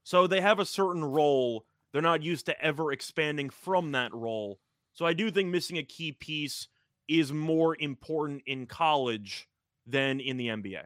So 0.05 0.27
they 0.27 0.41
have 0.41 0.59
a 0.59 0.67
certain 0.67 1.05
role. 1.05 1.65
They're 1.93 2.03
not 2.03 2.23
used 2.23 2.47
to 2.47 2.65
ever 2.65 2.93
expanding 2.93 3.51
from 3.51 3.93
that 3.93 4.15
role. 4.15 4.61
So 4.93 5.05
I 5.05 5.13
do 5.13 5.31
think 5.31 5.49
missing 5.49 5.79
a 5.79 5.83
key 5.83 6.13
piece 6.13 6.69
is 7.09 7.33
more 7.33 7.77
important 7.79 8.43
in 8.47 8.67
college 8.67 9.49
than 9.87 10.21
in 10.21 10.37
the 10.37 10.49
NBA. 10.49 10.85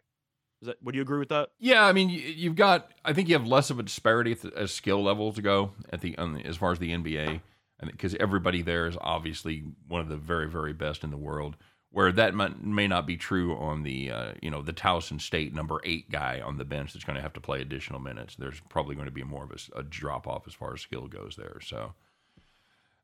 Is 0.60 0.66
that 0.66 0.82
would 0.82 0.94
you 0.94 1.02
agree 1.02 1.18
with 1.18 1.28
that? 1.28 1.50
Yeah, 1.60 1.84
I 1.84 1.92
mean, 1.92 2.08
you, 2.08 2.20
you've 2.20 2.56
got. 2.56 2.90
I 3.04 3.12
think 3.12 3.28
you 3.28 3.38
have 3.38 3.46
less 3.46 3.70
of 3.70 3.78
a 3.78 3.82
disparity 3.82 4.36
at 4.56 4.70
skill 4.70 5.02
levels 5.02 5.38
go 5.38 5.72
at 5.92 6.00
the 6.00 6.18
on 6.18 6.34
the, 6.34 6.44
as 6.44 6.56
far 6.56 6.72
as 6.72 6.80
the 6.80 6.90
NBA, 6.90 7.40
because 7.86 8.16
everybody 8.16 8.62
there 8.62 8.86
is 8.86 8.96
obviously 9.00 9.64
one 9.86 10.00
of 10.00 10.08
the 10.08 10.16
very 10.16 10.48
very 10.48 10.72
best 10.72 11.04
in 11.04 11.10
the 11.10 11.16
world. 11.16 11.56
Where 11.90 12.12
that 12.12 12.34
might, 12.34 12.62
may 12.62 12.86
not 12.86 13.06
be 13.06 13.16
true 13.16 13.56
on 13.56 13.82
the 13.82 14.10
uh, 14.10 14.32
you 14.42 14.50
know 14.50 14.60
the 14.60 14.74
Towson 14.74 15.20
State 15.20 15.54
number 15.54 15.80
eight 15.84 16.10
guy 16.10 16.40
on 16.44 16.58
the 16.58 16.64
bench 16.64 16.92
that's 16.92 17.04
going 17.04 17.16
to 17.16 17.22
have 17.22 17.32
to 17.32 17.40
play 17.40 17.62
additional 17.62 17.98
minutes. 17.98 18.36
There's 18.36 18.60
probably 18.68 18.94
going 18.94 19.06
to 19.06 19.12
be 19.12 19.24
more 19.24 19.44
of 19.44 19.52
a 19.74 19.82
drop 19.82 20.26
off 20.26 20.46
as 20.46 20.52
far 20.52 20.74
as 20.74 20.82
skill 20.82 21.06
goes 21.06 21.34
there. 21.36 21.58
So, 21.62 21.94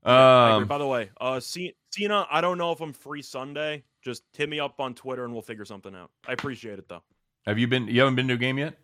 um, 0.05 0.67
By 0.67 0.77
the 0.79 0.87
way, 0.87 1.11
uh, 1.19 1.41
C- 1.41 1.75
Cena, 1.91 2.27
I 2.31 2.43
don't 2.43 2.59
know 2.59 2.73
if 2.73 2.81
I'm 2.83 2.93
free 2.93 3.23
Sunday. 3.23 3.85
Just 4.03 4.23
hit 4.37 4.51
me 4.51 4.61
up 4.61 4.79
on 4.79 4.95
Twitter 4.95 5.25
and 5.25 5.33
we'll 5.33 5.41
figure 5.43 5.65
something 5.65 5.95
out. 5.95 6.11
I 6.29 6.33
appreciate 6.33 6.79
it 6.79 6.87
though. 6.87 7.03
have 7.47 7.59
you 7.59 7.67
been? 7.67 7.89
You 7.89 8.01
haven't 8.01 8.17
been 8.17 8.29
to 8.29 8.35
a 8.35 8.39
game 8.39 8.59
yet? 8.59 8.75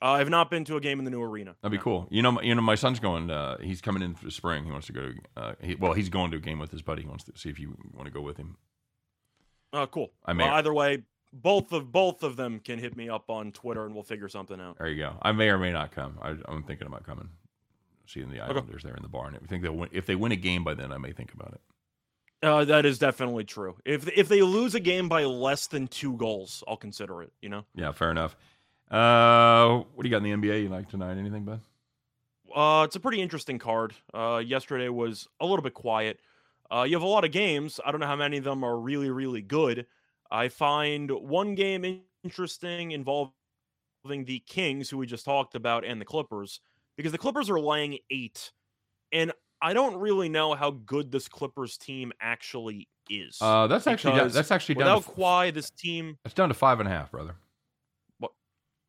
Uh, 0.00 0.12
I've 0.12 0.28
not 0.30 0.48
been 0.50 0.64
to 0.66 0.76
a 0.76 0.80
game 0.80 0.98
in 1.00 1.04
the 1.04 1.10
new 1.10 1.22
arena. 1.22 1.56
That'd 1.60 1.72
be 1.72 1.78
No. 1.78 1.82
cool. 1.82 2.08
You 2.10 2.22
know, 2.22 2.32
my- 2.32 2.42
you 2.42 2.54
know, 2.54 2.62
my 2.62 2.76
son's 2.76 3.00
going. 3.00 3.30
Uh, 3.30 3.58
he's 3.58 3.80
coming 3.80 4.02
in 4.02 4.14
for 4.14 4.30
spring. 4.30 4.64
He 4.64 4.70
wants 4.70 4.86
to 4.86 4.92
go 4.92 5.00
to. 5.12 5.14
Uh, 5.36 5.54
he, 5.60 5.74
well, 5.74 5.92
he's 5.92 6.08
going 6.08 6.30
to 6.30 6.36
a 6.36 6.40
game 6.40 6.58
with 6.60 6.70
his 6.70 6.82
buddy. 6.82 7.02
He 7.02 7.08
wants 7.08 7.24
to 7.24 7.32
see 7.36 7.48
if 7.48 7.58
you 7.58 7.76
want 7.92 8.06
to 8.06 8.12
go 8.12 8.20
with 8.20 8.36
him. 8.36 8.56
Uh, 9.72 9.86
cool. 9.86 10.12
I 10.24 10.32
may- 10.32 10.44
Well, 10.44 10.54
either 10.54 10.72
way, 10.72 11.02
both 11.32 11.72
of 11.72 11.92
both 11.92 12.22
of 12.22 12.36
them 12.36 12.60
can 12.60 12.78
hit 12.78 12.96
me 12.96 13.08
up 13.08 13.28
on 13.28 13.52
Twitter 13.52 13.84
and 13.84 13.94
we'll 13.94 14.04
figure 14.04 14.28
something 14.28 14.60
out. 14.60 14.78
There 14.78 14.88
you 14.88 14.96
go. 15.02 15.18
I 15.20 15.32
may 15.32 15.48
or 15.50 15.58
may 15.58 15.72
not 15.72 15.90
come. 15.92 16.18
I, 16.22 16.36
I'm 16.46 16.62
thinking 16.62 16.86
about 16.86 17.04
coming. 17.04 17.28
Seeing 18.06 18.30
the 18.30 18.40
Islanders 18.40 18.82
there 18.84 18.94
in 18.94 19.02
the 19.02 19.08
barn. 19.08 19.36
I 19.42 19.46
think 19.46 19.62
they'll 19.62 19.74
win. 19.76 19.90
If 19.92 20.06
they 20.06 20.14
win 20.14 20.32
a 20.32 20.36
game 20.36 20.64
by 20.64 20.72
then, 20.72 20.92
I 20.92 20.96
may 20.96 21.12
think 21.12 21.34
about 21.34 21.52
it. 21.52 21.60
Uh, 22.42 22.64
that 22.64 22.86
is 22.86 22.98
definitely 22.98 23.44
true. 23.44 23.76
If 23.84 24.08
if 24.16 24.28
they 24.28 24.40
lose 24.40 24.74
a 24.74 24.80
game 24.80 25.08
by 25.10 25.24
less 25.24 25.66
than 25.66 25.88
two 25.88 26.16
goals, 26.16 26.64
I'll 26.66 26.76
consider 26.78 27.20
it. 27.22 27.32
You 27.42 27.50
know. 27.50 27.64
Yeah, 27.74 27.92
fair 27.92 28.10
enough. 28.10 28.34
Uh, 28.90 29.82
what 29.94 30.02
do 30.02 30.08
you 30.08 30.10
got 30.10 30.24
in 30.24 30.40
the 30.40 30.48
NBA 30.48 30.62
you 30.62 30.68
like 30.68 30.88
tonight? 30.88 31.18
Anything, 31.18 31.44
bud? 31.44 31.60
Uh, 32.54 32.84
it's 32.84 32.96
a 32.96 33.00
pretty 33.00 33.20
interesting 33.20 33.58
card. 33.58 33.94
Uh, 34.14 34.42
yesterday 34.44 34.88
was 34.88 35.28
a 35.40 35.46
little 35.46 35.62
bit 35.62 35.74
quiet. 35.74 36.20
Uh, 36.70 36.84
you 36.88 36.94
have 36.96 37.02
a 37.02 37.06
lot 37.06 37.24
of 37.24 37.30
games. 37.30 37.80
I 37.84 37.90
don't 37.90 38.00
know 38.00 38.06
how 38.06 38.16
many 38.16 38.38
of 38.38 38.44
them 38.44 38.64
are 38.64 38.78
really, 38.78 39.10
really 39.10 39.42
good. 39.42 39.86
I 40.30 40.48
find 40.48 41.10
one 41.10 41.54
game 41.54 42.02
interesting 42.24 42.92
involving 42.92 43.32
the 44.04 44.42
Kings, 44.46 44.88
who 44.90 44.98
we 44.98 45.06
just 45.06 45.24
talked 45.24 45.54
about, 45.54 45.84
and 45.84 46.00
the 46.00 46.04
Clippers, 46.04 46.60
because 46.96 47.12
the 47.12 47.18
Clippers 47.18 47.48
are 47.50 47.60
laying 47.60 47.98
eight, 48.10 48.52
and 49.12 49.32
I 49.60 49.72
don't 49.72 49.96
really 49.96 50.28
know 50.28 50.54
how 50.54 50.70
good 50.70 51.10
this 51.10 51.28
Clippers 51.28 51.76
team 51.78 52.12
actually 52.20 52.88
is. 53.10 53.38
Uh, 53.40 53.66
that's 53.66 53.86
actually 53.86 54.16
down, 54.16 54.28
that's 54.28 54.50
actually 54.50 54.74
down. 54.76 54.96
Without 54.96 55.14
To, 55.14 55.20
Kawhi, 55.20 55.54
this 55.54 55.70
team. 55.70 56.18
it's 56.24 56.34
down 56.34 56.48
to 56.48 56.54
five 56.54 56.80
and 56.80 56.88
a 56.88 56.92
half, 56.92 57.10
brother. 57.10 57.34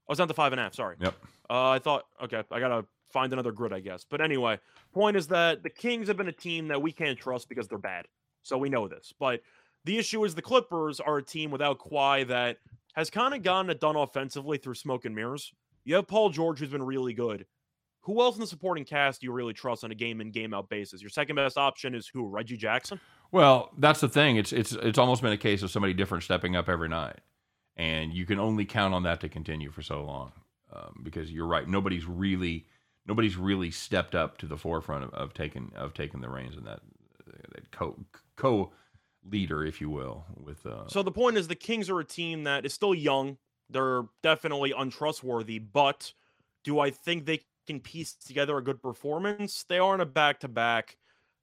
Oh, 0.09 0.13
it's 0.13 0.17
down 0.17 0.27
to 0.27 0.33
five 0.33 0.51
and 0.51 0.59
a 0.59 0.63
half. 0.63 0.73
Sorry. 0.73 0.95
Yep. 0.99 1.13
Uh, 1.49 1.69
I 1.69 1.79
thought, 1.79 2.05
okay, 2.23 2.43
I 2.51 2.59
gotta 2.59 2.85
find 3.11 3.31
another 3.31 3.51
grid, 3.51 3.71
I 3.71 3.79
guess. 3.79 4.05
But 4.09 4.21
anyway, 4.21 4.59
point 4.91 5.15
is 5.15 5.27
that 5.27 5.61
the 5.61 5.69
Kings 5.69 6.07
have 6.07 6.17
been 6.17 6.27
a 6.27 6.33
team 6.33 6.67
that 6.69 6.81
we 6.81 6.91
can't 6.91 7.17
trust 7.17 7.47
because 7.47 7.67
they're 7.67 7.77
bad. 7.77 8.07
So 8.41 8.57
we 8.57 8.69
know 8.69 8.87
this. 8.87 9.13
But 9.19 9.41
the 9.85 9.99
issue 9.99 10.25
is 10.25 10.33
the 10.33 10.41
Clippers 10.41 10.99
are 10.99 11.17
a 11.17 11.23
team 11.23 11.51
without 11.51 11.79
Kawhi 11.79 12.27
that 12.27 12.57
has 12.93 13.09
kind 13.09 13.33
of 13.35 13.43
gotten 13.43 13.69
it 13.69 13.79
done 13.79 13.95
offensively 13.95 14.57
through 14.57 14.73
smoke 14.73 15.05
and 15.05 15.15
mirrors. 15.15 15.53
You 15.85 15.95
have 15.95 16.07
Paul 16.07 16.29
George, 16.29 16.59
who's 16.59 16.69
been 16.69 16.83
really 16.83 17.13
good. 17.13 17.45
Who 18.01 18.21
else 18.21 18.35
in 18.35 18.41
the 18.41 18.47
supporting 18.47 18.85
cast 18.85 19.21
do 19.21 19.27
you 19.27 19.31
really 19.31 19.53
trust 19.53 19.83
on 19.83 19.91
a 19.91 19.95
game 19.95 20.21
in 20.21 20.31
game 20.31 20.53
out 20.53 20.69
basis? 20.69 21.01
Your 21.01 21.09
second 21.09 21.35
best 21.35 21.57
option 21.57 21.93
is 21.93 22.07
who? 22.07 22.27
Reggie 22.27 22.57
Jackson. 22.57 22.99
Well, 23.31 23.71
that's 23.77 24.01
the 24.01 24.09
thing. 24.09 24.37
It's 24.37 24.51
it's 24.51 24.71
it's 24.71 24.97
almost 24.97 25.21
been 25.21 25.33
a 25.33 25.37
case 25.37 25.61
of 25.61 25.69
somebody 25.69 25.93
different 25.93 26.23
stepping 26.23 26.55
up 26.55 26.69
every 26.69 26.89
night, 26.89 27.19
and 27.79 28.13
you 28.13 28.25
can 28.25 28.39
only 28.39 28.65
count 28.65 28.93
on 28.93 29.03
that 29.03 29.21
to 29.21 29.29
continue 29.29 29.71
for 29.71 29.81
so 29.81 30.03
long. 30.03 30.33
Um, 30.71 30.99
because 31.01 31.31
you're 31.31 31.47
right, 31.47 31.67
nobody's 31.67 32.05
really 32.05 32.67
nobody's 33.07 33.37
really 33.37 33.71
stepped 33.71 34.13
up 34.13 34.37
to 34.37 34.45
the 34.45 34.57
forefront 34.57 35.05
of, 35.05 35.13
of 35.15 35.33
taking 35.33 35.71
of 35.75 35.95
taking 35.95 36.21
the 36.21 36.29
reins 36.29 36.55
in 36.55 36.65
that 36.65 36.81
that 37.25 37.71
co 37.71 37.97
co 38.35 38.71
leader, 39.27 39.65
if 39.65 39.81
you 39.81 39.89
will. 39.89 40.25
With 40.35 40.63
uh, 40.65 40.87
So 40.87 41.01
the 41.01 41.11
point 41.11 41.37
is, 41.37 41.47
the 41.47 41.55
Kings 41.55 41.89
are 41.89 41.99
a 41.99 42.05
team 42.05 42.43
that 42.43 42.65
is 42.65 42.73
still 42.73 42.93
young. 42.93 43.37
They're 43.69 44.03
definitely 44.21 44.73
untrustworthy, 44.77 45.57
but 45.57 46.13
do 46.63 46.79
I 46.79 46.91
think 46.91 47.25
they 47.25 47.41
can 47.65 47.79
piece 47.79 48.13
together 48.13 48.57
a 48.57 48.63
good 48.63 48.81
performance? 48.81 49.63
They 49.67 49.79
aren't 49.79 50.01
a 50.01 50.05
back 50.05 50.41
to 50.41 50.47
back, 50.47 50.97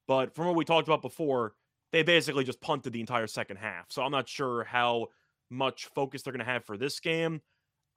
but 0.06 0.34
from 0.34 0.46
what 0.46 0.56
we 0.56 0.64
talked 0.64 0.86
about 0.86 1.02
before, 1.02 1.54
they 1.92 2.02
basically 2.02 2.44
just 2.44 2.60
punted 2.60 2.92
the 2.92 3.00
entire 3.00 3.26
second 3.26 3.56
half. 3.56 3.86
So 3.90 4.02
I'm 4.02 4.12
not 4.12 4.28
sure 4.28 4.64
how 4.64 5.08
much 5.50 5.86
focus 5.94 6.22
they're 6.22 6.32
going 6.32 6.44
to 6.44 6.50
have 6.50 6.64
for 6.64 6.76
this 6.76 7.00
game. 7.00 7.40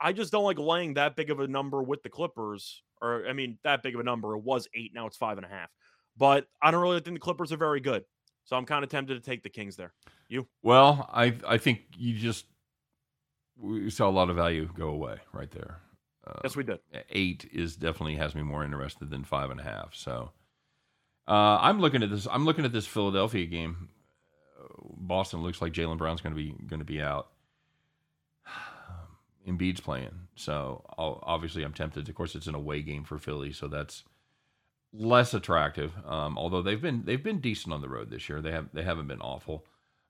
I 0.01 0.13
just 0.13 0.31
don't 0.31 0.43
like 0.45 0.59
laying 0.59 0.93
that 0.93 1.15
big 1.15 1.29
of 1.29 1.39
a 1.39 1.47
number 1.47 1.83
with 1.83 2.03
the 2.03 2.09
Clippers, 2.09 2.83
or 3.01 3.27
I 3.27 3.33
mean, 3.33 3.57
that 3.63 3.83
big 3.83 3.95
of 3.95 3.99
a 3.99 4.03
number. 4.03 4.35
It 4.35 4.43
was 4.43 4.67
eight, 4.73 4.91
now 4.93 5.07
it's 5.07 5.17
five 5.17 5.37
and 5.37 5.45
a 5.45 5.49
half. 5.49 5.69
But 6.17 6.45
I 6.61 6.71
don't 6.71 6.81
really 6.81 6.99
think 7.01 7.15
the 7.15 7.21
Clippers 7.21 7.51
are 7.51 7.57
very 7.57 7.79
good. 7.81 8.03
So 8.45 8.55
I'm 8.55 8.65
kind 8.65 8.83
of 8.83 8.89
tempted 8.89 9.15
to 9.15 9.21
take 9.29 9.43
the 9.43 9.49
Kings 9.49 9.75
there. 9.75 9.93
You? 10.27 10.47
well, 10.63 11.09
I 11.13 11.35
I 11.47 11.57
think 11.57 11.81
you 11.97 12.15
just 12.17 12.45
we 13.57 13.89
saw 13.89 14.07
a 14.07 14.11
lot 14.11 14.29
of 14.29 14.35
value 14.35 14.69
go 14.73 14.89
away 14.89 15.17
right 15.33 15.51
there. 15.51 15.81
Uh, 16.25 16.39
Yes, 16.43 16.55
we 16.55 16.63
did. 16.63 16.79
eight 17.09 17.49
is 17.51 17.75
definitely 17.75 18.15
has 18.15 18.35
me 18.35 18.41
more 18.41 18.63
interested 18.63 19.09
than 19.09 19.23
five 19.23 19.49
and 19.51 19.59
a 19.59 19.63
half. 19.63 19.93
So 19.95 20.31
uh, 21.27 21.57
I'm 21.61 21.79
looking 21.79 22.03
at 22.03 22.09
this. 22.09 22.27
I'm 22.29 22.45
looking 22.45 22.65
at 22.65 22.71
this 22.71 22.87
Philadelphia 22.87 23.45
game. 23.45 23.89
Uh, 24.59 24.65
Boston 24.97 25.41
looks 25.43 25.61
like 25.61 25.73
Jaylen 25.73 25.97
Brown's 25.97 26.21
going 26.21 26.35
to 26.35 26.41
be 26.41 26.53
going 26.67 26.79
to 26.79 26.85
be 26.85 27.01
out. 27.01 27.29
Embiid's 29.49 29.81
playing, 29.81 30.27
so 30.35 30.85
obviously 30.97 31.63
I'm 31.63 31.73
tempted. 31.73 32.07
Of 32.07 32.15
course, 32.15 32.35
it's 32.35 32.47
an 32.47 32.55
away 32.55 32.81
game 32.81 33.03
for 33.03 33.17
Philly, 33.17 33.51
so 33.51 33.67
that's 33.67 34.03
less 34.93 35.33
attractive. 35.33 35.93
Um, 36.05 36.37
although 36.37 36.61
they've 36.61 36.81
been 36.81 37.03
they've 37.05 37.23
been 37.23 37.39
decent 37.39 37.73
on 37.73 37.81
the 37.81 37.89
road 37.89 38.09
this 38.09 38.29
year. 38.29 38.41
They 38.41 38.51
have 38.51 38.69
they 38.73 38.83
haven't 38.83 39.07
been 39.07 39.21
awful, 39.21 39.65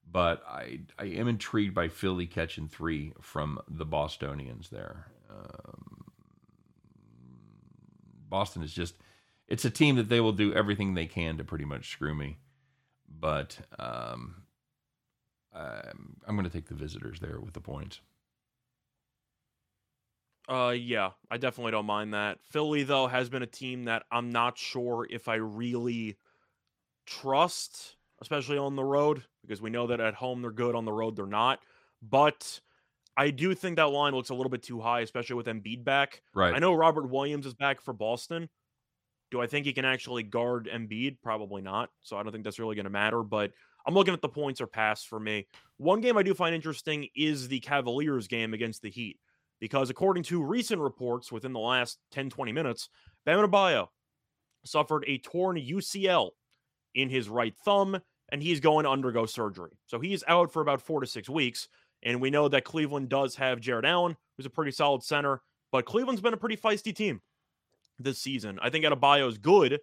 but 0.09 0.43
I 0.47 0.81
I 0.97 1.05
am 1.05 1.27
intrigued 1.27 1.73
by 1.73 1.87
Philly 1.87 2.27
catching 2.27 2.67
three 2.67 3.13
from 3.21 3.59
the 3.67 3.85
Bostonians 3.85 4.69
there. 4.69 5.07
Um, 5.29 6.11
Boston 8.29 8.63
is 8.63 8.73
just 8.73 8.95
it's 9.47 9.65
a 9.65 9.71
team 9.71 9.95
that 9.95 10.09
they 10.09 10.19
will 10.19 10.33
do 10.33 10.53
everything 10.53 10.93
they 10.93 11.07
can 11.07 11.37
to 11.37 11.43
pretty 11.43 11.65
much 11.65 11.91
screw 11.91 12.13
me. 12.13 12.37
But 13.19 13.57
um, 13.79 14.43
I'm, 15.53 16.17
I'm 16.27 16.35
going 16.35 16.47
to 16.47 16.53
take 16.53 16.67
the 16.67 16.75
visitors 16.75 17.19
there 17.19 17.39
with 17.39 17.53
the 17.53 17.59
points. 17.59 17.99
Uh, 20.49 20.71
yeah, 20.71 21.11
I 21.29 21.37
definitely 21.37 21.71
don't 21.71 21.85
mind 21.85 22.15
that. 22.15 22.39
Philly, 22.51 22.81
though, 22.81 23.05
has 23.05 23.29
been 23.29 23.43
a 23.43 23.47
team 23.47 23.85
that 23.85 24.03
I'm 24.11 24.31
not 24.31 24.57
sure 24.57 25.07
if 25.07 25.27
I 25.27 25.35
really 25.35 26.17
trust, 27.05 27.97
especially 28.19 28.57
on 28.57 28.75
the 28.75 28.83
road, 28.83 29.23
because 29.43 29.61
we 29.61 29.69
know 29.69 29.87
that 29.87 29.99
at 29.99 30.15
home 30.15 30.41
they're 30.41 30.51
good, 30.51 30.73
on 30.73 30.85
the 30.85 30.91
road 30.91 31.15
they're 31.15 31.27
not. 31.27 31.59
But 32.01 32.59
I 33.15 33.29
do 33.29 33.53
think 33.53 33.75
that 33.75 33.91
line 33.91 34.13
looks 34.13 34.29
a 34.29 34.33
little 34.33 34.49
bit 34.49 34.63
too 34.63 34.79
high, 34.79 35.01
especially 35.01 35.35
with 35.35 35.45
Embiid 35.45 35.83
back. 35.83 36.23
Right. 36.33 36.55
I 36.55 36.59
know 36.59 36.73
Robert 36.73 37.09
Williams 37.09 37.45
is 37.45 37.53
back 37.53 37.79
for 37.79 37.93
Boston. 37.93 38.49
Do 39.29 39.41
I 39.41 39.45
think 39.45 39.67
he 39.67 39.73
can 39.73 39.85
actually 39.85 40.23
guard 40.23 40.67
Embiid? 40.73 41.17
Probably 41.21 41.61
not. 41.61 41.91
So 42.01 42.17
I 42.17 42.23
don't 42.23 42.31
think 42.31 42.43
that's 42.43 42.57
really 42.57 42.75
going 42.75 42.85
to 42.85 42.89
matter. 42.89 43.21
But 43.21 43.51
I'm 43.85 43.93
looking 43.93 44.15
at 44.15 44.21
the 44.21 44.29
points 44.29 44.61
or 44.61 44.67
pass 44.67 45.03
for 45.03 45.19
me. 45.19 45.45
One 45.77 46.01
game 46.01 46.17
I 46.17 46.23
do 46.23 46.33
find 46.33 46.55
interesting 46.55 47.07
is 47.15 47.47
the 47.47 47.59
Cavaliers 47.59 48.27
game 48.27 48.55
against 48.55 48.81
the 48.81 48.89
Heat. 48.89 49.19
Because 49.59 49.89
according 49.89 50.23
to 50.23 50.43
recent 50.43 50.81
reports 50.81 51.31
within 51.31 51.53
the 51.53 51.59
last 51.59 51.97
10, 52.11 52.29
20 52.29 52.51
minutes, 52.51 52.89
Bam 53.25 53.39
Adebayo 53.39 53.87
suffered 54.65 55.03
a 55.07 55.17
torn 55.17 55.57
UCL 55.57 56.31
in 56.95 57.09
his 57.09 57.29
right 57.29 57.55
thumb, 57.65 57.99
and 58.31 58.41
he's 58.41 58.59
going 58.59 58.83
to 58.83 58.89
undergo 58.89 59.25
surgery. 59.25 59.71
So 59.87 59.99
he's 59.99 60.23
out 60.27 60.51
for 60.51 60.61
about 60.61 60.81
four 60.81 61.01
to 61.01 61.07
six 61.07 61.29
weeks. 61.29 61.67
And 62.03 62.21
we 62.21 62.29
know 62.29 62.47
that 62.47 62.63
Cleveland 62.63 63.09
does 63.09 63.35
have 63.35 63.59
Jarrett 63.59 63.85
Allen, 63.85 64.15
who's 64.37 64.45
a 64.45 64.49
pretty 64.49 64.71
solid 64.71 65.03
center, 65.03 65.41
but 65.71 65.85
Cleveland's 65.85 66.21
been 66.21 66.33
a 66.33 66.37
pretty 66.37 66.55
feisty 66.55 66.95
team 66.95 67.21
this 67.99 68.19
season. 68.19 68.57
I 68.61 68.69
think 68.69 68.85
Adebayo's 68.85 69.37
good, 69.37 69.79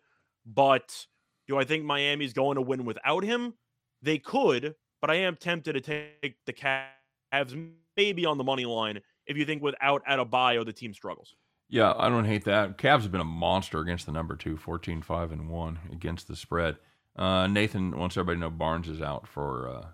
but 0.46 1.06
do 1.46 1.58
I 1.58 1.64
think 1.64 1.84
Miami's 1.84 2.32
going 2.32 2.56
to 2.56 2.62
win 2.62 2.84
without 2.84 3.22
him? 3.22 3.54
They 4.02 4.18
could, 4.18 4.74
but 5.00 5.10
I 5.10 5.16
am 5.16 5.36
tempted 5.36 5.74
to 5.74 5.80
take 5.80 6.36
the 6.46 6.52
Cavs 6.52 7.70
maybe 7.96 8.24
on 8.24 8.38
the 8.38 8.44
money 8.44 8.64
line 8.64 9.00
if 9.26 9.36
you 9.36 9.44
think 9.44 9.62
without 9.62 10.04
Adebayo 10.04 10.64
the 10.64 10.72
team 10.72 10.92
struggles. 10.92 11.34
Yeah, 11.68 11.94
I 11.96 12.08
don't 12.08 12.26
hate 12.26 12.44
that. 12.44 12.78
Cavs 12.78 13.02
have 13.02 13.12
been 13.12 13.20
a 13.20 13.24
monster 13.24 13.80
against 13.80 14.06
the 14.06 14.12
number 14.12 14.36
two, 14.36 14.56
14, 14.56 15.02
5, 15.02 15.32
and 15.32 15.50
1 15.50 15.78
against 15.90 16.28
the 16.28 16.36
spread. 16.36 16.76
Uh, 17.16 17.46
Nathan 17.48 17.98
wants 17.98 18.16
everybody 18.16 18.36
to 18.36 18.40
know 18.40 18.50
Barnes 18.50 18.88
is 18.88 19.00
out 19.00 19.26
for 19.26 19.68
uh, 19.68 19.86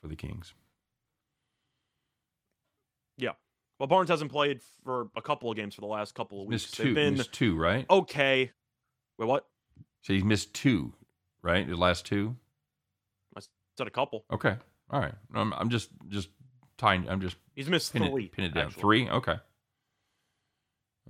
for 0.00 0.08
the 0.08 0.16
Kings. 0.16 0.54
Yeah. 3.16 3.30
Well, 3.78 3.86
Barnes 3.86 4.10
hasn't 4.10 4.30
played 4.30 4.60
for 4.84 5.08
a 5.16 5.22
couple 5.22 5.50
of 5.50 5.56
games 5.56 5.74
for 5.74 5.80
the 5.80 5.86
last 5.86 6.14
couple 6.14 6.42
of 6.42 6.46
weeks. 6.46 6.64
Missed 6.64 6.74
two, 6.76 6.94
been 6.94 7.16
missed 7.16 7.32
two, 7.32 7.56
right? 7.56 7.86
okay. 7.88 8.50
Wait, 9.18 9.26
what? 9.26 9.46
So 10.02 10.12
he's 10.12 10.24
missed 10.24 10.52
two, 10.54 10.92
right? 11.42 11.66
The 11.66 11.76
last 11.76 12.04
two. 12.04 12.36
I 13.36 13.40
said 13.78 13.86
a 13.86 13.90
couple. 13.90 14.24
Okay, 14.30 14.56
all 14.90 15.00
right. 15.00 15.14
I'm, 15.34 15.52
I'm 15.54 15.70
just 15.70 15.90
just 16.08 16.28
tying. 16.82 17.08
I'm 17.08 17.20
just 17.20 17.36
He's 17.54 17.68
missed 17.68 17.92
pin 17.92 18.10
three. 18.10 18.24
it, 18.24 18.32
pin 18.32 18.44
it 18.44 18.54
down. 18.54 18.66
actually. 18.66 18.80
Three. 18.80 19.08
Okay. 19.08 19.36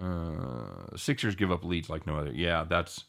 Uh, 0.01 0.97
Sixers 0.97 1.35
give 1.35 1.51
up 1.53 1.65
leads 1.65 1.91
like 1.91 2.07
no 2.07 2.17
other. 2.19 2.33
Yeah, 2.33 2.65
that's 2.69 3.05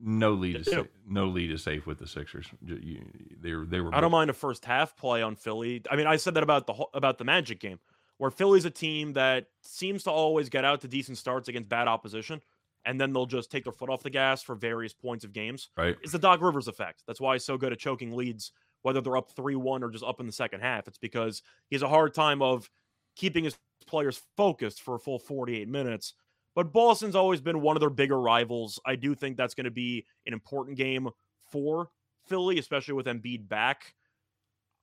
no 0.00 0.32
lead. 0.32 0.56
They 0.56 0.60
Is 0.60 0.66
do. 0.66 0.88
No 1.08 1.26
lead 1.26 1.50
is 1.50 1.62
safe 1.62 1.86
with 1.86 1.98
the 1.98 2.06
Sixers. 2.06 2.46
You- 2.64 3.04
They 3.40 3.52
were 3.54 3.66
they 3.66 3.80
were. 3.80 3.94
I 3.94 4.00
don't 4.00 4.10
mind 4.12 4.30
a 4.30 4.34
first 4.34 4.64
half 4.64 4.96
play 4.96 5.22
on 5.22 5.34
Philly. 5.36 5.82
I 5.90 5.96
mean, 5.96 6.06
I 6.06 6.16
said 6.16 6.34
that 6.34 6.42
about 6.42 6.66
the 6.66 6.74
about 6.94 7.18
the 7.18 7.24
Magic 7.24 7.60
game, 7.60 7.78
where 8.18 8.30
Philly's 8.30 8.64
a 8.64 8.70
team 8.70 9.14
that 9.14 9.46
seems 9.62 10.04
to 10.04 10.10
always 10.10 10.48
get 10.48 10.64
out 10.64 10.80
to 10.82 10.88
decent 10.88 11.18
starts 11.18 11.48
against 11.48 11.68
bad 11.68 11.88
opposition, 11.88 12.40
and 12.84 13.00
then 13.00 13.12
they'll 13.12 13.26
just 13.26 13.50
take 13.50 13.64
their 13.64 13.72
foot 13.72 13.90
off 13.90 14.02
the 14.02 14.10
gas 14.10 14.42
for 14.42 14.54
various 14.54 14.92
points 14.94 15.24
of 15.24 15.32
games. 15.32 15.70
right. 15.76 15.96
It's 16.02 16.12
the 16.12 16.18
Doc 16.20 16.40
Rivers 16.40 16.68
effect. 16.68 17.02
That's 17.06 17.20
why 17.20 17.34
he's 17.34 17.44
so 17.44 17.58
good 17.58 17.72
at 17.72 17.78
choking 17.80 18.12
leads, 18.12 18.52
whether 18.82 19.00
they're 19.00 19.16
up 19.16 19.30
three 19.30 19.56
one 19.56 19.82
or 19.82 19.90
just 19.90 20.04
up 20.04 20.20
in 20.20 20.26
the 20.26 20.32
second 20.32 20.60
half. 20.60 20.86
It's 20.88 20.98
because 20.98 21.42
he 21.68 21.76
has 21.76 21.82
a 21.82 21.88
hard 21.88 22.14
time 22.14 22.42
of 22.42 22.70
keeping 23.16 23.44
his 23.44 23.56
players 23.86 24.22
focused 24.36 24.82
for 24.82 24.96
a 24.96 24.98
full 24.98 25.18
48 25.18 25.68
minutes. 25.68 26.14
But 26.54 26.72
Boston's 26.72 27.16
always 27.16 27.40
been 27.40 27.60
one 27.60 27.76
of 27.76 27.80
their 27.80 27.90
bigger 27.90 28.20
rivals. 28.20 28.80
I 28.86 28.96
do 28.96 29.14
think 29.14 29.36
that's 29.36 29.54
going 29.54 29.64
to 29.64 29.70
be 29.70 30.06
an 30.26 30.32
important 30.32 30.76
game 30.76 31.08
for 31.50 31.90
Philly, 32.26 32.58
especially 32.58 32.94
with 32.94 33.06
Embiid 33.06 33.48
back. 33.48 33.94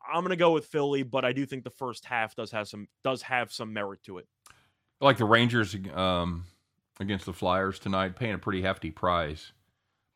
I'm 0.07 0.21
going 0.21 0.29
to 0.31 0.35
go 0.35 0.51
with 0.51 0.65
Philly, 0.65 1.03
but 1.03 1.25
I 1.25 1.33
do 1.33 1.45
think 1.45 1.63
the 1.63 1.69
first 1.69 2.05
half 2.05 2.35
does 2.35 2.51
have 2.51 2.67
some 2.67 2.87
does 3.03 3.21
have 3.23 3.51
some 3.51 3.73
merit 3.73 4.03
to 4.03 4.17
it. 4.17 4.27
Like 4.99 5.17
the 5.17 5.25
Rangers 5.25 5.75
um, 5.93 6.45
against 6.99 7.25
the 7.25 7.33
Flyers 7.33 7.79
tonight, 7.79 8.15
paying 8.15 8.33
a 8.33 8.37
pretty 8.37 8.61
hefty 8.61 8.91
price. 8.91 9.51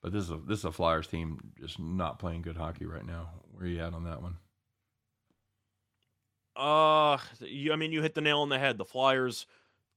But 0.08 0.14
this 0.14 0.24
is 0.24 0.32
a 0.32 0.38
this 0.38 0.60
is 0.60 0.66
a 0.66 0.72
Flyers 0.72 1.06
team 1.06 1.38
just 1.60 1.82
not 1.82 2.18
playing 2.18 2.42
good 2.42 2.56
hockey 2.56 2.86
right 2.86 3.06
now. 3.06 3.32
Where 3.52 3.66
are 3.66 3.68
you 3.68 3.82
at 3.82 3.94
on 3.94 4.06
that 4.06 4.22
one? 4.22 4.38
Uh, 6.56 7.18
you, 7.42 7.74
I 7.74 7.76
mean, 7.76 7.92
you 7.92 8.02
hit 8.02 8.16
the 8.16 8.22
nail 8.22 8.40
on 8.40 8.48
the 8.48 8.58
head. 8.58 8.78
The 8.78 8.86
Flyers 8.86 9.48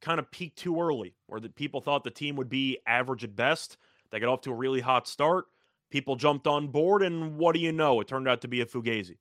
kind 0.01 0.19
of 0.19 0.29
peaked 0.33 0.59
too 0.59 0.81
early, 0.81 1.15
where 1.29 1.39
the 1.39 1.49
people 1.49 1.81
thought 1.81 2.03
the 2.03 2.11
team 2.11 2.35
would 2.35 2.49
be 2.49 2.79
average 2.89 3.23
at 3.23 3.37
best. 3.37 3.77
They 4.11 4.19
got 4.19 4.29
off 4.29 4.41
to 4.41 4.51
a 4.51 4.55
really 4.55 4.81
hot 4.81 5.07
start. 5.07 5.45
People 5.93 6.17
jumped 6.17 6.49
on 6.49 6.67
board, 6.67 7.05
and 7.05 7.37
what 7.37 7.55
do 7.55 7.61
you 7.61 7.71
know? 7.71 8.01
It 8.01 8.09
turned 8.09 8.27
out 8.27 8.41
to 8.41 8.49
be 8.49 8.63
a 8.63 8.67
fugazi. 8.67 9.19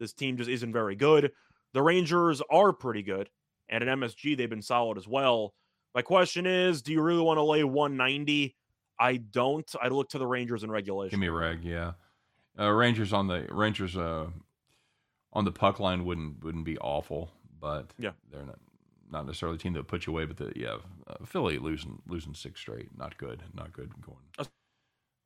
This 0.00 0.12
team 0.12 0.36
just 0.38 0.50
isn't 0.50 0.72
very 0.72 0.96
good. 0.96 1.30
The 1.72 1.82
Rangers 1.82 2.42
are 2.50 2.72
pretty 2.72 3.04
good, 3.04 3.30
and 3.68 3.84
at 3.84 3.96
MSG 3.96 4.36
they've 4.36 4.50
been 4.50 4.60
solid 4.60 4.98
as 4.98 5.06
well. 5.06 5.54
My 5.94 6.02
question 6.02 6.46
is, 6.46 6.82
do 6.82 6.90
you 6.90 7.00
really 7.00 7.22
want 7.22 7.38
to 7.38 7.44
lay 7.44 7.62
190? 7.62 8.56
I 9.02 9.16
don't. 9.16 9.68
I'd 9.82 9.90
look 9.90 10.10
to 10.10 10.18
the 10.18 10.26
Rangers 10.26 10.62
in 10.62 10.70
regulation. 10.70 11.10
Give 11.10 11.18
me 11.20 11.26
a 11.26 11.32
reg, 11.32 11.64
yeah. 11.64 11.92
Uh, 12.58 12.70
Rangers 12.70 13.12
on 13.12 13.26
the 13.26 13.46
Rangers 13.50 13.96
uh, 13.96 14.26
on 15.32 15.44
the 15.44 15.50
puck 15.50 15.80
line 15.80 16.04
wouldn't 16.04 16.44
wouldn't 16.44 16.64
be 16.64 16.78
awful, 16.78 17.30
but 17.60 17.92
Yeah. 17.98 18.12
they're 18.30 18.44
not 18.44 18.58
not 19.10 19.26
necessarily 19.26 19.56
a 19.56 19.58
team 19.58 19.72
that 19.72 19.80
would 19.80 19.88
put 19.88 20.06
you 20.06 20.12
away. 20.12 20.24
But 20.24 20.36
the 20.36 20.52
yeah, 20.54 20.76
uh, 21.08 21.24
Philly 21.24 21.58
losing 21.58 22.00
losing 22.06 22.34
six 22.34 22.60
straight, 22.60 22.96
not 22.96 23.18
good, 23.18 23.42
not 23.54 23.72
good 23.72 23.90
going 24.00 24.48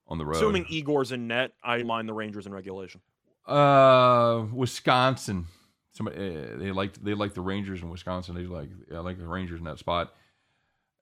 on 0.08 0.18
the 0.18 0.24
road. 0.24 0.36
Assuming 0.36 0.64
Igor's 0.70 1.12
in 1.12 1.26
net, 1.26 1.52
I 1.62 1.82
mind 1.82 2.08
the 2.08 2.14
Rangers 2.14 2.46
in 2.46 2.54
regulation. 2.54 3.00
Uh, 3.44 4.46
Wisconsin. 4.52 5.46
Somebody 5.92 6.16
uh, 6.16 6.56
they 6.56 6.70
like 6.72 6.94
they 7.02 7.14
like 7.14 7.34
the 7.34 7.42
Rangers 7.42 7.82
in 7.82 7.90
Wisconsin. 7.90 8.34
They 8.34 8.44
like 8.44 8.70
I 8.90 8.98
like 9.00 9.18
the 9.18 9.26
Rangers 9.26 9.58
in 9.58 9.66
that 9.66 9.78
spot. 9.78 10.14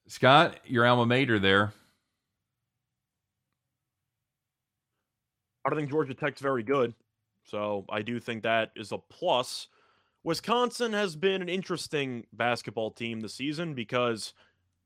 Scott, 0.09 0.59
your 0.65 0.87
alma 0.87 1.07
mater 1.07 1.39
there. 1.39 1.73
I 5.65 5.71
don't 5.71 5.79
think 5.79 5.91
Georgia 5.91 6.15
Tech's 6.15 6.41
very 6.41 6.63
good. 6.63 6.95
So 7.45 7.85
I 7.91 8.03
do 8.03 8.21
think 8.21 8.43
that 8.43 8.71
is 8.77 8.93
a 8.93 8.99
plus. 8.99 9.69
Wisconsin 10.23 10.93
has 10.93 11.17
been 11.17 11.43
an 11.43 11.49
interesting 11.49 12.25
basketball 12.33 12.91
team 12.91 13.21
this 13.21 13.35
season 13.35 13.75
because 13.75 14.33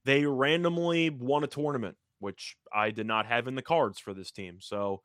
they 0.05 0.25
randomly 0.25 1.11
won 1.11 1.45
a 1.45 1.47
tournament, 1.47 1.97
which 2.19 2.57
I 2.73 2.91
did 2.91 3.07
not 3.07 3.27
have 3.27 3.47
in 3.47 3.55
the 3.55 3.62
cards 3.62 3.99
for 3.99 4.12
this 4.12 4.31
team. 4.31 4.59
So 4.61 5.03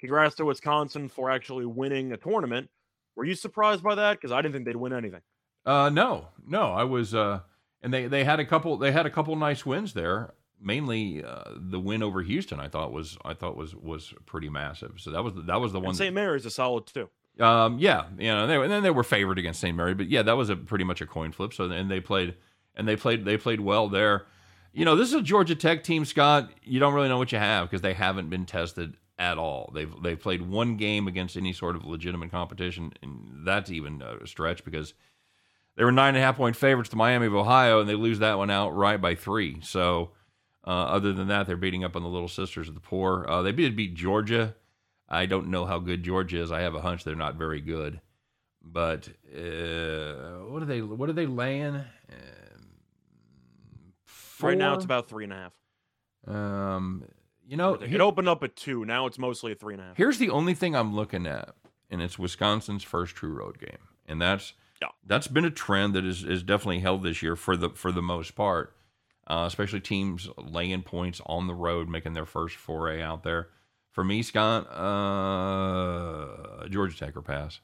congrats 0.00 0.34
to 0.36 0.44
Wisconsin 0.44 1.08
for 1.08 1.30
actually 1.30 1.66
winning 1.66 2.12
a 2.12 2.16
tournament. 2.16 2.68
Were 3.14 3.24
you 3.24 3.34
surprised 3.34 3.82
by 3.82 3.94
that? 3.94 4.14
Because 4.14 4.32
I 4.32 4.42
didn't 4.42 4.54
think 4.54 4.64
they'd 4.64 4.76
win 4.76 4.92
anything. 4.92 5.22
Uh, 5.64 5.90
no, 5.90 6.28
no, 6.46 6.72
I 6.72 6.84
was. 6.84 7.14
Uh, 7.14 7.40
and 7.82 7.92
they 7.92 8.06
they 8.06 8.24
had 8.24 8.40
a 8.40 8.44
couple. 8.44 8.76
They 8.76 8.92
had 8.92 9.06
a 9.06 9.10
couple 9.10 9.34
nice 9.36 9.66
wins 9.66 9.92
there. 9.92 10.34
Mainly 10.60 11.22
uh, 11.24 11.44
the 11.54 11.78
win 11.78 12.02
over 12.02 12.22
Houston, 12.22 12.58
I 12.58 12.68
thought 12.68 12.92
was 12.92 13.16
I 13.24 13.34
thought 13.34 13.56
was 13.56 13.74
was 13.74 14.12
pretty 14.26 14.48
massive. 14.48 14.94
So 14.98 15.10
that 15.10 15.22
was 15.22 15.34
that 15.46 15.60
was 15.60 15.72
the 15.72 15.80
one. 15.80 15.94
St. 15.94 16.14
Mary's 16.14 16.46
a 16.46 16.50
solid 16.50 16.86
too. 16.86 17.08
Um, 17.38 17.78
yeah, 17.78 18.06
you 18.18 18.26
know, 18.28 18.48
they, 18.48 18.56
and 18.56 18.70
then 18.70 18.82
they 18.82 18.90
were 18.90 19.04
favored 19.04 19.38
against 19.38 19.60
St. 19.60 19.76
Mary, 19.76 19.94
but 19.94 20.08
yeah, 20.08 20.22
that 20.22 20.36
was 20.36 20.50
a 20.50 20.56
pretty 20.56 20.84
much 20.84 21.00
a 21.00 21.06
coin 21.06 21.30
flip. 21.30 21.52
So 21.54 21.70
and 21.70 21.90
they 21.90 22.00
played 22.00 22.34
and 22.74 22.88
they 22.88 22.96
played 22.96 23.24
they 23.24 23.36
played 23.36 23.60
well 23.60 23.88
there. 23.88 24.26
You 24.72 24.84
know, 24.84 24.96
this 24.96 25.08
is 25.08 25.14
a 25.14 25.22
Georgia 25.22 25.54
Tech 25.54 25.84
team, 25.84 26.04
Scott. 26.04 26.50
You 26.62 26.80
don't 26.80 26.94
really 26.94 27.08
know 27.08 27.18
what 27.18 27.32
you 27.32 27.38
have 27.38 27.68
because 27.68 27.82
they 27.82 27.94
haven't 27.94 28.28
been 28.30 28.46
tested 28.46 28.94
at 29.18 29.38
all. 29.38 29.70
They've 29.74 29.92
they've 30.02 30.20
played 30.20 30.42
one 30.42 30.76
game 30.76 31.08
against 31.08 31.36
any 31.36 31.52
sort 31.52 31.76
of 31.76 31.84
legitimate 31.84 32.30
competition, 32.30 32.92
and 33.02 33.44
that's 33.44 33.70
even 33.70 34.02
a 34.02 34.26
stretch 34.26 34.64
because 34.64 34.94
they 35.76 35.84
were 35.84 35.92
nine 35.92 36.10
and 36.10 36.18
a 36.18 36.20
half 36.20 36.36
point 36.36 36.56
favorites 36.56 36.90
to 36.90 36.96
Miami 36.96 37.26
of 37.26 37.34
Ohio, 37.34 37.80
and 37.80 37.88
they 37.88 37.94
lose 37.94 38.20
that 38.20 38.38
one 38.38 38.50
out 38.50 38.70
right 38.70 39.00
by 39.00 39.14
three. 39.14 39.58
So, 39.62 40.10
other 40.70 41.12
than 41.12 41.28
that, 41.28 41.46
they're 41.46 41.56
beating 41.56 41.84
up 41.84 41.96
on 41.96 42.02
the 42.02 42.08
little 42.08 42.28
sisters 42.28 42.68
of 42.68 42.74
the 42.74 42.80
poor. 42.80 43.24
Uh, 43.28 43.42
they 43.42 43.52
did 43.52 43.74
beat 43.76 43.94
Georgia. 43.94 44.54
I 45.08 45.26
don't 45.26 45.48
know 45.48 45.64
how 45.64 45.78
good 45.78 46.02
Georgia 46.02 46.40
is. 46.42 46.52
I 46.52 46.60
have 46.60 46.74
a 46.74 46.80
hunch 46.82 47.04
they're 47.04 47.14
not 47.14 47.36
very 47.36 47.60
good. 47.60 48.00
But 48.62 49.08
uh, 49.34 50.44
what 50.48 50.62
are 50.62 50.66
they? 50.66 50.82
What 50.82 51.08
are 51.08 51.14
they 51.14 51.26
laying? 51.26 51.76
Um, 51.76 51.84
Right 54.40 54.56
now, 54.58 54.74
it's 54.74 54.84
about 54.84 55.08
three 55.08 55.24
and 55.24 55.32
a 55.32 55.36
half. 55.36 55.52
Um, 56.32 57.04
you 57.48 57.56
know, 57.56 57.74
It 57.74 57.88
here- 57.88 58.02
opened 58.02 58.28
up 58.28 58.44
at 58.44 58.54
two. 58.54 58.84
Now 58.84 59.06
it's 59.06 59.18
mostly 59.18 59.52
a 59.52 59.54
three 59.56 59.74
and 59.74 59.82
a 59.82 59.86
half. 59.86 59.96
Here's 59.96 60.18
the 60.18 60.30
only 60.30 60.54
thing 60.54 60.76
I'm 60.76 60.94
looking 60.94 61.26
at, 61.26 61.54
and 61.90 62.00
it's 62.00 62.18
Wisconsin's 62.18 62.84
first 62.84 63.16
true 63.16 63.32
road 63.32 63.58
game, 63.58 63.78
and 64.06 64.20
that's 64.22 64.52
Yeah. 64.80 64.88
that's 65.04 65.26
been 65.26 65.44
a 65.44 65.50
trend 65.50 65.94
that 65.94 66.04
is 66.04 66.22
is 66.24 66.42
definitely 66.44 66.80
held 66.80 67.02
this 67.02 67.20
year 67.22 67.34
for 67.34 67.56
the 67.56 67.70
for 67.70 67.90
the 67.90 68.02
most 68.02 68.36
part, 68.36 68.76
uh, 69.28 69.44
especially 69.46 69.80
teams 69.80 70.28
laying 70.36 70.82
points 70.82 71.20
on 71.26 71.46
the 71.46 71.54
road, 71.54 71.88
making 71.88 72.14
their 72.14 72.26
first 72.26 72.56
foray 72.56 73.00
out 73.02 73.22
there. 73.22 73.48
For 73.92 74.02
me, 74.02 74.22
Scott, 74.22 74.66
uh, 74.70 76.26
Georgia 76.68 76.96
Tech 76.96 77.16
or 77.16 77.22
pass. 77.22 77.60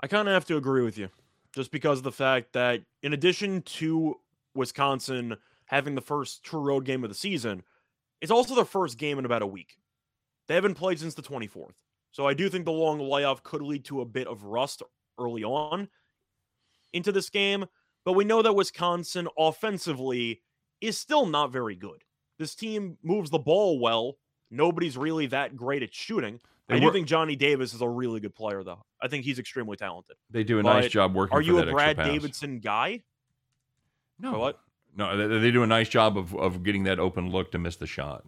I 0.00 0.06
kind 0.06 0.28
of 0.28 0.34
have 0.34 0.44
to 0.46 0.56
agree 0.56 0.82
with 0.82 0.96
you, 0.96 1.08
just 1.54 1.72
because 1.72 1.98
of 1.98 2.04
the 2.04 2.12
fact 2.12 2.52
that 2.52 2.82
in 3.02 3.12
addition 3.12 3.62
to 3.62 4.16
Wisconsin 4.54 5.36
having 5.66 5.94
the 5.94 6.00
first 6.00 6.44
true 6.44 6.60
road 6.60 6.84
game 6.84 7.02
of 7.02 7.10
the 7.10 7.16
season, 7.16 7.62
it's 8.20 8.30
also 8.30 8.54
their 8.54 8.64
first 8.64 8.98
game 8.98 9.18
in 9.18 9.24
about 9.24 9.42
a 9.42 9.46
week. 9.46 9.76
They 10.46 10.54
haven't 10.54 10.74
played 10.74 10.98
since 10.98 11.14
the 11.14 11.22
24th. 11.22 11.74
So 12.10 12.26
I 12.26 12.34
do 12.34 12.48
think 12.48 12.64
the 12.64 12.72
long 12.72 13.00
layoff 13.00 13.42
could 13.42 13.62
lead 13.62 13.84
to 13.86 14.00
a 14.00 14.06
bit 14.06 14.26
of 14.26 14.44
rust 14.44 14.82
early 15.18 15.44
on 15.44 15.88
into 16.92 17.12
this 17.12 17.28
game, 17.28 17.66
but 18.08 18.14
we 18.14 18.24
know 18.24 18.40
that 18.40 18.54
Wisconsin 18.54 19.28
offensively 19.36 20.40
is 20.80 20.96
still 20.96 21.26
not 21.26 21.52
very 21.52 21.74
good. 21.74 22.04
This 22.38 22.54
team 22.54 22.96
moves 23.02 23.28
the 23.28 23.38
ball 23.38 23.78
well. 23.78 24.16
Nobody's 24.50 24.96
really 24.96 25.26
that 25.26 25.58
great 25.58 25.82
at 25.82 25.92
shooting. 25.92 26.40
They 26.68 26.76
I 26.76 26.78
do 26.78 26.90
think 26.90 27.06
Johnny 27.06 27.36
Davis 27.36 27.74
is 27.74 27.82
a 27.82 27.88
really 27.88 28.18
good 28.20 28.34
player, 28.34 28.64
though. 28.64 28.82
I 28.98 29.08
think 29.08 29.26
he's 29.26 29.38
extremely 29.38 29.76
talented. 29.76 30.16
They 30.30 30.42
do 30.42 30.58
a 30.58 30.62
nice 30.62 30.90
job 30.90 31.14
working. 31.14 31.36
Are 31.36 31.42
you 31.42 31.58
a 31.58 31.70
Brad. 31.70 31.98
Davison 31.98 32.60
guy? 32.60 33.02
No, 34.18 34.36
Or 34.36 34.38
what? 34.38 34.60
No, 34.96 35.14
they, 35.14 35.38
they 35.38 35.50
do 35.50 35.62
a 35.62 35.66
nice 35.66 35.90
job 35.90 36.16
of 36.16 36.34
of 36.34 36.62
getting 36.62 36.84
that 36.84 36.98
open 36.98 37.28
look 37.28 37.52
to 37.52 37.58
miss 37.58 37.76
the 37.76 37.86
shot. 37.86 38.24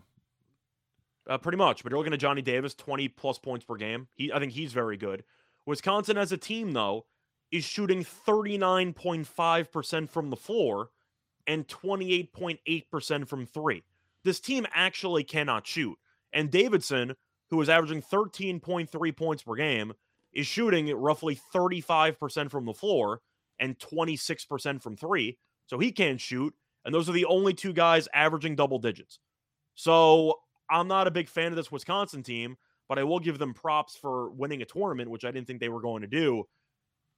Uh, 1.27 1.39
pretty 1.39 1.57
much. 1.57 1.83
But 1.83 1.93
you're 1.93 1.99
looking 1.99 2.13
at 2.13 2.21
Johnny 2.21 2.43
Davis, 2.43 2.75
20 2.75 3.09
plus 3.09 3.39
points 3.39 3.65
per 3.65 3.77
game. 3.77 4.09
He, 4.15 4.31
I 4.31 4.41
think 4.41 4.53
he's 4.53 4.75
very 4.75 4.99
good. 4.99 5.25
Wisconsin 5.65 6.19
as 6.19 6.33
a 6.33 6.37
team, 6.37 6.75
though, 6.75 7.07
is 7.53 7.65
shooting 7.65 8.05
39.5% 8.05 10.11
from 10.11 10.31
the 10.31 10.37
floor 10.37 10.91
and 11.47 11.67
28.8% 11.67 13.29
from 13.29 13.47
three. 13.47 13.83
This 14.25 14.41
team 14.41 14.67
actually 14.75 15.25
cannot 15.25 15.67
shoot. 15.67 15.97
And 16.33 16.51
Davison, 16.51 17.15
who 17.51 17.61
is 17.61 17.69
averaging 17.69 18.03
13.3 18.03 19.17
points 19.17 19.43
per 19.43 19.57
game, 19.57 19.93
is 20.33 20.47
shooting 20.47 20.95
roughly 20.95 21.41
35% 21.55 22.51
from 22.51 22.67
the 22.67 22.75
floor 22.75 23.21
and 23.59 23.79
26% 23.79 24.83
from 24.83 24.97
three. 24.97 25.39
So 25.67 25.79
he 25.79 25.91
can't 25.91 26.21
shoot. 26.21 26.55
And 26.85 26.95
those 26.95 27.09
are 27.09 27.13
the 27.13 27.27
only 27.27 27.53
two 27.53 27.73
guys 27.73 28.09
averaging 28.15 28.57
double 28.57 28.79
digits. 28.79 29.19
So 29.75 30.39
I'm 30.71 30.89
not 30.89 31.07
a 31.07 31.11
big 31.11 31.29
fan 31.29 31.49
of 31.49 31.57
this 31.57 31.73
Wisconsin 31.73 32.23
team, 32.23 32.57
but 32.89 32.99
I 32.99 33.05
will 33.05 33.21
give 33.21 33.39
them 33.39 33.55
props 33.55 33.97
for 33.97 34.31
winning 34.31 34.63
a 34.63 34.65
tournament, 34.65 35.11
which 35.11 35.25
I 35.25 35.31
didn't 35.31 35.47
think 35.47 35.61
they 35.61 35.69
were 35.69 35.81
going 35.81 36.03
to 36.03 36.09
do. 36.09 36.45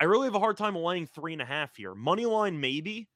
I 0.03 0.07
really 0.07 0.27
have 0.27 0.35
a 0.35 0.41
hard 0.41 0.57
time 0.57 0.75
laying 0.75 1.07
three 1.07 1.33
and 1.33 1.41
a 1.41 1.45
half 1.45 1.77
here. 1.77 1.95
Money 1.95 2.27
line, 2.27 2.61
maybe. 2.61 3.07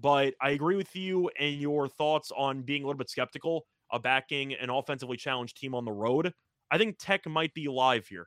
But 0.00 0.34
I 0.42 0.50
agree 0.50 0.74
with 0.74 0.96
you 0.96 1.30
and 1.38 1.54
your 1.54 1.86
thoughts 1.86 2.32
on 2.36 2.62
being 2.62 2.82
a 2.82 2.86
little 2.86 2.98
bit 2.98 3.08
skeptical 3.08 3.64
of 3.92 4.02
backing 4.02 4.54
an 4.54 4.70
offensively 4.70 5.16
challenged 5.16 5.56
team 5.56 5.72
on 5.72 5.84
the 5.84 5.92
road. 5.92 6.32
I 6.68 6.78
think 6.78 6.96
Tech 6.98 7.28
might 7.28 7.54
be 7.54 7.68
live 7.68 8.08
here. 8.08 8.26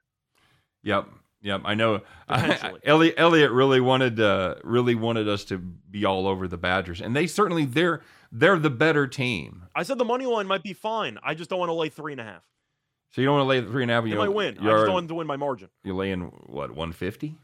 Yep. 0.84 1.10
Yep, 1.42 1.64
I 1.66 1.74
know. 1.74 2.00
Elliot, 2.86 3.16
Elliot 3.18 3.52
really 3.52 3.82
wanted 3.82 4.22
uh, 4.22 4.56
really 4.64 4.96
wanted 4.96 5.28
us 5.28 5.44
to 5.46 5.58
be 5.58 6.06
all 6.06 6.26
over 6.26 6.48
the 6.48 6.58
Badgers, 6.58 7.02
and 7.02 7.14
they 7.14 7.28
certainly 7.28 7.66
they're 7.66 8.02
they're 8.32 8.58
the 8.58 8.70
better 8.70 9.08
team. 9.08 9.66
I 9.76 9.84
said 9.84 9.98
the 9.98 10.06
money 10.06 10.26
line 10.26 10.48
might 10.48 10.64
be 10.64 10.74
fine. 10.74 11.20
I 11.22 11.36
just 11.36 11.50
don't 11.50 11.60
want 11.60 11.70
to 11.70 11.74
lay 11.74 11.90
three 11.90 12.14
and 12.14 12.22
a 12.22 12.24
half. 12.24 12.44
So 13.12 13.22
you 13.22 13.26
don't 13.28 13.36
want 13.38 13.46
to 13.46 13.50
lay 13.50 13.60
the 13.62 13.72
three 13.72 13.84
and 13.84 13.92
a 13.92 13.96
half. 13.96 14.04
They 14.04 14.12
You 14.12 14.18
might 14.18 14.34
win. 14.34 14.58
I 14.60 14.64
just 14.64 14.86
don't 14.86 14.94
want 14.94 15.08
to 15.08 15.16
win 15.16 15.28
by 15.28 15.38
margin. 15.38 15.70
you're 15.84 15.96
laying 15.96 16.22
what 16.48 16.72
one 16.72 16.92
fifty? 16.92 17.36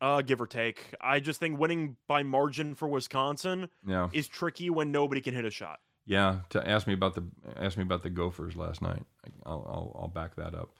Uh, 0.00 0.22
give 0.22 0.40
or 0.40 0.46
take. 0.46 0.94
I 1.00 1.18
just 1.18 1.40
think 1.40 1.58
winning 1.58 1.96
by 2.06 2.22
margin 2.22 2.76
for 2.76 2.86
Wisconsin 2.86 3.68
Yeah, 3.84 4.10
is 4.12 4.28
tricky 4.28 4.70
when 4.70 4.92
nobody 4.92 5.20
can 5.20 5.34
hit 5.34 5.44
a 5.44 5.50
shot. 5.50 5.80
yeah. 6.06 6.40
To 6.50 6.66
ask 6.68 6.86
me 6.86 6.92
about 6.94 7.14
the 7.16 7.24
ask 7.56 7.76
me 7.76 7.82
about 7.82 8.04
the 8.04 8.10
Gophers 8.10 8.54
last 8.54 8.80
night. 8.80 9.02
I'll 9.44 9.64
I'll, 9.68 10.00
I'll 10.02 10.08
back 10.08 10.36
that 10.36 10.54
up. 10.54 10.70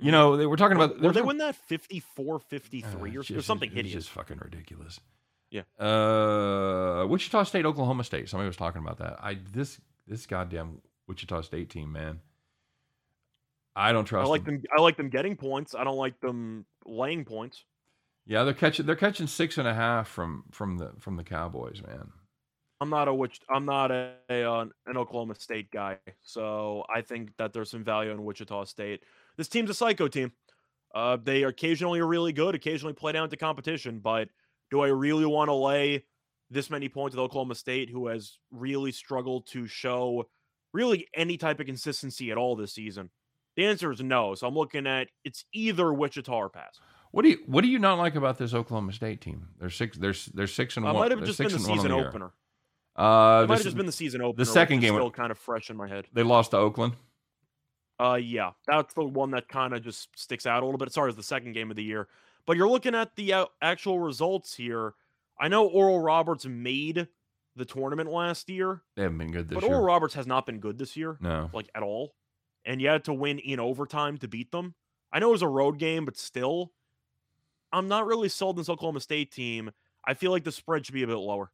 You 0.00 0.12
know, 0.12 0.36
they, 0.36 0.46
we're 0.46 0.56
talking 0.56 0.76
about. 0.76 0.98
Will 1.00 1.12
they 1.12 1.20
we're 1.20 1.26
win 1.28 1.38
that 1.38 1.56
54 1.56 2.38
53 2.38 2.90
Uh, 2.90 2.96
or, 3.16 3.20
it's 3.20 3.28
just- 3.28 3.46
something 3.46 3.68
it's 3.68 3.76
hideous? 3.76 3.94
just 4.04 4.10
fucking 4.10 4.38
ridiculous. 4.38 4.98
Yeah. 5.50 5.62
Uh, 5.78 7.06
Wichita 7.06 7.42
State, 7.44 7.66
Oklahoma 7.66 8.04
State. 8.04 8.28
Somebody 8.28 8.46
was 8.48 8.56
talking 8.56 8.80
about 8.82 8.98
that. 8.98 9.16
I 9.20 9.38
this 9.52 9.78
this 10.06 10.24
goddamn 10.26 10.80
Wichita 11.06 11.42
State 11.42 11.68
team, 11.68 11.92
man. 11.92 12.20
I 13.78 13.92
don't 13.92 14.04
trust. 14.04 14.26
I 14.26 14.28
like 14.28 14.44
them. 14.44 14.56
them. 14.56 14.64
I 14.76 14.80
like 14.80 14.96
them 14.96 15.08
getting 15.08 15.36
points. 15.36 15.74
I 15.74 15.84
don't 15.84 15.96
like 15.96 16.18
them 16.20 16.66
laying 16.84 17.24
points. 17.24 17.64
Yeah, 18.26 18.42
they're 18.42 18.52
catching. 18.52 18.84
They're 18.84 18.96
catching 18.96 19.28
six 19.28 19.56
and 19.56 19.68
a 19.68 19.72
half 19.72 20.08
from 20.08 20.44
from 20.50 20.78
the 20.78 20.92
from 20.98 21.16
the 21.16 21.22
Cowboys, 21.22 21.80
man. 21.86 22.08
I'm 22.80 22.90
not 22.90 23.06
a 23.06 23.14
which. 23.14 23.40
I'm 23.48 23.64
not 23.64 23.90
a, 23.92 24.14
a 24.28 24.42
uh, 24.42 24.66
an 24.86 24.96
Oklahoma 24.96 25.36
State 25.36 25.70
guy, 25.70 25.98
so 26.20 26.84
I 26.92 27.02
think 27.02 27.30
that 27.38 27.52
there's 27.52 27.70
some 27.70 27.84
value 27.84 28.10
in 28.10 28.24
Wichita 28.24 28.64
State. 28.64 29.04
This 29.36 29.48
team's 29.48 29.70
a 29.70 29.74
psycho 29.74 30.08
team. 30.08 30.32
Uh, 30.94 31.16
they 31.22 31.44
occasionally 31.44 32.00
are 32.00 32.06
really 32.06 32.32
good, 32.32 32.54
occasionally 32.54 32.94
play 32.94 33.12
down 33.12 33.30
to 33.30 33.36
competition, 33.36 34.00
but 34.00 34.28
do 34.70 34.80
I 34.80 34.88
really 34.88 35.26
want 35.26 35.48
to 35.48 35.54
lay 35.54 36.04
this 36.50 36.70
many 36.70 36.88
points 36.88 37.14
with 37.14 37.22
Oklahoma 37.22 37.54
State, 37.54 37.90
who 37.90 38.08
has 38.08 38.38
really 38.50 38.90
struggled 38.90 39.46
to 39.48 39.66
show 39.66 40.28
really 40.72 41.06
any 41.14 41.36
type 41.36 41.60
of 41.60 41.66
consistency 41.66 42.30
at 42.30 42.38
all 42.38 42.56
this 42.56 42.74
season? 42.74 43.10
The 43.58 43.66
answer 43.66 43.90
is 43.90 44.00
no. 44.00 44.36
So 44.36 44.46
I'm 44.46 44.54
looking 44.54 44.86
at 44.86 45.08
it's 45.24 45.44
either 45.52 45.92
Wichita 45.92 46.32
or 46.32 46.48
pass. 46.48 46.78
What 47.10 47.22
do 47.22 47.30
you 47.30 47.38
What 47.46 47.62
do 47.62 47.68
you 47.68 47.80
not 47.80 47.98
like 47.98 48.14
about 48.14 48.38
this 48.38 48.54
Oklahoma 48.54 48.92
State 48.92 49.20
team? 49.20 49.48
They're 49.58 49.68
six. 49.68 49.98
They're 49.98 50.14
they're 50.32 50.46
six 50.46 50.76
and 50.76 50.86
Uh, 50.86 50.92
one. 50.92 51.00
might 51.00 51.10
have 51.10 51.24
just 51.24 51.40
been 51.40 51.48
the 51.48 51.56
and 51.56 51.64
one 51.64 51.72
on 51.72 51.76
season 51.78 51.96
year. 51.96 52.06
opener. 52.08 52.26
Uh, 52.94 53.42
It 53.42 53.48
might 53.48 53.54
have 53.56 53.64
just 53.64 53.76
been 53.76 53.86
the 53.86 53.90
season 53.90 54.20
opener. 54.20 54.44
The 54.44 54.48
second 54.48 54.78
game- 54.78 54.94
still 54.94 55.10
kind 55.10 55.32
of 55.32 55.38
fresh 55.38 55.70
in 55.70 55.76
my 55.76 55.88
head. 55.88 56.06
they 56.12 56.22
lost 56.22 56.52
to 56.52 56.56
Oakland. 56.56 56.94
Uh, 57.98 58.14
yeah, 58.14 58.52
that's 58.68 58.94
the 58.94 59.02
one 59.04 59.32
that 59.32 59.48
kind 59.48 59.74
of 59.74 59.82
just 59.82 60.16
sticks 60.16 60.46
out 60.46 60.62
a 60.62 60.64
little 60.64 60.78
bit. 60.78 60.92
Sorry, 60.92 61.08
it's 61.08 61.16
the 61.16 61.22
second 61.24 61.52
game 61.54 61.68
of 61.68 61.76
the 61.76 61.82
year, 61.82 62.06
but 62.46 62.56
you're 62.56 62.68
looking 62.68 62.94
at 62.94 63.16
the 63.16 63.32
uh, 63.32 63.46
actual 63.60 63.98
results 63.98 64.54
here. 64.54 64.94
I 65.40 65.48
know 65.48 65.66
Oral 65.66 65.98
Roberts 66.00 66.46
made 66.46 67.08
the 67.56 67.64
tournament 67.64 68.08
last 68.08 68.48
year, 68.48 68.82
They 68.94 69.02
haven't 69.02 69.18
been 69.18 69.32
good 69.32 69.48
this 69.48 69.56
but 69.56 69.64
year. 69.64 69.70
But 69.70 69.74
Oral 69.74 69.84
Roberts 69.84 70.14
has 70.14 70.28
not 70.28 70.46
been 70.46 70.60
good 70.60 70.78
this 70.78 70.96
year, 70.96 71.18
no. 71.20 71.50
like 71.52 71.68
at 71.74 71.82
all. 71.82 72.14
And 72.68 72.80
you 72.82 72.88
had 72.88 73.02
to 73.04 73.14
win 73.14 73.38
in 73.38 73.58
overtime 73.58 74.18
to 74.18 74.28
beat 74.28 74.52
them. 74.52 74.74
I 75.10 75.18
know 75.18 75.30
it 75.30 75.32
was 75.32 75.42
a 75.42 75.48
road 75.48 75.78
game, 75.78 76.04
but 76.04 76.18
still, 76.18 76.70
I'm 77.72 77.88
not 77.88 78.06
really 78.06 78.28
sold 78.28 78.56
on 78.56 78.60
this 78.60 78.68
Oklahoma 78.68 79.00
State 79.00 79.32
team. 79.32 79.70
I 80.06 80.12
feel 80.14 80.30
like 80.30 80.44
the 80.44 80.52
spread 80.52 80.84
should 80.84 80.92
be 80.94 81.02
a 81.02 81.06
bit 81.06 81.16
lower, 81.16 81.50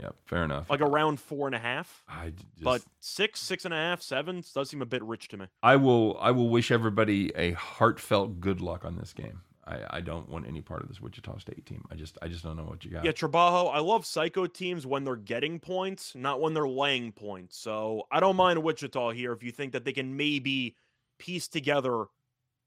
Yeah, 0.00 0.10
fair 0.26 0.44
enough. 0.44 0.68
like 0.68 0.80
around 0.80 1.20
four 1.20 1.46
and 1.46 1.54
a 1.54 1.58
half. 1.60 2.02
I 2.08 2.30
just, 2.30 2.62
But 2.62 2.82
six, 3.00 3.40
six 3.40 3.64
and 3.64 3.72
a 3.72 3.76
half, 3.76 4.02
seven 4.02 4.42
does 4.54 4.70
seem 4.70 4.82
a 4.82 4.86
bit 4.86 5.02
rich 5.04 5.28
to 5.28 5.36
me. 5.36 5.46
I 5.62 5.76
will 5.76 6.18
I 6.20 6.32
will 6.32 6.48
wish 6.48 6.70
everybody 6.72 7.32
a 7.36 7.52
heartfelt 7.52 8.40
good 8.40 8.60
luck 8.60 8.84
on 8.84 8.96
this 8.96 9.12
game. 9.12 9.42
I, 9.66 9.78
I 9.90 10.00
don't 10.00 10.28
want 10.28 10.46
any 10.46 10.60
part 10.60 10.82
of 10.82 10.88
this 10.88 11.00
Wichita 11.00 11.38
State 11.38 11.64
team. 11.64 11.84
I 11.90 11.94
just 11.94 12.18
I 12.20 12.28
just 12.28 12.44
don't 12.44 12.56
know 12.56 12.64
what 12.64 12.84
you 12.84 12.90
got. 12.90 13.04
Yeah, 13.04 13.12
Trabajo, 13.12 13.72
I 13.72 13.78
love 13.78 14.04
psycho 14.04 14.46
teams 14.46 14.86
when 14.86 15.04
they're 15.04 15.16
getting 15.16 15.58
points, 15.58 16.14
not 16.14 16.40
when 16.40 16.52
they're 16.54 16.68
laying 16.68 17.12
points. 17.12 17.56
So 17.56 18.06
I 18.10 18.20
don't 18.20 18.36
mind 18.36 18.62
Wichita 18.62 19.10
here 19.10 19.32
if 19.32 19.42
you 19.42 19.50
think 19.50 19.72
that 19.72 19.84
they 19.84 19.92
can 19.92 20.16
maybe 20.16 20.76
piece 21.18 21.48
together 21.48 22.06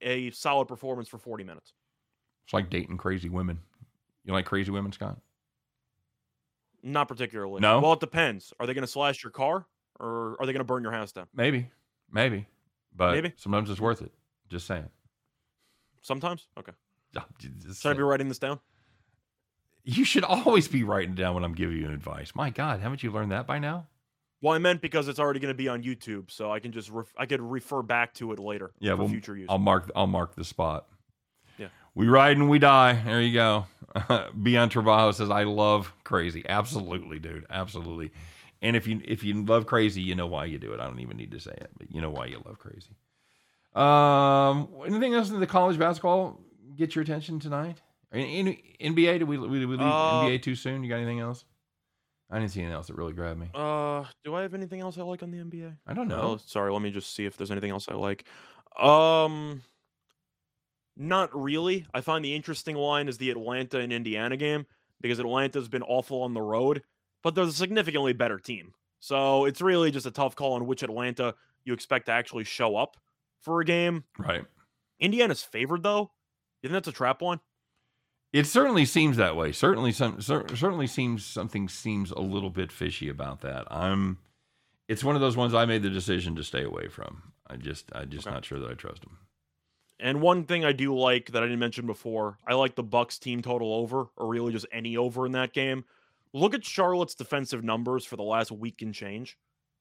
a 0.02 0.32
solid 0.32 0.68
performance 0.68 1.08
for 1.08 1.18
40 1.18 1.44
minutes. 1.44 1.74
It's 2.46 2.54
like 2.54 2.70
dating 2.70 2.98
crazy 2.98 3.30
women. 3.30 3.60
You 4.26 4.34
like 4.34 4.46
crazy 4.46 4.72
women, 4.72 4.92
Scott? 4.92 5.18
Not 6.84 7.08
particularly. 7.08 7.60
No? 7.60 7.80
Well, 7.80 7.94
it 7.94 8.00
depends. 8.00 8.54
Are 8.60 8.66
they 8.66 8.74
going 8.74 8.84
to 8.84 8.92
slash 8.92 9.24
your 9.24 9.32
car 9.32 9.66
or 10.00 10.38
are 10.40 10.46
they 10.46 10.54
going 10.54 10.60
to 10.60 10.64
burn 10.64 10.84
your 10.84 10.92
house 10.92 11.12
down? 11.12 11.28
Maybe, 11.34 11.70
maybe, 12.12 12.48
but 12.96 13.14
Maybe. 13.14 13.34
sometimes 13.36 13.70
it's 13.70 13.82
worth 13.82 14.02
it. 14.02 14.12
Just 14.50 14.68
saying. 14.68 14.90
Sometimes? 16.02 16.48
Okay. 16.58 16.72
Just 17.40 17.82
Should 17.82 17.92
I 17.92 17.94
be 17.94 18.04
writing 18.04 18.28
this 18.28 18.40
down? 18.40 18.60
You 19.84 20.04
should 20.04 20.26
always 20.26 20.68
be 20.68 20.84
writing 20.84 21.16
down 21.16 21.36
when 21.36 21.46
I'm 21.46 21.54
giving 21.54 21.78
you 21.78 21.90
advice. 21.90 22.34
My 22.36 22.50
God, 22.50 22.82
haven't 22.82 23.04
you 23.04 23.12
learned 23.12 23.32
that 23.32 23.48
by 23.48 23.58
now? 23.58 23.88
Well, 24.42 24.54
I 24.54 24.58
meant 24.60 24.82
because 24.82 25.08
it's 25.08 25.18
already 25.20 25.40
going 25.40 25.54
to 25.54 25.58
be 25.58 25.68
on 25.70 25.82
YouTube, 25.82 26.30
so 26.30 26.52
I 26.52 26.60
can 26.60 26.72
just 26.72 26.90
ref- 26.90 27.14
I 27.18 27.26
could 27.26 27.42
refer 27.42 27.82
back 27.82 28.14
to 28.16 28.34
it 28.34 28.40
later 28.40 28.72
Yeah, 28.80 28.92
for 28.92 29.04
well, 29.04 29.08
future 29.08 29.36
use. 29.36 29.48
I'll 29.50 29.58
mark 29.58 29.90
I'll 29.96 30.06
mark 30.06 30.36
the 30.36 30.44
spot. 30.44 30.88
Yeah. 31.58 31.70
We 31.96 32.08
ride 32.08 32.38
and 32.38 32.50
we 32.50 32.60
die. 32.60 33.02
There 33.04 33.22
you 33.22 33.34
go. 33.34 33.66
Beyond 34.44 34.72
Trabajo 34.72 35.14
says, 35.14 35.32
I 35.32 35.44
love 35.44 35.94
crazy. 36.04 36.44
Absolutely, 36.48 37.18
dude. 37.18 37.46
Absolutely. 37.50 38.12
And 38.62 38.76
if 38.76 38.88
you 38.88 39.02
if 39.06 39.24
you 39.24 39.44
love 39.46 39.66
crazy, 39.66 40.02
you 40.02 40.16
know 40.16 40.28
why 40.28 40.46
you 40.46 40.58
do 40.60 40.74
it. 40.74 40.80
I 40.80 40.86
don't 40.86 41.00
even 41.00 41.18
need 41.18 41.32
to 41.32 41.40
say 41.40 41.54
it, 41.54 41.72
but 41.78 41.92
you 41.92 42.02
know 42.02 42.10
why 42.10 42.26
you 42.26 42.42
love 42.46 42.60
crazy. 42.60 42.96
Um, 43.74 44.68
anything 44.86 45.14
else 45.14 45.30
in 45.30 45.40
the 45.40 45.48
college 45.48 45.80
basketball 45.80 46.42
get 46.78 46.96
your 46.96 47.04
attention 47.04 47.40
tonight? 47.40 47.82
In, 48.12 48.48
in 48.48 48.96
NBA, 48.96 49.20
did 49.20 49.24
we, 49.24 49.38
we, 49.38 49.66
we 49.66 49.76
leave 49.76 49.82
Uh, 49.82 50.24
NBA 50.24 50.42
too 50.42 50.56
soon? 50.56 50.84
You 50.84 50.90
got 50.90 50.98
anything 50.98 51.20
else? 51.20 51.44
I 52.30 52.40
didn't 52.40 52.52
see 52.52 52.60
anything 52.60 52.76
else 52.76 52.88
that 52.88 52.98
really 52.98 53.14
grabbed 53.14 53.40
me. 53.40 53.50
Uh, 53.54 54.04
do 54.26 54.36
I 54.36 54.42
have 54.42 54.54
anything 54.54 54.82
else 54.82 54.98
I 54.98 55.02
like 55.04 55.24
on 55.24 55.32
the 55.32 55.38
NBA? 55.38 55.76
I 55.88 55.94
don't 55.94 56.08
know. 56.08 56.22
Oh, 56.22 56.38
sorry. 56.38 56.72
Let 56.72 56.82
me 56.82 56.92
just 56.92 57.16
see 57.16 57.26
if 57.26 57.38
there's 57.38 57.52
anything 57.52 57.72
else 57.72 57.88
I 57.90 57.94
like. 57.96 58.26
Um, 58.82 59.62
not 60.98 61.30
really. 61.34 61.86
I 61.94 62.02
find 62.02 62.24
the 62.24 62.36
interesting 62.36 62.76
line 62.76 63.08
is 63.08 63.18
the 63.18 63.30
Atlanta 63.32 63.80
and 63.80 63.94
Indiana 63.94 64.36
game 64.36 64.66
because 65.00 65.20
Atlanta's 65.20 65.70
been 65.70 65.84
awful 65.84 66.22
on 66.24 66.34
the 66.34 66.42
road, 66.42 66.84
but 67.24 67.34
they're 67.36 67.46
a 67.46 67.52
significantly 67.52 68.14
better 68.14 68.40
team. 68.40 68.74
So 69.00 69.46
it's 69.46 69.62
really 69.62 69.92
just 69.92 70.06
a 70.06 70.12
tough 70.12 70.36
call 70.36 70.54
on 70.54 70.66
which 70.66 70.84
Atlanta 70.84 71.36
you 71.64 71.74
expect 71.74 72.08
to 72.08 72.12
actually 72.12 72.44
show 72.46 72.76
up 72.76 72.98
for 73.42 73.62
a 73.62 73.66
game. 73.66 74.04
Right. 74.18 74.44
Indiana's 75.00 75.44
favored 75.44 75.84
though. 75.84 76.12
Think 76.68 76.74
that's 76.74 76.88
a 76.88 76.92
trap 76.92 77.22
one? 77.22 77.40
It 78.34 78.46
certainly 78.46 78.84
seems 78.86 79.18
that 79.18 79.36
way. 79.38 79.52
Certainly, 79.54 79.94
some 79.94 80.20
cer- 80.22 80.46
certainly 80.56 80.86
seems 80.88 81.26
something 81.26 81.70
seems 81.70 82.12
a 82.12 82.20
little 82.20 82.50
bit 82.50 82.72
fishy 82.72 83.08
about 83.10 83.42
that. 83.42 83.66
I'm. 83.72 84.18
It's 84.90 85.04
one 85.04 85.16
of 85.16 85.22
those 85.22 85.36
ones 85.38 85.54
I 85.54 85.66
made 85.66 85.82
the 85.84 85.90
decision 85.90 86.36
to 86.36 86.44
stay 86.44 86.64
away 86.64 86.88
from. 86.88 87.34
I 87.48 87.56
just, 87.58 87.90
I 87.94 88.06
just 88.06 88.28
Okay. 88.28 88.34
not 88.34 88.46
sure 88.46 88.60
that 88.60 88.70
I 88.70 88.74
trust 88.74 89.02
them. 89.02 89.18
And 90.00 90.22
one 90.22 90.44
thing 90.46 90.64
I 90.64 90.72
do 90.74 90.96
like 90.98 91.32
that 91.32 91.42
I 91.42 91.46
didn't 91.46 91.60
mention 91.60 91.86
before, 91.86 92.38
I 92.46 92.54
like 92.54 92.76
the 92.76 92.84
Bucks 92.84 93.18
team 93.18 93.42
total 93.42 93.74
over, 93.74 94.08
or 94.16 94.28
really 94.28 94.52
just 94.52 94.66
any 94.72 94.96
over 94.98 95.26
in 95.26 95.32
that 95.34 95.54
game. 95.54 95.86
Look 96.34 96.54
at 96.54 96.64
Charlotte's 96.64 97.16
defensive 97.16 97.64
numbers 97.64 98.06
for 98.06 98.16
the 98.18 98.24
last 98.24 98.52
week 98.52 98.82
and 98.82 98.94
change. 98.94 99.38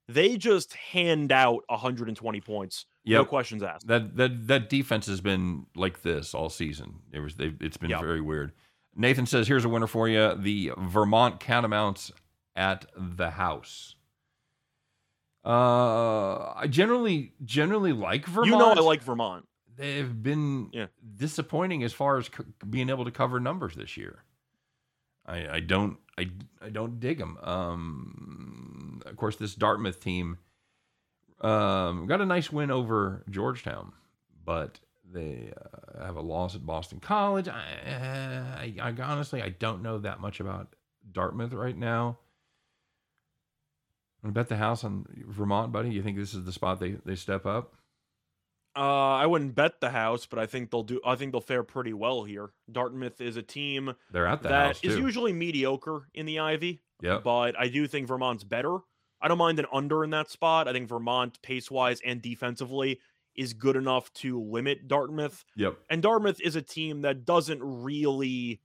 They 0.09 0.37
just 0.37 0.75
hand 0.75 1.33
out 1.33 1.65
120 1.69 2.41
points. 2.41 2.87
No 3.05 3.25
questions 3.25 3.63
asked. 3.63 3.87
That 3.89 4.17
that 4.17 4.47
that 4.49 4.69
defense 4.69 5.07
has 5.07 5.21
been 5.21 5.67
like 5.75 6.03
this 6.03 6.33
all 6.35 6.49
season. 6.49 7.01
It 7.13 7.21
was 7.21 7.35
it's 7.39 7.77
been 7.77 7.91
Yep. 7.91 8.01
very 8.01 8.21
weird. 8.21 8.53
Nathan 8.95 9.27
says, 9.27 9.47
"Here's 9.49 9.65
a 9.65 9.69
winner 9.69 9.87
for 9.87 10.09
you: 10.09 10.35
the 10.37 10.73
Vermont 10.79 11.41
Catamounts 11.41 12.13
at 12.55 12.87
the 12.97 13.31
house." 13.31 13.95
Uh, 15.45 16.53
I 16.57 16.67
generally 16.69 17.33
generally 17.45 17.93
like 17.93 18.27
Vermont. 18.27 18.47
You 18.51 18.59
know 18.59 18.71
I 18.73 18.81
like 18.81 19.03
Vermont. 19.03 19.47
they've 19.77 20.23
been 20.23 20.71
Yeah. 20.73 20.87
disappointing 21.17 21.85
as 21.85 21.93
far 21.93 22.17
as 22.19 22.27
c- 22.27 22.43
being 22.69 22.91
able 22.91 23.05
to 23.05 23.11
cover 23.13 23.39
numbers 23.39 23.75
this 23.77 23.97
year. 23.97 24.25
I, 25.25 25.49
I 25.57 25.61
don't 25.61 25.99
I, 26.19 26.31
I 26.63 26.71
don't 26.71 26.99
dig 26.99 27.19
them. 27.19 27.37
Um, 27.43 28.76
of 29.05 29.17
course, 29.17 29.37
this 29.37 29.55
Dartmouth 29.55 30.01
team 30.01 30.39
um, 31.41 32.07
got 32.07 32.21
a 32.21 32.27
nice 32.27 32.51
win 32.51 32.71
over 32.71 33.25
Georgetown, 33.29 33.93
but 34.45 34.81
they 35.13 35.53
uh, 35.57 36.05
have 36.05 36.17
a 36.17 36.21
loss 36.21 36.55
at 36.55 36.65
Boston 36.65 37.01
College. 37.01 37.49
I, 37.49 37.63
I, 38.59 38.75
I 38.81 38.95
honestly 39.03 39.43
I 39.43 39.51
don't 39.51 39.83
know 39.83 39.99
that 39.99 40.21
much 40.21 40.41
about 40.41 40.75
Dartmouth 41.13 41.53
right 41.53 41.77
now. 41.77 42.19
I 44.25 44.31
bet 44.31 44.49
the 44.49 44.57
house 44.57 44.83
on 44.83 45.07
Vermont, 45.29 45.73
buddy. 45.73 45.91
You 45.91 46.03
think 46.03 46.17
this 46.17 46.35
is 46.35 46.45
the 46.45 46.53
spot 46.53 46.81
they, 46.81 46.97
they 47.05 47.15
step 47.15 47.47
up? 47.47 47.75
Uh, 48.77 49.15
I 49.15 49.27
wouldn't 49.27 49.55
bet 49.55 49.81
the 49.81 49.91
house, 49.91 50.27
but 50.27 50.39
I 50.39 50.47
think 50.47 50.71
they'll 50.71 50.83
do. 50.83 51.01
I 51.05 51.17
think 51.17 51.33
they'll 51.33 51.41
fare 51.41 51.63
pretty 51.63 51.95
well 51.95 52.25
here. 52.25 52.51
Dartmouth 52.71 53.21
is 53.21 53.37
a 53.37 53.43
team 53.43 53.95
They're 54.13 54.27
at 54.27 54.43
the 54.43 54.51
that 54.51 54.85
is 54.85 54.99
usually 54.99 55.33
mediocre 55.33 56.09
in 56.13 56.27
the 56.27 56.41
Ivy. 56.41 56.83
Yeah, 57.01 57.21
but 57.23 57.59
I 57.59 57.69
do 57.69 57.87
think 57.87 58.07
Vermont's 58.07 58.45
better. 58.45 58.79
I 59.21 59.29
don't 59.29 59.39
mind 59.39 59.59
an 59.59 59.67
under 59.73 60.05
in 60.05 60.11
that 60.11 60.31
spot. 60.31 60.69
I 60.69 60.73
think 60.73 60.89
Vermont, 60.89 61.41
pace 61.41 61.71
wise 61.71 62.01
and 62.05 62.21
defensively, 62.21 63.01
is 63.35 63.55
good 63.55 63.77
enough 63.77 64.13
to 64.15 64.43
limit 64.43 64.89
Dartmouth. 64.89 65.45
Yep. 65.57 65.79
And 65.89 66.03
Dartmouth 66.03 66.41
is 66.41 66.57
a 66.57 66.63
team 66.63 67.03
that 67.03 67.25
doesn't 67.25 67.61
really, 67.63 68.61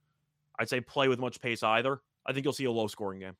I'd 0.58 0.68
say, 0.68 0.80
play 0.80 1.08
with 1.08 1.18
much 1.18 1.40
pace 1.40 1.62
either. 1.62 2.00
I 2.26 2.32
think 2.32 2.44
you'll 2.44 2.52
see 2.52 2.64
a 2.64 2.70
low 2.70 2.86
scoring 2.86 3.20
game. 3.20 3.36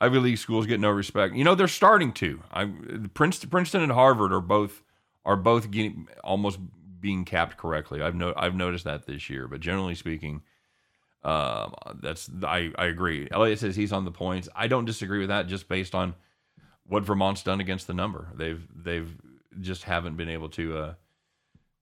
Ivy 0.00 0.18
League 0.18 0.38
schools 0.38 0.66
get 0.66 0.80
no 0.80 0.88
respect. 0.88 1.34
You 1.34 1.44
know 1.44 1.54
they're 1.54 1.68
starting 1.68 2.12
to. 2.14 2.42
I 2.50 2.70
Princeton, 3.12 3.50
Princeton 3.50 3.82
and 3.82 3.92
Harvard 3.92 4.32
are 4.32 4.40
both 4.40 4.82
are 5.24 5.36
both 5.36 5.70
getting 5.70 6.08
almost 6.24 6.58
being 7.00 7.24
capped 7.24 7.56
correctly. 7.56 8.02
I've 8.02 8.14
no 8.14 8.32
I've 8.36 8.54
noticed 8.54 8.84
that 8.84 9.06
this 9.06 9.30
year. 9.30 9.48
But 9.48 9.60
generally 9.60 9.94
speaking, 9.94 10.42
um, 11.22 11.74
that's 12.00 12.30
I 12.42 12.72
I 12.76 12.86
agree. 12.86 13.28
Elliot 13.30 13.58
says 13.58 13.76
he's 13.76 13.92
on 13.92 14.04
the 14.04 14.10
points. 14.10 14.48
I 14.54 14.66
don't 14.66 14.84
disagree 14.84 15.20
with 15.20 15.28
that. 15.28 15.46
Just 15.46 15.68
based 15.68 15.94
on 15.94 16.14
what 16.84 17.04
Vermont's 17.04 17.42
done 17.42 17.60
against 17.60 17.86
the 17.86 17.94
number, 17.94 18.28
they've 18.34 18.66
they've 18.74 19.10
just 19.60 19.84
haven't 19.84 20.16
been 20.16 20.28
able 20.28 20.48
to 20.50 20.76
uh, 20.76 20.94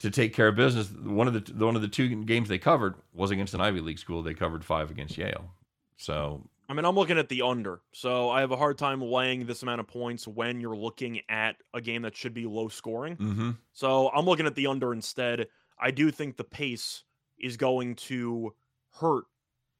to 0.01 0.11
take 0.11 0.35
care 0.35 0.48
of 0.48 0.57
business. 0.57 0.90
One 0.90 1.29
of 1.29 1.35
the 1.35 1.64
one 1.64 1.77
of 1.77 1.83
the 1.83 1.88
two 1.88 2.24
games 2.24 2.48
they 2.48 2.59
covered 2.59 2.94
was 3.12 3.31
against 3.31 3.55
an 3.55 3.61
Ivy 3.61 3.81
League 3.81 3.98
school. 3.98 4.22
They 4.22 4.35
covered 4.35 4.64
five 4.64 4.90
against 4.90 5.18
Yale. 5.18 5.51
So 5.96 6.48
I 6.69 6.75
mean, 6.75 6.85
I'm 6.85 6.95
looking 6.95 7.17
at 7.19 7.29
the 7.31 7.43
under, 7.43 7.81
so 7.93 8.29
I 8.29 8.41
have 8.41 8.51
a 8.51 8.57
hard 8.57 8.77
time 8.77 9.01
laying 9.01 9.47
this 9.47 9.63
amount 9.63 9.81
of 9.81 9.87
points 9.87 10.29
when 10.29 10.61
you're 10.61 10.77
looking 10.77 11.23
at 11.29 11.57
a 11.73 11.81
game 11.81 12.03
that 12.03 12.15
should 12.15 12.35
be 12.35 12.45
low 12.45 12.69
scoring. 12.69 13.17
mhm. 13.17 13.57
So 13.73 14.11
I'm 14.11 14.27
looking 14.27 14.47
at 14.47 14.55
the 14.55 14.67
under 14.67 14.93
instead. 14.93 15.49
I 15.79 15.91
do 15.91 16.11
think 16.11 16.37
the 16.37 16.45
pace 16.45 17.05
is 17.39 17.57
going 17.57 17.95
to 17.95 18.55
hurt 19.01 19.25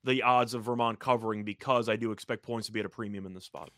the 0.05 0.22
odds 0.22 0.55
of 0.55 0.62
Vermont 0.64 0.98
covering 0.98 1.44
because 1.44 1.88
I 1.88 1.96
do 1.96 2.12
expect 2.12 2.42
points 2.42 2.68
to 2.68 2.72
be 2.72 2.81
at 2.81 2.87
a 2.87 2.88
premium 2.88 3.27
in 3.27 3.35
this 3.35 3.44
spot. 3.44 3.70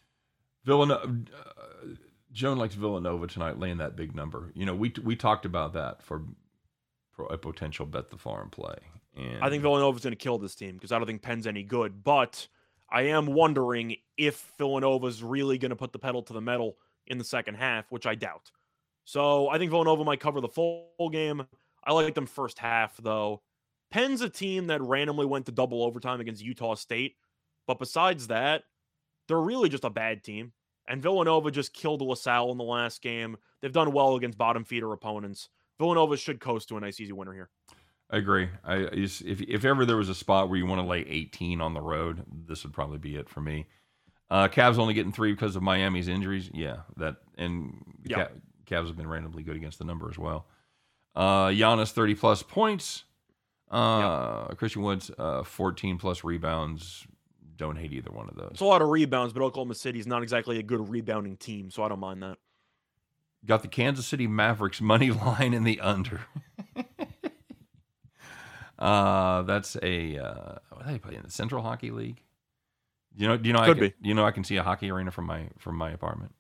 Villanova. 0.65 1.05
Uh, 1.05 1.87
Joan 2.33 2.59
likes 2.59 2.75
Villanova 2.77 3.27
tonight, 3.27 3.59
laying 3.59 3.79
that 3.79 3.97
big 3.97 4.15
number. 4.15 4.53
You 4.55 4.67
know, 4.67 4.75
we 4.75 4.93
we 5.03 5.17
talked 5.17 5.45
about 5.45 5.73
that 5.73 6.03
for, 6.03 6.23
for 7.11 7.25
a 7.25 7.37
potential 7.37 7.87
bet 7.87 8.11
the 8.11 8.19
farm 8.19 8.51
play. 8.51 8.77
And 9.17 9.43
I 9.43 9.51
think 9.51 9.63
Villanova's 9.63 10.03
going 10.05 10.13
to 10.13 10.17
kill 10.17 10.39
this 10.39 10.55
team 10.55 10.75
because 10.75 10.93
I 10.93 10.99
don't 10.99 11.07
think 11.07 11.23
Penn's 11.23 11.47
any 11.49 11.65
good. 11.65 12.05
But 12.05 12.47
I 12.91 13.03
am 13.03 13.27
wondering 13.27 13.97
if 14.17 14.53
Villanova's 14.59 15.23
really 15.23 15.59
going 15.59 15.71
to 15.71 15.77
put 15.77 15.93
the 15.93 15.99
pedal 15.99 16.23
to 16.23 16.33
the 16.33 16.41
metal 16.41 16.77
in 17.07 17.19
the 17.19 17.25
second 17.25 17.55
half, 17.55 17.91
which 17.91 18.07
I 18.07 18.15
doubt. 18.15 18.51
So 19.05 19.49
I 19.49 19.59
think 19.59 19.71
Villanova 19.71 20.05
might 20.05 20.21
cover 20.21 20.41
the 20.41 20.49
full 20.49 21.11
game. 21.11 21.47
I 21.85 21.93
like 21.93 22.15
them 22.15 22.27
first 22.27 22.59
half, 22.59 22.97
though. 22.99 23.43
Penn's 23.91 24.21
a 24.21 24.29
team 24.29 24.69
that 24.69 24.83
randomly 24.83 25.27
went 25.27 25.47
to 25.47 25.53
double 25.53 25.83
overtime 25.83 26.21
against 26.21 26.45
Utah 26.45 26.75
State. 26.75 27.17
But 27.67 27.79
besides 27.79 28.29
that, 28.29 28.65
they're 29.29 29.41
really 29.41 29.69
just 29.69 29.85
a 29.85 29.91
bad 29.91 30.23
team. 30.23 30.53
And 30.89 31.03
Villanova 31.03 31.51
just 31.51 31.73
killed 31.73 32.03
LaSalle 32.03 32.51
in 32.51 32.59
the 32.59 32.65
last 32.65 33.03
game. 33.03 33.37
They've 33.61 33.73
done 33.73 33.93
well 33.93 34.17
against 34.17 34.39
bottom 34.39 34.65
feeder 34.65 34.93
opponents. 34.93 35.49
Villanova 35.79 36.17
should 36.17 36.41
coast 36.41 36.69
to 36.69 36.77
a 36.77 36.81
nice, 36.81 37.01
easy 37.01 37.13
winner 37.13 37.33
here. 37.33 37.51
I 38.13 38.17
agree. 38.17 38.49
I 38.65 38.87
I 38.87 38.95
just, 38.97 39.23
if 39.23 39.41
if 39.43 39.65
ever 39.65 39.87
there 39.87 39.97
was 39.97 40.09
a 40.09 40.15
spot 40.15 40.49
where 40.49 40.59
you 40.59 40.67
want 40.67 40.81
to 40.81 40.87
lay 40.87 41.01
18 41.01 41.61
on 41.61 41.75
the 41.75 41.81
road, 41.81 42.25
this 42.47 42.65
would 42.65 42.73
probably 42.73 42.99
be 42.99 43.17
it 43.17 43.29
for 43.29 43.41
me. 43.41 43.67
Uh, 44.31 44.49
Cavs 44.49 44.79
only 44.79 44.95
getting 44.95 45.13
three 45.13 45.33
because 45.33 45.57
of 45.57 45.63
Miami's 45.63 46.09
injuries. 46.09 46.51
Yeah, 46.53 46.79
that 46.97 47.17
and 47.39 47.85
the 48.03 48.11
Yeah. 48.11 48.17
Ca- 48.27 48.31
Cavs 48.83 48.87
have 48.89 48.97
been 48.97 49.09
randomly 49.09 49.43
good 49.43 49.57
against 49.57 49.79
the 49.79 49.85
number 49.85 50.09
as 50.09 50.19
well. 50.19 50.47
Uh, 51.15 51.49
Giannis 51.49 51.91
30 51.93 52.15
plus 52.15 52.43
points. 52.43 53.05
Uh, 53.71 54.47
Christian 54.55 54.83
Woods 54.83 55.11
uh, 55.19 55.43
14 55.45 55.99
plus 55.99 56.25
rebounds. 56.25 57.07
Don't 57.57 57.77
hate 57.77 57.93
either 57.93 58.11
one 58.11 58.29
of 58.29 58.37
those. 58.37 58.51
It's 58.53 58.61
a 58.61 58.65
lot 58.65 58.83
of 58.83 58.89
rebounds, 58.89 59.33
but 59.33 59.43
Oklahoma 59.43 59.75
City's 59.75 60.07
not 60.07 60.23
exactly 60.23 60.59
a 60.59 60.63
good 60.63 60.89
rebounding 60.89 61.37
team, 61.37 61.71
so 61.71 61.83
I 61.85 61.89
don't 61.89 62.01
mind 62.01 62.23
that. 62.23 62.39
Got 63.45 63.63
the 63.63 63.69
Kansas 63.69 64.07
City 64.07 64.27
Mavericks 64.27 64.81
money 64.81 65.11
line 65.11 65.55
in 65.55 65.65
the 65.65 65.81
under. 65.81 66.23
Uh, 68.81 69.43
that's 69.43 69.77
a 69.83 70.19
uh, 70.19 70.55
what 70.71 70.87
do 70.87 70.93
they 70.93 70.99
play 70.99 71.15
in 71.15 71.23
the 71.23 71.31
Central 71.31 71.63
Hockey 71.63 71.91
League? 71.91 72.23
You 73.17 73.29
know, 73.29 73.37
do 73.37 73.47
you 73.49 73.53
know? 73.53 73.61
Could 73.61 73.77
I 73.77 73.89
can, 73.89 73.93
be. 74.01 74.09
You 74.09 74.15
know, 74.15 74.25
I 74.25 74.31
can 74.31 74.45
see 74.45 74.57
a 74.57 74.63
hockey 74.63 74.91
arena 74.91 75.11
from 75.11 75.27
my 75.27 75.49
from 75.59 75.77
my 75.77 75.91
apartment. 75.91 76.33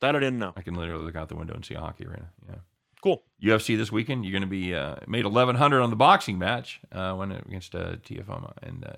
That 0.00 0.16
I 0.16 0.20
didn't 0.20 0.38
know. 0.38 0.52
I 0.56 0.62
can 0.62 0.74
literally 0.74 1.04
look 1.04 1.16
out 1.16 1.28
the 1.28 1.36
window 1.36 1.54
and 1.54 1.64
see 1.64 1.74
a 1.74 1.80
hockey 1.80 2.06
arena. 2.06 2.30
Yeah. 2.48 2.56
Cool. 3.02 3.22
UFC 3.42 3.76
this 3.76 3.92
weekend. 3.92 4.24
You're 4.24 4.32
going 4.32 4.42
to 4.42 4.48
be 4.48 4.74
uh, 4.74 4.96
made 5.06 5.24
1100 5.24 5.80
on 5.80 5.90
the 5.90 5.96
boxing 5.96 6.38
match 6.38 6.80
uh, 6.92 7.14
when 7.14 7.32
against 7.32 7.74
uh, 7.74 7.96
Teofimo 7.96 8.52
and 8.62 8.84
uh, 8.84 8.92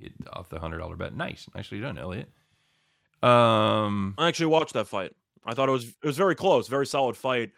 hit 0.00 0.12
off 0.32 0.48
the 0.48 0.58
hundred 0.58 0.78
dollar 0.78 0.96
bet. 0.96 1.14
Nice, 1.14 1.48
nicely 1.54 1.80
done, 1.80 1.98
Elliot. 1.98 2.30
Um, 3.22 4.14
I 4.18 4.28
actually 4.28 4.46
watched 4.46 4.74
that 4.74 4.86
fight. 4.86 5.12
I 5.44 5.54
thought 5.54 5.68
it 5.68 5.72
was 5.72 5.84
it 5.84 6.04
was 6.04 6.16
very 6.16 6.34
close, 6.34 6.68
very 6.68 6.86
solid 6.86 7.16
fight. 7.16 7.52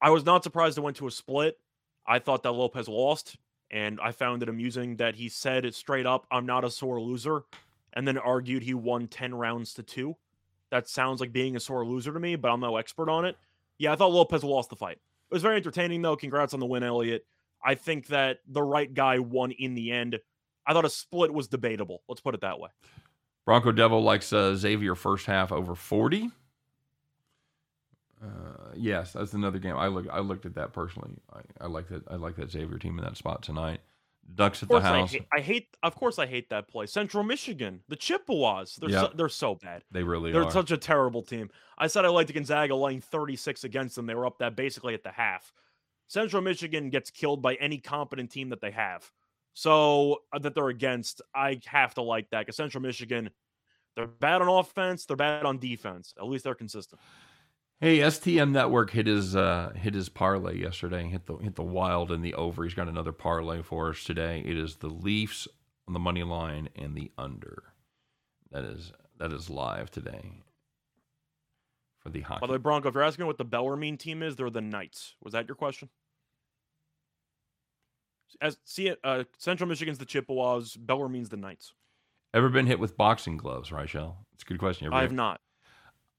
I 0.00 0.10
was 0.10 0.24
not 0.24 0.44
surprised 0.44 0.78
it 0.78 0.82
went 0.82 0.96
to 0.98 1.06
a 1.06 1.10
split. 1.10 1.58
I 2.06 2.18
thought 2.18 2.42
that 2.42 2.52
Lopez 2.52 2.88
lost, 2.88 3.36
and 3.74 3.98
I 4.00 4.12
found 4.12 4.40
it 4.44 4.48
amusing 4.48 4.96
that 4.96 5.16
he 5.16 5.28
said 5.28 5.64
it 5.64 5.74
straight 5.74 6.06
up, 6.06 6.26
"I'm 6.30 6.46
not 6.46 6.64
a 6.64 6.70
sore 6.70 7.00
loser," 7.00 7.42
and 7.92 8.06
then 8.06 8.16
argued 8.16 8.62
he 8.62 8.72
won 8.72 9.08
ten 9.08 9.34
rounds 9.34 9.74
to 9.74 9.82
two. 9.82 10.16
That 10.70 10.88
sounds 10.88 11.20
like 11.20 11.32
being 11.32 11.56
a 11.56 11.60
sore 11.60 11.84
loser 11.84 12.12
to 12.12 12.20
me, 12.20 12.36
but 12.36 12.50
I'm 12.50 12.60
no 12.60 12.76
expert 12.76 13.10
on 13.10 13.24
it. 13.24 13.36
Yeah, 13.78 13.92
I 13.92 13.96
thought 13.96 14.12
Lopez 14.12 14.44
lost 14.44 14.70
the 14.70 14.76
fight. 14.76 14.98
It 14.98 15.34
was 15.34 15.42
very 15.42 15.56
entertaining 15.56 16.02
though. 16.02 16.16
Congrats 16.16 16.54
on 16.54 16.60
the 16.60 16.66
win, 16.66 16.84
Elliot. 16.84 17.26
I 17.64 17.74
think 17.74 18.06
that 18.08 18.38
the 18.46 18.62
right 18.62 18.92
guy 18.92 19.18
won 19.18 19.50
in 19.50 19.74
the 19.74 19.90
end. 19.90 20.20
I 20.66 20.72
thought 20.72 20.84
a 20.84 20.90
split 20.90 21.34
was 21.34 21.48
debatable. 21.48 22.02
Let's 22.08 22.20
put 22.20 22.34
it 22.34 22.42
that 22.42 22.60
way. 22.60 22.70
Bronco 23.44 23.72
Devil 23.72 24.02
likes 24.02 24.32
uh, 24.32 24.54
Xavier 24.54 24.94
first 24.94 25.26
half 25.26 25.50
over 25.50 25.74
40. 25.74 26.30
Uh, 28.24 28.70
yes, 28.74 29.12
that's 29.12 29.32
another 29.34 29.58
game. 29.58 29.76
I 29.76 29.88
look. 29.88 30.06
I 30.10 30.20
looked 30.20 30.46
at 30.46 30.54
that 30.54 30.72
personally. 30.72 31.10
I, 31.32 31.40
I 31.64 31.66
like 31.66 31.88
that. 31.88 32.02
I 32.08 32.14
like 32.16 32.36
that 32.36 32.50
Xavier 32.50 32.78
team 32.78 32.98
in 32.98 33.04
that 33.04 33.16
spot 33.16 33.42
tonight. 33.42 33.80
Ducks 34.34 34.62
at 34.62 34.68
the 34.70 34.74
course, 34.76 34.84
I 34.84 34.98
house. 35.00 35.12
hate, 35.12 35.26
I 35.34 35.40
hate. 35.40 35.76
Of 35.82 35.94
course, 35.96 36.18
I 36.18 36.24
hate 36.26 36.48
that 36.48 36.66
play. 36.68 36.86
Central 36.86 37.22
Michigan, 37.24 37.80
the 37.88 37.96
Chippewas. 37.96 38.76
They're 38.76 38.88
Yeah. 38.88 39.00
so, 39.02 39.12
they're 39.14 39.28
so 39.28 39.56
bad. 39.56 39.84
They 39.90 40.02
really 40.02 40.32
They're 40.32 40.44
are. 40.44 40.50
such 40.50 40.70
a 40.70 40.78
terrible 40.78 41.22
team. 41.22 41.50
I 41.76 41.88
said 41.88 42.06
I 42.06 42.08
liked 42.08 42.32
Gonzaga 42.32 42.74
laying 42.74 43.02
36 43.02 43.64
against 43.64 43.96
them. 43.96 44.06
They 44.06 44.14
were 44.14 44.24
up 44.24 44.38
that 44.38 44.56
basically 44.56 44.94
at 44.94 45.02
the 45.02 45.10
half. 45.10 45.52
Central 46.06 46.40
Michigan 46.40 46.88
gets 46.88 47.10
killed 47.10 47.42
by 47.42 47.54
any 47.56 47.76
competent 47.78 48.30
team 48.30 48.48
that 48.48 48.62
they 48.62 48.70
have. 48.70 49.10
So 49.52 50.22
uh, 50.32 50.38
that 50.38 50.54
they're 50.54 50.68
against, 50.68 51.20
I 51.34 51.60
have 51.66 51.92
to 51.94 52.02
like 52.02 52.30
that 52.30 52.40
because 52.40 52.56
Central 52.56 52.80
Michigan, 52.82 53.28
they're 53.94 54.06
bad 54.06 54.40
on 54.42 54.48
offense, 54.48 55.04
they're 55.04 55.16
bad 55.16 55.44
on 55.44 55.58
defense. 55.58 56.14
At 56.18 56.26
least 56.26 56.44
they're 56.44 56.54
consistent. 56.54 57.00
Hey, 57.80 57.98
STM 57.98 58.52
Network 58.52 58.90
hit 58.90 59.06
his 59.06 59.34
uh, 59.36 59.72
hit 59.76 59.94
his 59.94 60.08
parlay 60.08 60.58
yesterday. 60.58 61.08
Hit 61.08 61.26
the 61.26 61.36
hit 61.36 61.56
the 61.56 61.62
wild 61.62 62.10
and 62.10 62.24
the 62.24 62.34
over. 62.34 62.64
He's 62.64 62.74
got 62.74 62.88
another 62.88 63.12
parlay 63.12 63.62
for 63.62 63.90
us 63.90 64.04
today. 64.04 64.42
It 64.46 64.56
is 64.56 64.76
the 64.76 64.88
Leafs 64.88 65.48
on 65.86 65.92
the 65.92 66.00
money 66.00 66.22
line 66.22 66.68
and 66.76 66.94
the 66.96 67.10
under. 67.18 67.64
That 68.52 68.64
is 68.64 68.92
that 69.18 69.32
is 69.32 69.50
live 69.50 69.90
today 69.90 70.42
for 72.00 72.10
the 72.10 72.20
hockey. 72.22 72.40
By 72.40 72.46
the 72.46 72.52
way, 72.54 72.58
Bronco, 72.58 72.88
if 72.88 72.94
you're 72.94 73.02
asking 73.02 73.26
what 73.26 73.38
the 73.38 73.44
Bellarmine 73.44 73.98
team 73.98 74.22
is, 74.22 74.36
they're 74.36 74.50
the 74.50 74.60
Knights. 74.60 75.14
Was 75.22 75.32
that 75.32 75.46
your 75.48 75.56
question? 75.56 75.88
As 78.40 78.56
see 78.64 78.88
it, 78.88 78.98
uh, 79.04 79.24
Central 79.38 79.68
Michigan's 79.68 79.98
the 79.98 80.04
Chippewas. 80.06 80.76
Bellarmine's 80.76 81.28
the 81.28 81.36
Knights. 81.36 81.72
Ever 82.32 82.48
been 82.48 82.66
hit 82.66 82.80
with 82.80 82.96
boxing 82.96 83.36
gloves, 83.36 83.70
Rachel? 83.70 84.16
It's 84.32 84.42
a 84.42 84.46
good 84.46 84.58
question. 84.58 84.86
Ever 84.86 84.94
I 84.94 85.00
have 85.02 85.10
been- 85.10 85.16
not. 85.16 85.40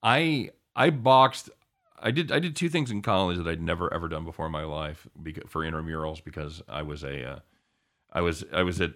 I 0.03 0.51
I 0.76 0.89
boxed. 0.89 1.49
I 1.99 2.11
did 2.11 2.32
I 2.32 2.39
did 2.39 2.55
two 2.55 2.69
things 2.69 2.91
in 2.91 3.01
college 3.01 3.38
that 3.38 3.47
I'd 3.47 3.61
never 3.61 3.91
ever 3.93 4.07
done 4.07 4.26
before 4.26 4.47
in 4.47 4.51
my 4.51 4.63
life 4.63 5.07
because, 5.21 5.43
for 5.47 5.61
intramurals 5.61 6.23
because 6.23 6.61
I 6.67 6.82
was 6.82 7.03
a 7.03 7.28
uh, 7.28 7.39
I 8.11 8.21
was 8.21 8.43
I 8.51 8.63
was 8.63 8.82
at 8.82 8.91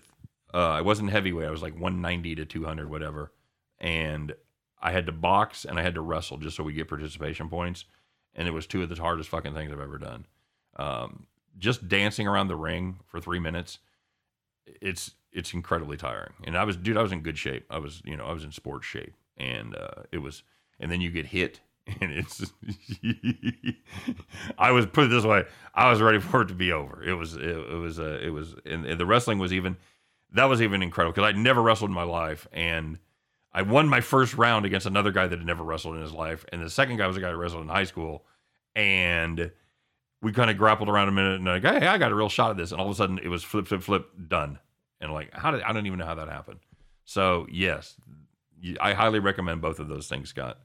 uh, 0.53 0.69
I 0.69 0.81
wasn't 0.81 1.11
heavyweight. 1.11 1.47
I 1.47 1.51
was 1.51 1.61
like 1.61 1.73
190 1.73 2.35
to 2.35 2.45
200 2.45 2.89
whatever, 2.89 3.31
and 3.79 4.33
I 4.81 4.91
had 4.91 5.05
to 5.05 5.11
box 5.11 5.65
and 5.65 5.79
I 5.79 5.83
had 5.83 5.95
to 5.95 6.01
wrestle 6.01 6.37
just 6.37 6.57
so 6.57 6.63
we 6.63 6.73
get 6.73 6.89
participation 6.89 7.49
points, 7.49 7.85
and 8.35 8.47
it 8.47 8.51
was 8.51 8.67
two 8.67 8.83
of 8.83 8.89
the 8.89 9.01
hardest 9.01 9.29
fucking 9.29 9.53
things 9.53 9.71
I've 9.71 9.79
ever 9.79 9.97
done. 9.97 10.25
Um, 10.75 11.27
just 11.57 11.87
dancing 11.87 12.27
around 12.27 12.47
the 12.47 12.55
ring 12.55 12.99
for 13.05 13.19
three 13.19 13.39
minutes, 13.39 13.79
it's 14.81 15.11
it's 15.31 15.53
incredibly 15.53 15.95
tiring. 15.95 16.33
And 16.43 16.57
I 16.57 16.65
was 16.65 16.75
dude, 16.75 16.97
I 16.97 17.01
was 17.01 17.13
in 17.13 17.21
good 17.21 17.37
shape. 17.37 17.65
I 17.69 17.77
was 17.77 18.01
you 18.03 18.17
know 18.17 18.25
I 18.25 18.33
was 18.33 18.43
in 18.43 18.51
sports 18.51 18.85
shape, 18.85 19.13
and 19.37 19.75
uh, 19.75 20.03
it 20.11 20.17
was 20.17 20.43
and 20.79 20.91
then 20.91 20.99
you 20.99 21.11
get 21.11 21.27
hit 21.27 21.61
and 22.01 22.11
it's 22.11 22.51
i 24.57 24.71
was 24.71 24.85
put 24.85 25.05
it 25.05 25.07
this 25.09 25.23
way 25.23 25.43
i 25.73 25.89
was 25.89 26.01
ready 26.01 26.19
for 26.19 26.41
it 26.41 26.47
to 26.47 26.53
be 26.53 26.71
over 26.71 27.03
it 27.03 27.13
was 27.13 27.35
it, 27.35 27.41
it 27.43 27.79
was 27.79 27.99
uh, 27.99 28.19
it 28.21 28.29
was 28.29 28.55
and, 28.65 28.85
and 28.85 28.99
the 28.99 29.05
wrestling 29.05 29.39
was 29.39 29.53
even 29.53 29.77
that 30.31 30.45
was 30.45 30.61
even 30.61 30.81
incredible 30.81 31.13
because 31.13 31.27
i'd 31.27 31.37
never 31.37 31.61
wrestled 31.61 31.89
in 31.89 31.95
my 31.95 32.03
life 32.03 32.47
and 32.51 32.99
i 33.53 33.61
won 33.61 33.87
my 33.87 34.01
first 34.01 34.35
round 34.35 34.65
against 34.65 34.85
another 34.85 35.11
guy 35.11 35.27
that 35.27 35.39
had 35.39 35.45
never 35.45 35.63
wrestled 35.63 35.95
in 35.95 36.01
his 36.01 36.13
life 36.13 36.45
and 36.51 36.61
the 36.61 36.69
second 36.69 36.97
guy 36.97 37.07
was 37.07 37.17
a 37.17 37.21
guy 37.21 37.31
who 37.31 37.37
wrestled 37.37 37.63
in 37.63 37.69
high 37.69 37.83
school 37.83 38.25
and 38.75 39.51
we 40.21 40.31
kind 40.31 40.49
of 40.49 40.57
grappled 40.57 40.89
around 40.89 41.07
a 41.07 41.11
minute 41.11 41.35
and 41.35 41.45
like 41.45 41.63
hey 41.63 41.87
i 41.87 41.97
got 41.97 42.11
a 42.11 42.15
real 42.15 42.29
shot 42.29 42.51
at 42.51 42.57
this 42.57 42.71
and 42.71 42.79
all 42.79 42.87
of 42.87 42.93
a 42.93 42.95
sudden 42.95 43.19
it 43.19 43.29
was 43.29 43.43
flip 43.43 43.67
flip 43.67 43.81
flip 43.81 44.09
done 44.27 44.59
and 44.99 45.11
like 45.11 45.33
how 45.33 45.51
did 45.51 45.61
i 45.63 45.71
don't 45.71 45.85
even 45.85 45.99
know 45.99 46.05
how 46.05 46.15
that 46.15 46.29
happened 46.29 46.59
so 47.05 47.47
yes 47.49 47.95
I 48.79 48.93
highly 48.93 49.19
recommend 49.19 49.61
both 49.61 49.79
of 49.79 49.87
those 49.87 50.07
things, 50.07 50.29
Scott. 50.29 50.59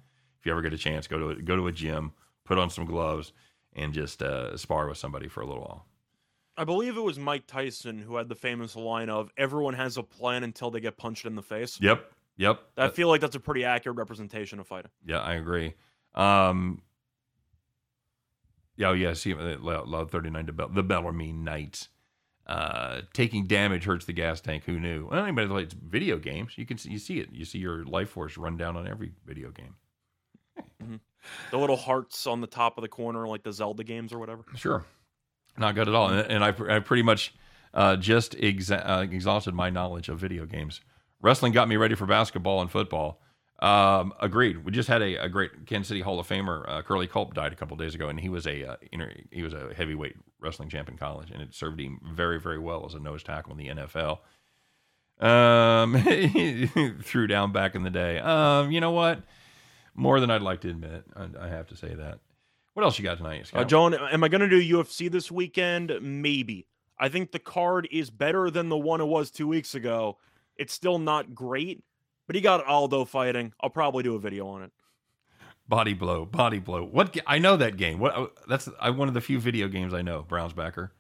If 0.45 0.49
you 0.49 0.53
ever 0.53 0.61
get 0.61 0.75
a 0.75 0.79
chance, 0.79 1.07
go 1.07 1.17
to 1.19 1.29
a, 1.31 1.35
go 1.37 1.57
to 1.57 1.69
a 1.69 1.73
gym, 1.73 2.13
put 2.45 2.59
on 2.59 2.69
some 2.69 2.85
gloves, 2.85 3.33
and 3.73 3.95
just 3.95 4.23
uh, 4.23 4.55
spar 4.59 4.87
with 4.87 4.99
somebody 4.99 5.27
for 5.27 5.41
a 5.41 5.47
little 5.47 5.63
while. 5.63 5.87
I 6.55 6.65
believe 6.65 6.99
it 6.99 7.01
was 7.01 7.19
Mike 7.19 7.47
Tyson 7.47 7.99
who 7.99 8.17
had 8.17 8.29
the 8.29 8.35
famous 8.35 8.77
line 8.77 9.09
of 9.09 9.31
"Everyone 9.39 9.73
has 9.73 9.97
a 9.97 10.03
plan 10.03 10.45
until 10.45 10.71
they 10.71 10.81
get 10.81 10.99
punched 10.99 11.25
in 11.25 11.35
the 11.35 11.43
face." 11.43 11.81
Yep, 11.81 12.13
yep. 12.37 12.61
I 12.77 12.89
feel 12.91 13.09
like 13.09 13.23
that's 13.23 13.37
a 13.37 13.41
pretty 13.41 13.65
accurate 13.65 13.97
representation 13.97 14.61
of 14.61 14.67
fighting. 14.67 14.91
yeah, 15.03 15.21
I 15.21 15.33
agree. 15.33 15.73
Um, 16.15 16.83
yeah, 18.77 18.91
oh, 18.91 18.93
yeah. 18.93 19.15
See, 19.15 19.33
uh, 19.33 19.57
loud 19.63 20.11
thirty 20.11 20.29
nine 20.29 20.45
to 20.45 20.53
Bell, 20.53 20.69
the 20.69 20.83
Bellarmine 20.83 21.43
Knights. 21.43 21.89
Uh, 22.47 23.01
taking 23.15 23.47
damage 23.47 23.85
hurts 23.85 24.05
the 24.05 24.13
gas 24.13 24.43
tank. 24.43 24.65
Who 24.67 24.79
knew? 24.79 25.09
Well, 25.11 25.25
anybody 25.25 25.47
that 25.47 25.55
likes 25.55 25.73
video 25.73 26.19
games, 26.19 26.59
you 26.59 26.67
can 26.67 26.77
see, 26.77 26.91
you 26.91 26.99
see 26.99 27.19
it. 27.19 27.31
You 27.33 27.47
see 27.47 27.61
your 27.61 27.87
life 27.87 28.11
force 28.11 28.37
run 28.37 28.59
down 28.59 28.77
on 28.77 28.87
every 28.87 29.13
video 29.25 29.51
game. 29.51 29.77
The 31.51 31.59
little 31.59 31.76
hearts 31.76 32.26
on 32.26 32.41
the 32.41 32.47
top 32.47 32.76
of 32.78 32.82
the 32.82 32.89
corner, 32.89 33.26
like 33.26 33.43
the 33.43 33.53
Zelda 33.53 33.85
games 33.85 34.12
or 34.12 34.18
whatever. 34.18 34.45
Sure, 34.57 34.85
not 35.57 35.74
good 35.74 35.89
at 35.89 35.95
all. 35.95 36.09
And, 36.09 36.30
and 36.30 36.45
I, 36.45 36.76
I 36.76 36.80
pretty 36.80 37.03
much 37.03 37.35
uh, 37.72 37.97
just 37.97 38.32
exa- 38.37 38.89
uh, 38.89 39.03
exhausted 39.03 39.55
my 39.55 39.70
knowledge 39.70 40.09
of 40.09 40.18
video 40.18 40.47
games. 40.47 40.80
Wrestling 41.22 41.53
got 41.53 41.68
me 41.68 41.76
ready 41.76 41.95
for 41.95 42.07
basketball 42.07 42.61
and 42.61 42.70
football. 42.70 43.20
Um, 43.61 44.12
agreed. 44.20 44.64
We 44.64 44.72
just 44.72 44.89
had 44.89 45.01
a, 45.01 45.24
a 45.24 45.28
great 45.28 45.66
Kansas 45.66 45.89
City 45.89 46.01
Hall 46.01 46.20
of 46.20 46.28
Famer, 46.28 46.68
uh, 46.68 46.82
Curly 46.82 47.07
Culp, 47.07 47.35
died 47.35 47.53
a 47.53 47.57
couple 47.57 47.76
days 47.76 47.95
ago, 47.95 48.09
and 48.09 48.20
he 48.20 48.28
was 48.28 48.47
a 48.47 48.72
uh, 48.72 48.76
inter- 48.93 49.12
he 49.30 49.43
was 49.43 49.55
a 49.55 49.72
heavyweight 49.74 50.16
wrestling 50.41 50.68
champ 50.68 50.89
in 50.89 50.99
college, 50.99 51.30
and 51.30 51.41
it 51.41 51.55
served 51.55 51.80
him 51.80 52.01
very 52.12 52.39
very 52.39 52.59
well 52.59 52.85
as 52.85 52.95
a 52.95 52.99
nose 52.99 53.22
tackle 53.22 53.53
in 53.53 53.59
the 53.59 53.68
NFL. 53.68 54.18
Um, 55.20 55.95
threw 57.03 57.26
down 57.26 57.53
back 57.53 57.74
in 57.74 57.85
the 57.85 57.91
day. 57.91 58.18
Um, 58.18 58.70
you 58.70 58.80
know 58.80 58.91
what? 58.91 59.22
More 59.95 60.21
than 60.21 60.31
I'd 60.31 60.43
like 60.43 60.61
to 60.63 60.71
admit. 60.71 61.05
I, 61.17 61.29
I 61.41 61.49
have 61.49 61.69
to 61.69 61.77
say 61.77 61.95
that. 61.95 62.19
What 62.75 62.83
else 62.83 62.99
you 62.99 63.05
got 63.05 63.19
tonight, 63.19 63.47
Scott? 63.47 63.61
Uh, 63.61 63.65
Joan, 63.65 63.95
am 63.95 64.25
I 64.25 64.29
going 64.29 64.41
to 64.41 64.49
do 64.49 64.77
UFC 64.77 65.11
this 65.11 65.31
weekend? 65.31 65.93
Maybe. 66.03 66.67
I 66.99 67.09
think 67.09 67.33
the 67.33 67.39
card 67.39 67.89
is 67.91 68.11
better 68.11 68.51
than 68.51 68.69
the 68.69 68.77
one 68.77 69.01
it 69.01 69.07
was 69.07 69.31
two 69.31 69.47
weeks 69.47 69.75
ago. 69.75 70.19
It's 70.57 70.73
still 70.73 70.99
not 70.99 71.35
great, 71.35 71.83
but 72.27 72.37
he 72.37 72.43
got 72.43 72.65
Aldo 72.67 73.05
fighting. 73.05 73.53
I'll 73.61 73.71
probably 73.71 74.03
do 74.03 74.15
a 74.15 74.19
video 74.19 74.47
on 74.49 74.63
it. 74.63 74.73
Body 75.67 75.95
blow, 75.95 76.25
body 76.27 76.59
blow. 76.59 76.85
What 76.85 77.17
I 77.27 77.39
know 77.39 77.57
that 77.57 77.77
game. 77.77 77.99
What 77.99 78.15
uh, 78.15 78.27
that's 78.47 78.69
I, 78.81 78.91
one 78.91 79.09
of 79.09 79.15
the 79.15 79.21
few 79.21 79.41
video 79.41 79.67
games 79.67 79.95
I 79.95 80.03
know. 80.03 80.23
Browns 80.23 80.53
backer. 80.53 80.93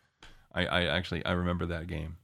I, 0.52 0.64
I 0.64 0.84
actually 0.84 1.24
I 1.24 1.32
remember 1.32 1.66
that 1.66 1.86
game. 1.86 2.16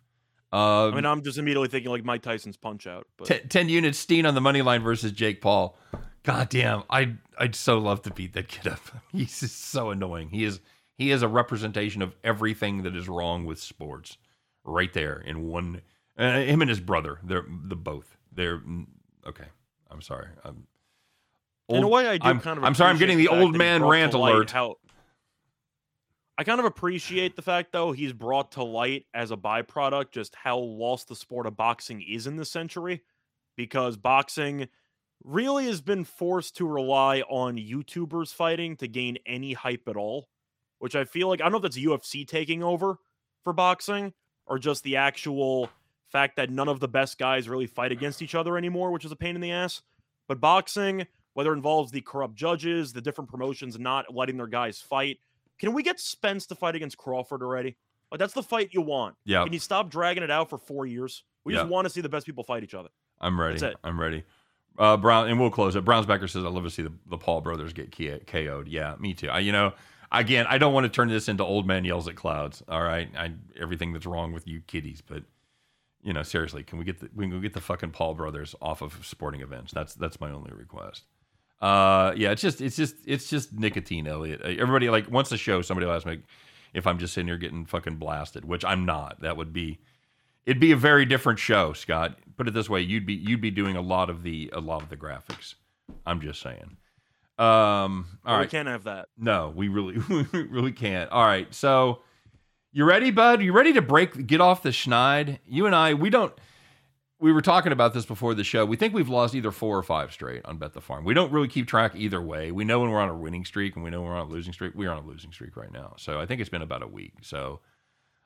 Uh, 0.53 0.89
I 0.89 0.95
mean, 0.95 1.05
I'm 1.05 1.23
just 1.23 1.39
immediately 1.39 1.69
thinking 1.69 1.91
like 1.91 2.05
Mike 2.05 2.23
Tyson's 2.23 2.57
Punch 2.57 2.87
Out. 2.87 3.07
But 3.19 3.51
ten 3.51 3.69
units. 3.69 3.99
Steen 3.99 4.25
on 4.25 4.35
the 4.35 4.41
money 4.41 4.63
line 4.63 4.83
versus 4.83 5.13
Jake 5.13 5.43
Paul. 5.43 5.77
God 6.23 6.49
damn, 6.51 6.83
I 6.91 7.15
I'd 7.39 7.55
so 7.55 7.79
love 7.79 8.03
to 8.03 8.11
beat 8.11 8.35
that 8.35 8.49
kid 8.49 8.69
up. 8.69 8.81
He's 9.13 9.41
just 9.41 9.61
so 9.61 9.91
annoying. 9.91 10.31
He 10.31 10.45
is 10.45 10.61
he 10.97 11.11
is 11.11 11.23
a 11.23 11.29
representation 11.29 12.03
of 12.03 12.15
everything 12.23 12.83
that 12.83 12.95
is 12.95 13.09
wrong 13.09 13.47
with 13.47 13.59
sports, 13.59 14.19
right 14.65 14.93
there 14.93 15.17
in 15.17 15.49
one. 15.49 15.83
Uh, 16.19 16.41
him 16.41 16.61
and 16.61 16.69
his 16.69 16.81
brother. 16.81 17.19
They're 17.23 17.47
the 17.49 17.77
both. 17.77 18.19
They're 18.33 18.59
mm, 18.59 18.87
okay. 19.27 19.47
I'm 19.91 20.03
sorry. 20.03 20.27
I'm, 20.45 20.67
in 21.71 21.83
a 21.83 21.89
way, 21.89 22.07
I 22.07 22.19
do 22.19 22.27
I'm- 22.27 22.41
kind 22.41 22.59
of. 22.59 22.65
I'm 22.65 22.75
sorry, 22.75 22.91
I'm 22.91 22.99
getting 22.99 23.19
the 23.19 23.27
fact 23.27 23.41
old 23.41 23.57
man 23.57 23.83
rant 23.83 24.13
alert. 24.13 24.51
How 24.51 24.77
I 26.37 26.45
kind 26.45 26.59
of 26.59 26.65
appreciate 26.65 27.37
the 27.37 27.43
fact, 27.43 27.71
though, 27.71 27.93
he's 27.93 28.15
brought 28.15 28.53
to 28.53 28.63
light 28.63 29.05
as 29.13 29.31
a 29.31 29.37
byproduct 29.37 30.11
just 30.11 30.35
how 30.35 30.59
lost 30.59 31.09
the 31.09 31.15
sport 31.15 31.47
of 31.47 31.55
boxing 31.55 32.01
is 32.03 32.27
in 32.27 32.37
this 32.37 32.51
century, 32.51 33.03
because 33.57 33.99
boxing 33.99 34.69
really 35.25 35.67
has 35.67 35.81
been 35.81 36.05
forced 36.05 36.57
to 36.57 36.67
rely 36.67 37.21
on 37.23 37.57
YouTubers 37.57 38.35
fighting 38.35 38.77
to 38.77 38.89
gain 38.89 39.19
any 39.27 39.53
hype 39.53 39.89
at 39.89 39.97
all. 39.97 40.29
Which 40.79 40.97
I 40.97 41.05
feel 41.05 41.29
like 41.29 41.41
I 41.41 41.45
don't 41.45 41.53
know 41.53 41.59
if 41.59 41.63
that's 41.63 41.79
UFC 41.79 42.27
taking 42.27 42.63
over 42.63 42.97
for 43.45 43.53
boxing 43.53 44.15
or 44.47 44.59
just 44.59 44.83
the 44.83 44.97
actual 44.97 45.69
fact 46.09 46.37
that 46.37 46.51
none 46.51 46.69
of 46.69 46.81
the 46.81 46.89
best 46.89 47.19
guys 47.19 47.49
really 47.49 47.67
fight 47.67 47.93
against 47.93 48.23
each 48.23 48.35
other 48.35 48.57
anymore, 48.57 48.91
which 48.91 49.05
is 49.05 49.13
a 49.13 49.17
pain 49.17 49.35
in 49.35 49.43
the 49.43 49.53
ass. 49.53 49.83
But 50.27 50.41
boxing, 50.41 51.07
whether 51.35 51.53
it 51.53 51.57
involves 51.57 51.93
the 51.93 52.01
corrupt 52.01 52.35
judges, 52.35 52.95
the 52.95 53.03
different 53.03 53.29
promotions 53.31 53.79
not 53.79 54.15
letting 54.15 54.39
their 54.39 54.47
guys 54.47 54.81
fight, 54.81 55.19
can 55.59 55.75
we 55.75 55.83
get 55.83 56.01
Spence 56.01 56.47
to 56.47 56.55
fight 56.55 56.75
against 56.75 56.97
Crawford 56.97 57.43
already? 57.43 57.77
Like 58.11 58.19
that's 58.19 58.33
the 58.33 58.43
fight 58.43 58.71
you 58.73 58.81
want. 58.81 59.17
Yeah. 59.25 59.45
Can 59.45 59.53
you 59.53 59.59
stop 59.59 59.91
dragging 59.91 60.23
it 60.23 60.31
out 60.31 60.49
for 60.49 60.57
four 60.57 60.87
years? 60.87 61.25
We 61.45 61.55
just 61.55 61.69
want 61.69 61.87
to 61.87 61.91
see 61.91 62.01
the 62.01 62.09
best 62.09 62.27
people 62.27 62.45
fight 62.45 62.65
each 62.65 62.75
other. 62.75 62.89
I'm 63.21 63.39
ready. 63.39 63.59
That's 63.59 63.75
it. 63.75 63.79
I'm 63.85 64.01
ready. 64.01 64.25
Uh, 64.79 64.97
Brown, 64.97 65.29
and 65.29 65.39
we'll 65.39 65.51
close 65.51 65.77
it. 65.77 65.85
Brownsbacker 65.85 66.29
says, 66.29 66.45
"I'd 66.45 66.53
love 66.53 66.65
to 66.65 66.71
see 66.71 66.83
the, 66.83 66.93
the 67.09 67.19
Paul 67.19 67.41
brothers 67.41 67.73
get 67.73 67.91
KO'd." 67.93 68.69
Yeah, 68.69 68.95
me 68.99 69.13
too. 69.15 69.29
I, 69.29 69.41
you 69.41 69.53
know, 69.53 69.73
again, 70.11 70.47
I 70.49 70.59
don't 70.59 70.73
want 70.73 70.85
to 70.85 70.89
turn 70.89 71.09
this 71.09 71.29
into 71.29 71.45
old 71.45 71.67
man 71.67 71.85
yells 71.85 72.09
at 72.09 72.17
clouds. 72.17 72.63
All 72.69 72.83
right, 72.83 73.09
I, 73.17 73.33
everything 73.61 73.93
that's 73.93 74.07
wrong 74.07 74.33
with 74.33 74.47
you 74.47 74.63
kiddies, 74.67 75.03
but 75.03 75.25
you 76.03 76.13
know, 76.13 76.23
seriously, 76.23 76.63
can 76.63 76.79
we 76.79 76.85
get 76.85 77.01
the 77.01 77.11
we 77.15 77.29
can 77.29 77.41
get 77.41 77.53
the 77.53 77.61
fucking 77.61 77.91
Paul 77.91 78.15
brothers 78.15 78.55
off 78.63 78.81
of 78.81 79.05
sporting 79.05 79.43
events? 79.43 79.73
That's 79.73 79.95
that's 79.95 80.21
my 80.21 80.31
only 80.31 80.53
request. 80.53 81.05
Uh, 81.61 82.13
yeah, 82.17 82.31
it's 82.31 82.43
just 82.43 82.61
it's 82.61 82.77
just 82.77 82.95
it's 83.05 83.29
just 83.29 83.53
nicotine, 83.53 84.07
Elliot. 84.07 84.41
Uh, 84.43 84.49
Everybody 84.49 84.89
like 84.89 85.11
once 85.11 85.29
the 85.29 85.37
show, 85.37 85.61
somebody 85.63 85.87
will 85.87 85.95
ask 85.95 86.07
me 86.07 86.21
if 86.73 86.87
I'm 86.87 86.99
just 86.99 87.13
sitting 87.13 87.29
here 87.29 87.37
getting 87.37 87.67
fucking 87.67 87.97
blasted, 87.97 88.45
which 88.45 88.65
I'm 88.65 88.87
not. 88.87 89.21
That 89.21 89.37
would 89.37 89.53
be 89.53 89.79
it'd 90.47 90.61
be 90.61 90.73
a 90.73 90.77
very 90.77 91.05
different 91.05 91.39
show, 91.39 91.73
Scott. 91.73 92.19
Put 92.37 92.49
it 92.49 92.55
this 92.55 92.71
way, 92.71 92.81
you'd 92.81 93.07
be 93.07 93.15
you'd 93.15 93.41
be 93.41 93.51
doing 93.51 93.77
a 93.77 93.81
lot 93.83 94.11
of 94.11 94.23
the 94.23 94.51
a 94.53 94.61
lot 94.61 94.83
of 94.83 94.89
the 94.89 94.97
graphics. 94.97 95.55
I'm 96.07 96.21
just 96.21 96.41
saying. 96.41 96.77
Um, 97.39 98.07
all 98.25 98.39
we 98.39 98.47
can't 98.47 98.69
have 98.69 98.85
that. 98.85 99.09
No, 99.17 99.53
we 99.55 99.69
really 99.69 99.99
we 100.33 100.43
really 100.43 100.73
can't. 100.73 101.11
All 101.11 101.25
right. 101.25 101.53
So 101.55 102.01
you 102.73 102.85
ready, 102.85 103.11
bud? 103.11 103.43
You 103.43 103.53
ready 103.53 103.73
to 103.73 103.83
break 103.83 104.27
get 104.27 104.41
off 104.41 104.63
the 104.63 104.71
schneid? 104.71 105.39
You 105.47 105.67
and 105.67 105.75
I, 105.75 105.95
we 105.95 106.11
don't 106.11 106.33
we 107.21 107.33
were 107.33 107.43
talking 107.43 107.73
about 107.73 107.93
this 107.93 108.07
before 108.07 108.35
the 108.35 108.45
show. 108.45 108.65
We 108.65 108.77
think 108.77 108.95
we've 108.95 109.09
lost 109.09 109.35
either 109.35 109.51
four 109.53 109.77
or 109.77 109.83
five 109.83 110.11
straight 110.13 110.45
on 110.47 110.57
Bet 110.57 110.73
the 110.73 110.81
Farm. 110.81 111.05
We 111.05 111.13
don't 111.13 111.31
really 111.31 111.49
keep 111.49 111.67
track 111.67 111.93
either 111.95 112.21
way. 112.21 112.51
We 112.51 112.65
know 112.65 112.81
when 112.81 112.91
we're 112.91 113.01
on 113.01 113.11
a 113.11 113.17
winning 113.17 113.45
streak 113.45 113.77
and 113.77 113.85
we 113.85 113.91
know 113.91 114.01
when 114.01 114.11
we're 114.11 114.17
on 114.17 114.27
a 114.27 114.31
losing 114.31 114.55
streak. 114.55 114.75
We're 114.75 114.91
on 114.91 115.05
a 115.05 115.07
losing 115.07 115.31
streak 115.31 115.57
right 115.57 115.71
now. 115.71 115.95
So 115.99 116.19
I 116.19 116.25
think 116.25 116.41
it's 116.41 116.51
been 116.51 116.63
about 116.63 116.83
a 116.83 116.87
week. 116.87 117.13
So 117.21 117.61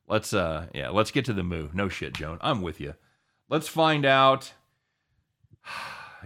let's 0.08 0.32
uh 0.32 0.66
yeah, 0.74 0.90
let's 0.90 1.10
get 1.10 1.24
to 1.26 1.32
the 1.32 1.42
move. 1.42 1.74
No 1.74 1.88
shit, 1.88 2.14
Joan. 2.14 2.38
I'm 2.40 2.62
with 2.62 2.80
you. 2.80 2.94
Let's 3.48 3.68
find 3.68 4.04
out. 4.04 4.52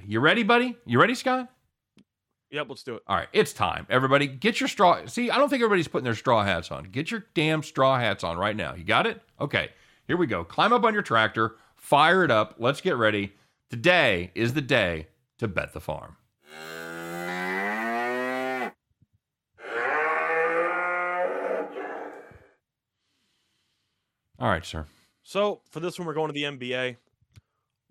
You 0.06 0.20
ready, 0.20 0.44
buddy? 0.44 0.76
You 0.86 1.00
ready, 1.00 1.16
Scott? 1.16 1.50
Yep, 2.50 2.66
let's 2.68 2.84
do 2.84 2.94
it. 2.94 3.02
All 3.08 3.16
right, 3.16 3.28
it's 3.32 3.52
time. 3.52 3.84
Everybody, 3.90 4.28
get 4.28 4.60
your 4.60 4.68
straw. 4.68 5.04
See, 5.06 5.28
I 5.28 5.36
don't 5.36 5.48
think 5.48 5.60
everybody's 5.60 5.88
putting 5.88 6.04
their 6.04 6.14
straw 6.14 6.44
hats 6.44 6.70
on. 6.70 6.84
Get 6.84 7.10
your 7.10 7.26
damn 7.34 7.64
straw 7.64 7.98
hats 7.98 8.22
on 8.22 8.38
right 8.38 8.54
now. 8.54 8.74
You 8.74 8.84
got 8.84 9.08
it? 9.08 9.20
Okay, 9.40 9.70
here 10.06 10.16
we 10.16 10.28
go. 10.28 10.44
Climb 10.44 10.72
up 10.72 10.84
on 10.84 10.94
your 10.94 11.02
tractor, 11.02 11.56
fire 11.76 12.22
it 12.22 12.30
up. 12.30 12.54
Let's 12.58 12.80
get 12.80 12.96
ready. 12.96 13.34
Today 13.70 14.30
is 14.36 14.54
the 14.54 14.62
day 14.62 15.08
to 15.38 15.48
bet 15.48 15.74
the 15.74 15.80
farm. 15.80 16.16
All 24.40 24.48
right, 24.48 24.64
sir. 24.64 24.86
So 25.24 25.62
for 25.70 25.80
this 25.80 25.98
one, 25.98 26.06
we're 26.06 26.14
going 26.14 26.28
to 26.28 26.32
the 26.32 26.44
NBA. 26.44 26.96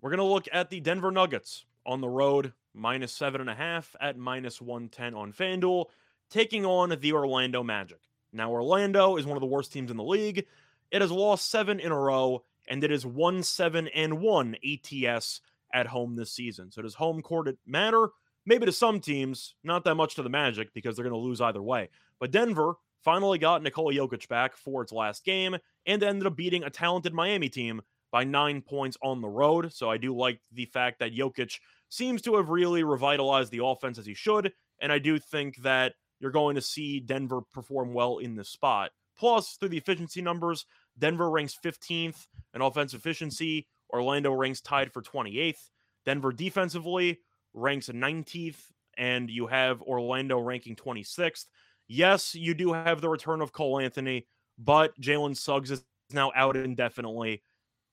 We're 0.00 0.10
going 0.10 0.18
to 0.18 0.24
look 0.24 0.48
at 0.50 0.70
the 0.70 0.80
Denver 0.80 1.10
Nuggets 1.10 1.66
on 1.84 2.00
the 2.00 2.08
road, 2.08 2.54
minus 2.72 3.12
seven 3.12 3.42
and 3.42 3.50
a 3.50 3.54
half 3.54 3.94
at 4.00 4.16
minus 4.16 4.60
110 4.60 5.14
on 5.14 5.32
FanDuel, 5.32 5.86
taking 6.30 6.64
on 6.64 6.96
the 7.00 7.12
Orlando 7.12 7.62
Magic. 7.62 7.98
Now, 8.32 8.50
Orlando 8.50 9.16
is 9.16 9.26
one 9.26 9.36
of 9.36 9.42
the 9.42 9.46
worst 9.46 9.72
teams 9.72 9.90
in 9.90 9.98
the 9.98 10.02
league. 10.02 10.46
It 10.90 11.02
has 11.02 11.10
lost 11.10 11.50
seven 11.50 11.80
in 11.80 11.92
a 11.92 11.98
row, 11.98 12.44
and 12.66 12.82
it 12.82 12.90
is 12.90 13.04
1 13.04 13.42
7 13.42 13.88
and 13.88 14.18
1 14.18 14.56
ATS 14.64 15.42
at 15.74 15.86
home 15.86 16.16
this 16.16 16.32
season. 16.32 16.70
So 16.70 16.80
does 16.80 16.94
home 16.94 17.20
court 17.20 17.54
matter? 17.66 18.08
Maybe 18.46 18.64
to 18.64 18.72
some 18.72 19.00
teams, 19.00 19.54
not 19.62 19.84
that 19.84 19.96
much 19.96 20.14
to 20.14 20.22
the 20.22 20.30
Magic 20.30 20.72
because 20.72 20.96
they're 20.96 21.04
going 21.04 21.12
to 21.12 21.18
lose 21.18 21.42
either 21.42 21.60
way. 21.62 21.90
But 22.18 22.30
Denver 22.30 22.76
finally 23.04 23.38
got 23.38 23.62
Nikola 23.62 23.92
Jokic 23.94 24.28
back 24.28 24.56
for 24.56 24.82
its 24.82 24.92
last 24.92 25.24
game 25.24 25.56
and 25.86 26.02
ended 26.02 26.26
up 26.26 26.36
beating 26.36 26.64
a 26.64 26.70
talented 26.70 27.14
Miami 27.14 27.48
team 27.48 27.80
by 28.10 28.24
nine 28.24 28.62
points 28.62 28.96
on 29.02 29.20
the 29.20 29.28
road. 29.28 29.72
So 29.72 29.90
I 29.90 29.96
do 29.98 30.16
like 30.16 30.40
the 30.52 30.66
fact 30.66 31.00
that 31.00 31.14
Jokic 31.14 31.58
seems 31.88 32.22
to 32.22 32.36
have 32.36 32.48
really 32.48 32.82
revitalized 32.82 33.52
the 33.52 33.64
offense 33.64 33.98
as 33.98 34.06
he 34.06 34.14
should. 34.14 34.52
And 34.80 34.92
I 34.92 34.98
do 34.98 35.18
think 35.18 35.56
that 35.62 35.94
you're 36.20 36.30
going 36.30 36.54
to 36.56 36.62
see 36.62 37.00
Denver 37.00 37.40
perform 37.52 37.92
well 37.92 38.18
in 38.18 38.34
this 38.34 38.50
spot. 38.50 38.90
Plus, 39.18 39.56
through 39.56 39.70
the 39.70 39.78
efficiency 39.78 40.22
numbers, 40.22 40.64
Denver 40.98 41.30
ranks 41.30 41.56
15th 41.64 42.26
in 42.54 42.62
offensive 42.62 43.00
efficiency. 43.00 43.66
Orlando 43.92 44.32
ranks 44.32 44.60
tied 44.60 44.92
for 44.92 45.02
28th. 45.02 45.70
Denver 46.06 46.32
defensively 46.32 47.18
ranks 47.54 47.88
19th, 47.88 48.58
and 48.96 49.28
you 49.30 49.46
have 49.46 49.82
Orlando 49.82 50.38
ranking 50.38 50.76
26th. 50.76 51.46
Yes, 51.88 52.34
you 52.34 52.54
do 52.54 52.74
have 52.74 53.00
the 53.00 53.08
return 53.08 53.40
of 53.40 53.52
Cole 53.52 53.80
Anthony, 53.80 54.26
but 54.58 54.98
Jalen 55.00 55.36
Suggs 55.36 55.70
is 55.70 55.84
now 56.12 56.30
out 56.36 56.56
indefinitely. 56.56 57.42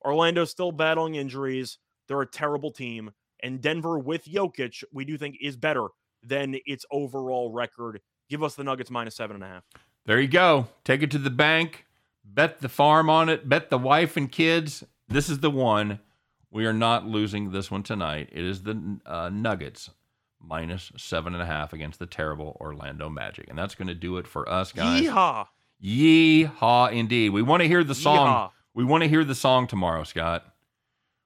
Orlando's 0.04 0.50
still 0.50 0.70
battling 0.70 1.14
injuries. 1.14 1.78
They're 2.06 2.20
a 2.20 2.26
terrible 2.26 2.70
team. 2.70 3.10
And 3.42 3.60
Denver 3.60 3.98
with 3.98 4.26
Jokic, 4.26 4.84
we 4.92 5.04
do 5.04 5.16
think 5.18 5.36
is 5.40 5.56
better 5.56 5.88
than 6.22 6.58
its 6.66 6.84
overall 6.90 7.50
record. 7.50 8.00
Give 8.28 8.42
us 8.42 8.54
the 8.54 8.64
Nuggets 8.64 8.90
minus 8.90 9.16
seven 9.16 9.36
and 9.36 9.44
a 9.44 9.48
half. 9.48 9.64
There 10.04 10.20
you 10.20 10.28
go. 10.28 10.68
Take 10.84 11.02
it 11.02 11.10
to 11.12 11.18
the 11.18 11.30
bank. 11.30 11.86
Bet 12.24 12.60
the 12.60 12.68
farm 12.68 13.08
on 13.08 13.28
it. 13.28 13.48
Bet 13.48 13.70
the 13.70 13.78
wife 13.78 14.16
and 14.16 14.30
kids. 14.30 14.84
This 15.08 15.28
is 15.28 15.40
the 15.40 15.50
one. 15.50 16.00
We 16.50 16.66
are 16.66 16.72
not 16.72 17.06
losing 17.06 17.50
this 17.50 17.70
one 17.70 17.82
tonight. 17.82 18.28
It 18.32 18.44
is 18.44 18.62
the 18.62 18.98
uh, 19.04 19.30
Nuggets 19.30 19.90
minus 20.46 20.92
seven 20.96 21.34
and 21.34 21.42
a 21.42 21.46
half 21.46 21.72
against 21.72 21.98
the 21.98 22.06
terrible 22.06 22.56
Orlando 22.60 23.08
Magic. 23.08 23.46
And 23.48 23.58
that's 23.58 23.74
going 23.74 23.88
to 23.88 23.94
do 23.94 24.16
it 24.18 24.26
for 24.26 24.48
us, 24.48 24.72
guys. 24.72 25.02
Yeehaw. 25.02 25.46
Yeehaw, 25.82 26.92
indeed. 26.92 27.30
We 27.30 27.42
want 27.42 27.62
to 27.62 27.68
hear 27.68 27.82
the 27.84 27.94
song. 27.94 28.26
Yeehaw. 28.28 28.50
We 28.74 28.84
want 28.84 29.02
to 29.02 29.08
hear 29.08 29.24
the 29.24 29.34
song 29.34 29.66
tomorrow, 29.66 30.04
Scott. 30.04 30.44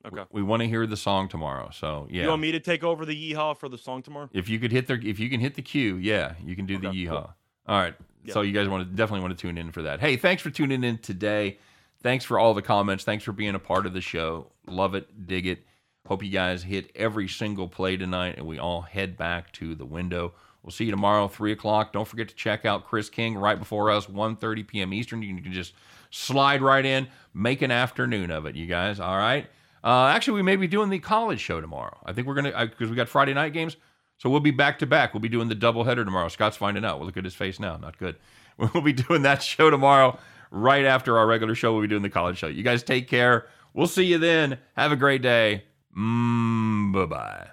Okay. 0.07 0.23
We 0.33 0.43
want 0.43 0.63
to 0.63 0.69
hear 0.69 0.87
the 0.87 0.97
song 0.97 1.29
tomorrow. 1.29 1.71
So 1.73 2.07
yeah, 2.11 2.23
You 2.23 2.29
want 2.31 2.41
me 2.43 2.53
to 2.53 2.61
take 2.61 2.83
over 2.83 3.05
the 3.05 3.15
yeehaw 3.35 3.59
for 3.59 3.69
the 3.69 3.77
song 3.77 4.03
tomorrow? 4.03 4.31
if 4.33 4.49
you 4.49 4.59
could 4.59 4.73
hit 4.73 4.87
the, 4.87 4.95
if 4.95 5.19
you 5.19 5.29
can 5.29 5.41
hit 5.41 5.57
the 5.57 5.63
cue, 5.63 5.97
yeah, 5.97 6.35
you 6.43 6.57
can 6.57 6.65
do 6.65 6.79
the 6.79 6.89
Okay, 6.89 6.97
yeehaw. 6.99 7.09
cool. 7.11 7.35
All 7.67 7.81
right. 7.81 7.95
Yeah. 8.25 8.33
So 8.35 8.41
you 8.43 8.53
guys 8.53 8.69
want 8.69 8.89
to 8.89 8.95
definitely 8.97 9.23
want 9.23 9.37
to 9.37 9.41
tune 9.43 9.59
in 9.59 9.73
for 9.73 9.83
that. 9.83 10.01
Hey, 10.01 10.17
thanks 10.17 10.43
for 10.43 10.51
tuning 10.51 10.85
in 10.85 10.99
today. 10.99 11.59
Thanks 12.03 12.25
for 12.25 12.39
all 12.39 12.55
the 12.55 12.63
comments. 12.63 13.05
Thanks 13.05 13.25
for 13.25 13.33
being 13.33 13.55
a 13.55 13.59
part 13.59 13.85
of 13.85 13.93
the 13.93 14.01
show. 14.01 14.53
Love 14.67 14.95
it, 14.95 15.27
dig 15.27 15.47
it. 15.47 15.65
Hope 16.07 16.25
you 16.25 16.31
guys 16.31 16.63
hit 16.63 16.91
every 16.95 17.29
single 17.29 17.69
play 17.69 17.97
tonight, 17.97 18.37
and 18.37 18.47
we 18.47 18.59
all 18.59 18.83
head 18.83 19.17
back 19.17 19.53
to 19.53 19.75
the 19.75 19.85
window. 19.85 20.33
We'll 20.63 20.73
see 20.73 20.85
you 20.85 20.91
tomorrow, 20.91 21.29
three 21.29 21.53
o'clock. 21.53 21.93
Don't 21.93 22.07
forget 22.07 22.29
to 22.29 22.35
check 22.35 22.65
out 22.65 22.87
Chris 22.87 23.09
King 23.09 23.37
right 23.37 23.59
before 23.59 23.91
us, 23.91 24.07
1.30 24.07 24.67
p.m. 24.67 24.93
Eastern. 24.93 25.23
You 25.23 25.41
can 25.41 25.53
just 25.53 25.73
slide 26.11 26.63
right 26.63 26.85
in, 26.85 27.09
make 27.33 27.63
an 27.63 27.71
afternoon 27.71 28.31
of 28.31 28.47
it, 28.47 28.57
you 28.57 28.67
guys. 28.67 29.01
All 29.01 29.17
right. 29.17 29.47
Uh, 29.83 30.07
actually, 30.09 30.35
we 30.35 30.43
may 30.43 30.57
be 30.57 30.67
doing 30.67 30.91
the 30.91 30.99
college 30.99 31.41
show 31.41 31.61
tomorrow. 31.61 31.97
I 32.05 32.13
think 32.13 32.27
we're 32.27 32.35
gonna 32.35 32.67
because 32.67 32.91
we 32.91 32.97
got 32.97 33.09
Friday 33.09 33.33
night 33.33 33.55
games, 33.55 33.77
so 34.19 34.29
we'll 34.29 34.41
be 34.41 34.51
back 34.51 34.79
to 34.81 34.87
back. 34.87 35.15
We'll 35.15 35.23
be 35.23 35.29
doing 35.31 35.49
the 35.49 35.57
doubleheader 35.57 36.05
tomorrow. 36.05 36.29
Scott's 36.29 36.57
finding 36.57 36.85
out. 36.85 36.99
We'll 36.99 37.07
look 37.07 37.17
at 37.17 37.25
his 37.25 37.35
face 37.35 37.59
now. 37.59 37.77
Not 37.77 37.99
good. 37.99 38.17
We'll 38.75 38.83
be 38.83 38.93
doing 38.93 39.23
that 39.23 39.43
show 39.43 39.71
tomorrow, 39.71 40.19
right 40.51 40.85
after 40.85 41.17
our 41.17 41.27
regular 41.27 41.55
show. 41.55 41.73
We'll 41.73 41.81
be 41.81 41.89
doing 41.89 42.03
the 42.03 42.11
college 42.11 42.37
show. 42.37 42.47
You 42.47 42.63
guys 42.63 42.83
take 42.83 43.09
care. 43.09 43.47
We'll 43.73 43.87
see 43.87 44.05
you 44.05 44.19
then. 44.19 44.59
Have 44.77 44.93
a 44.93 44.97
great 44.97 45.23
day. 45.23 45.65
Mm, 45.97 46.93
bye 46.93 47.07
bye. 47.07 47.51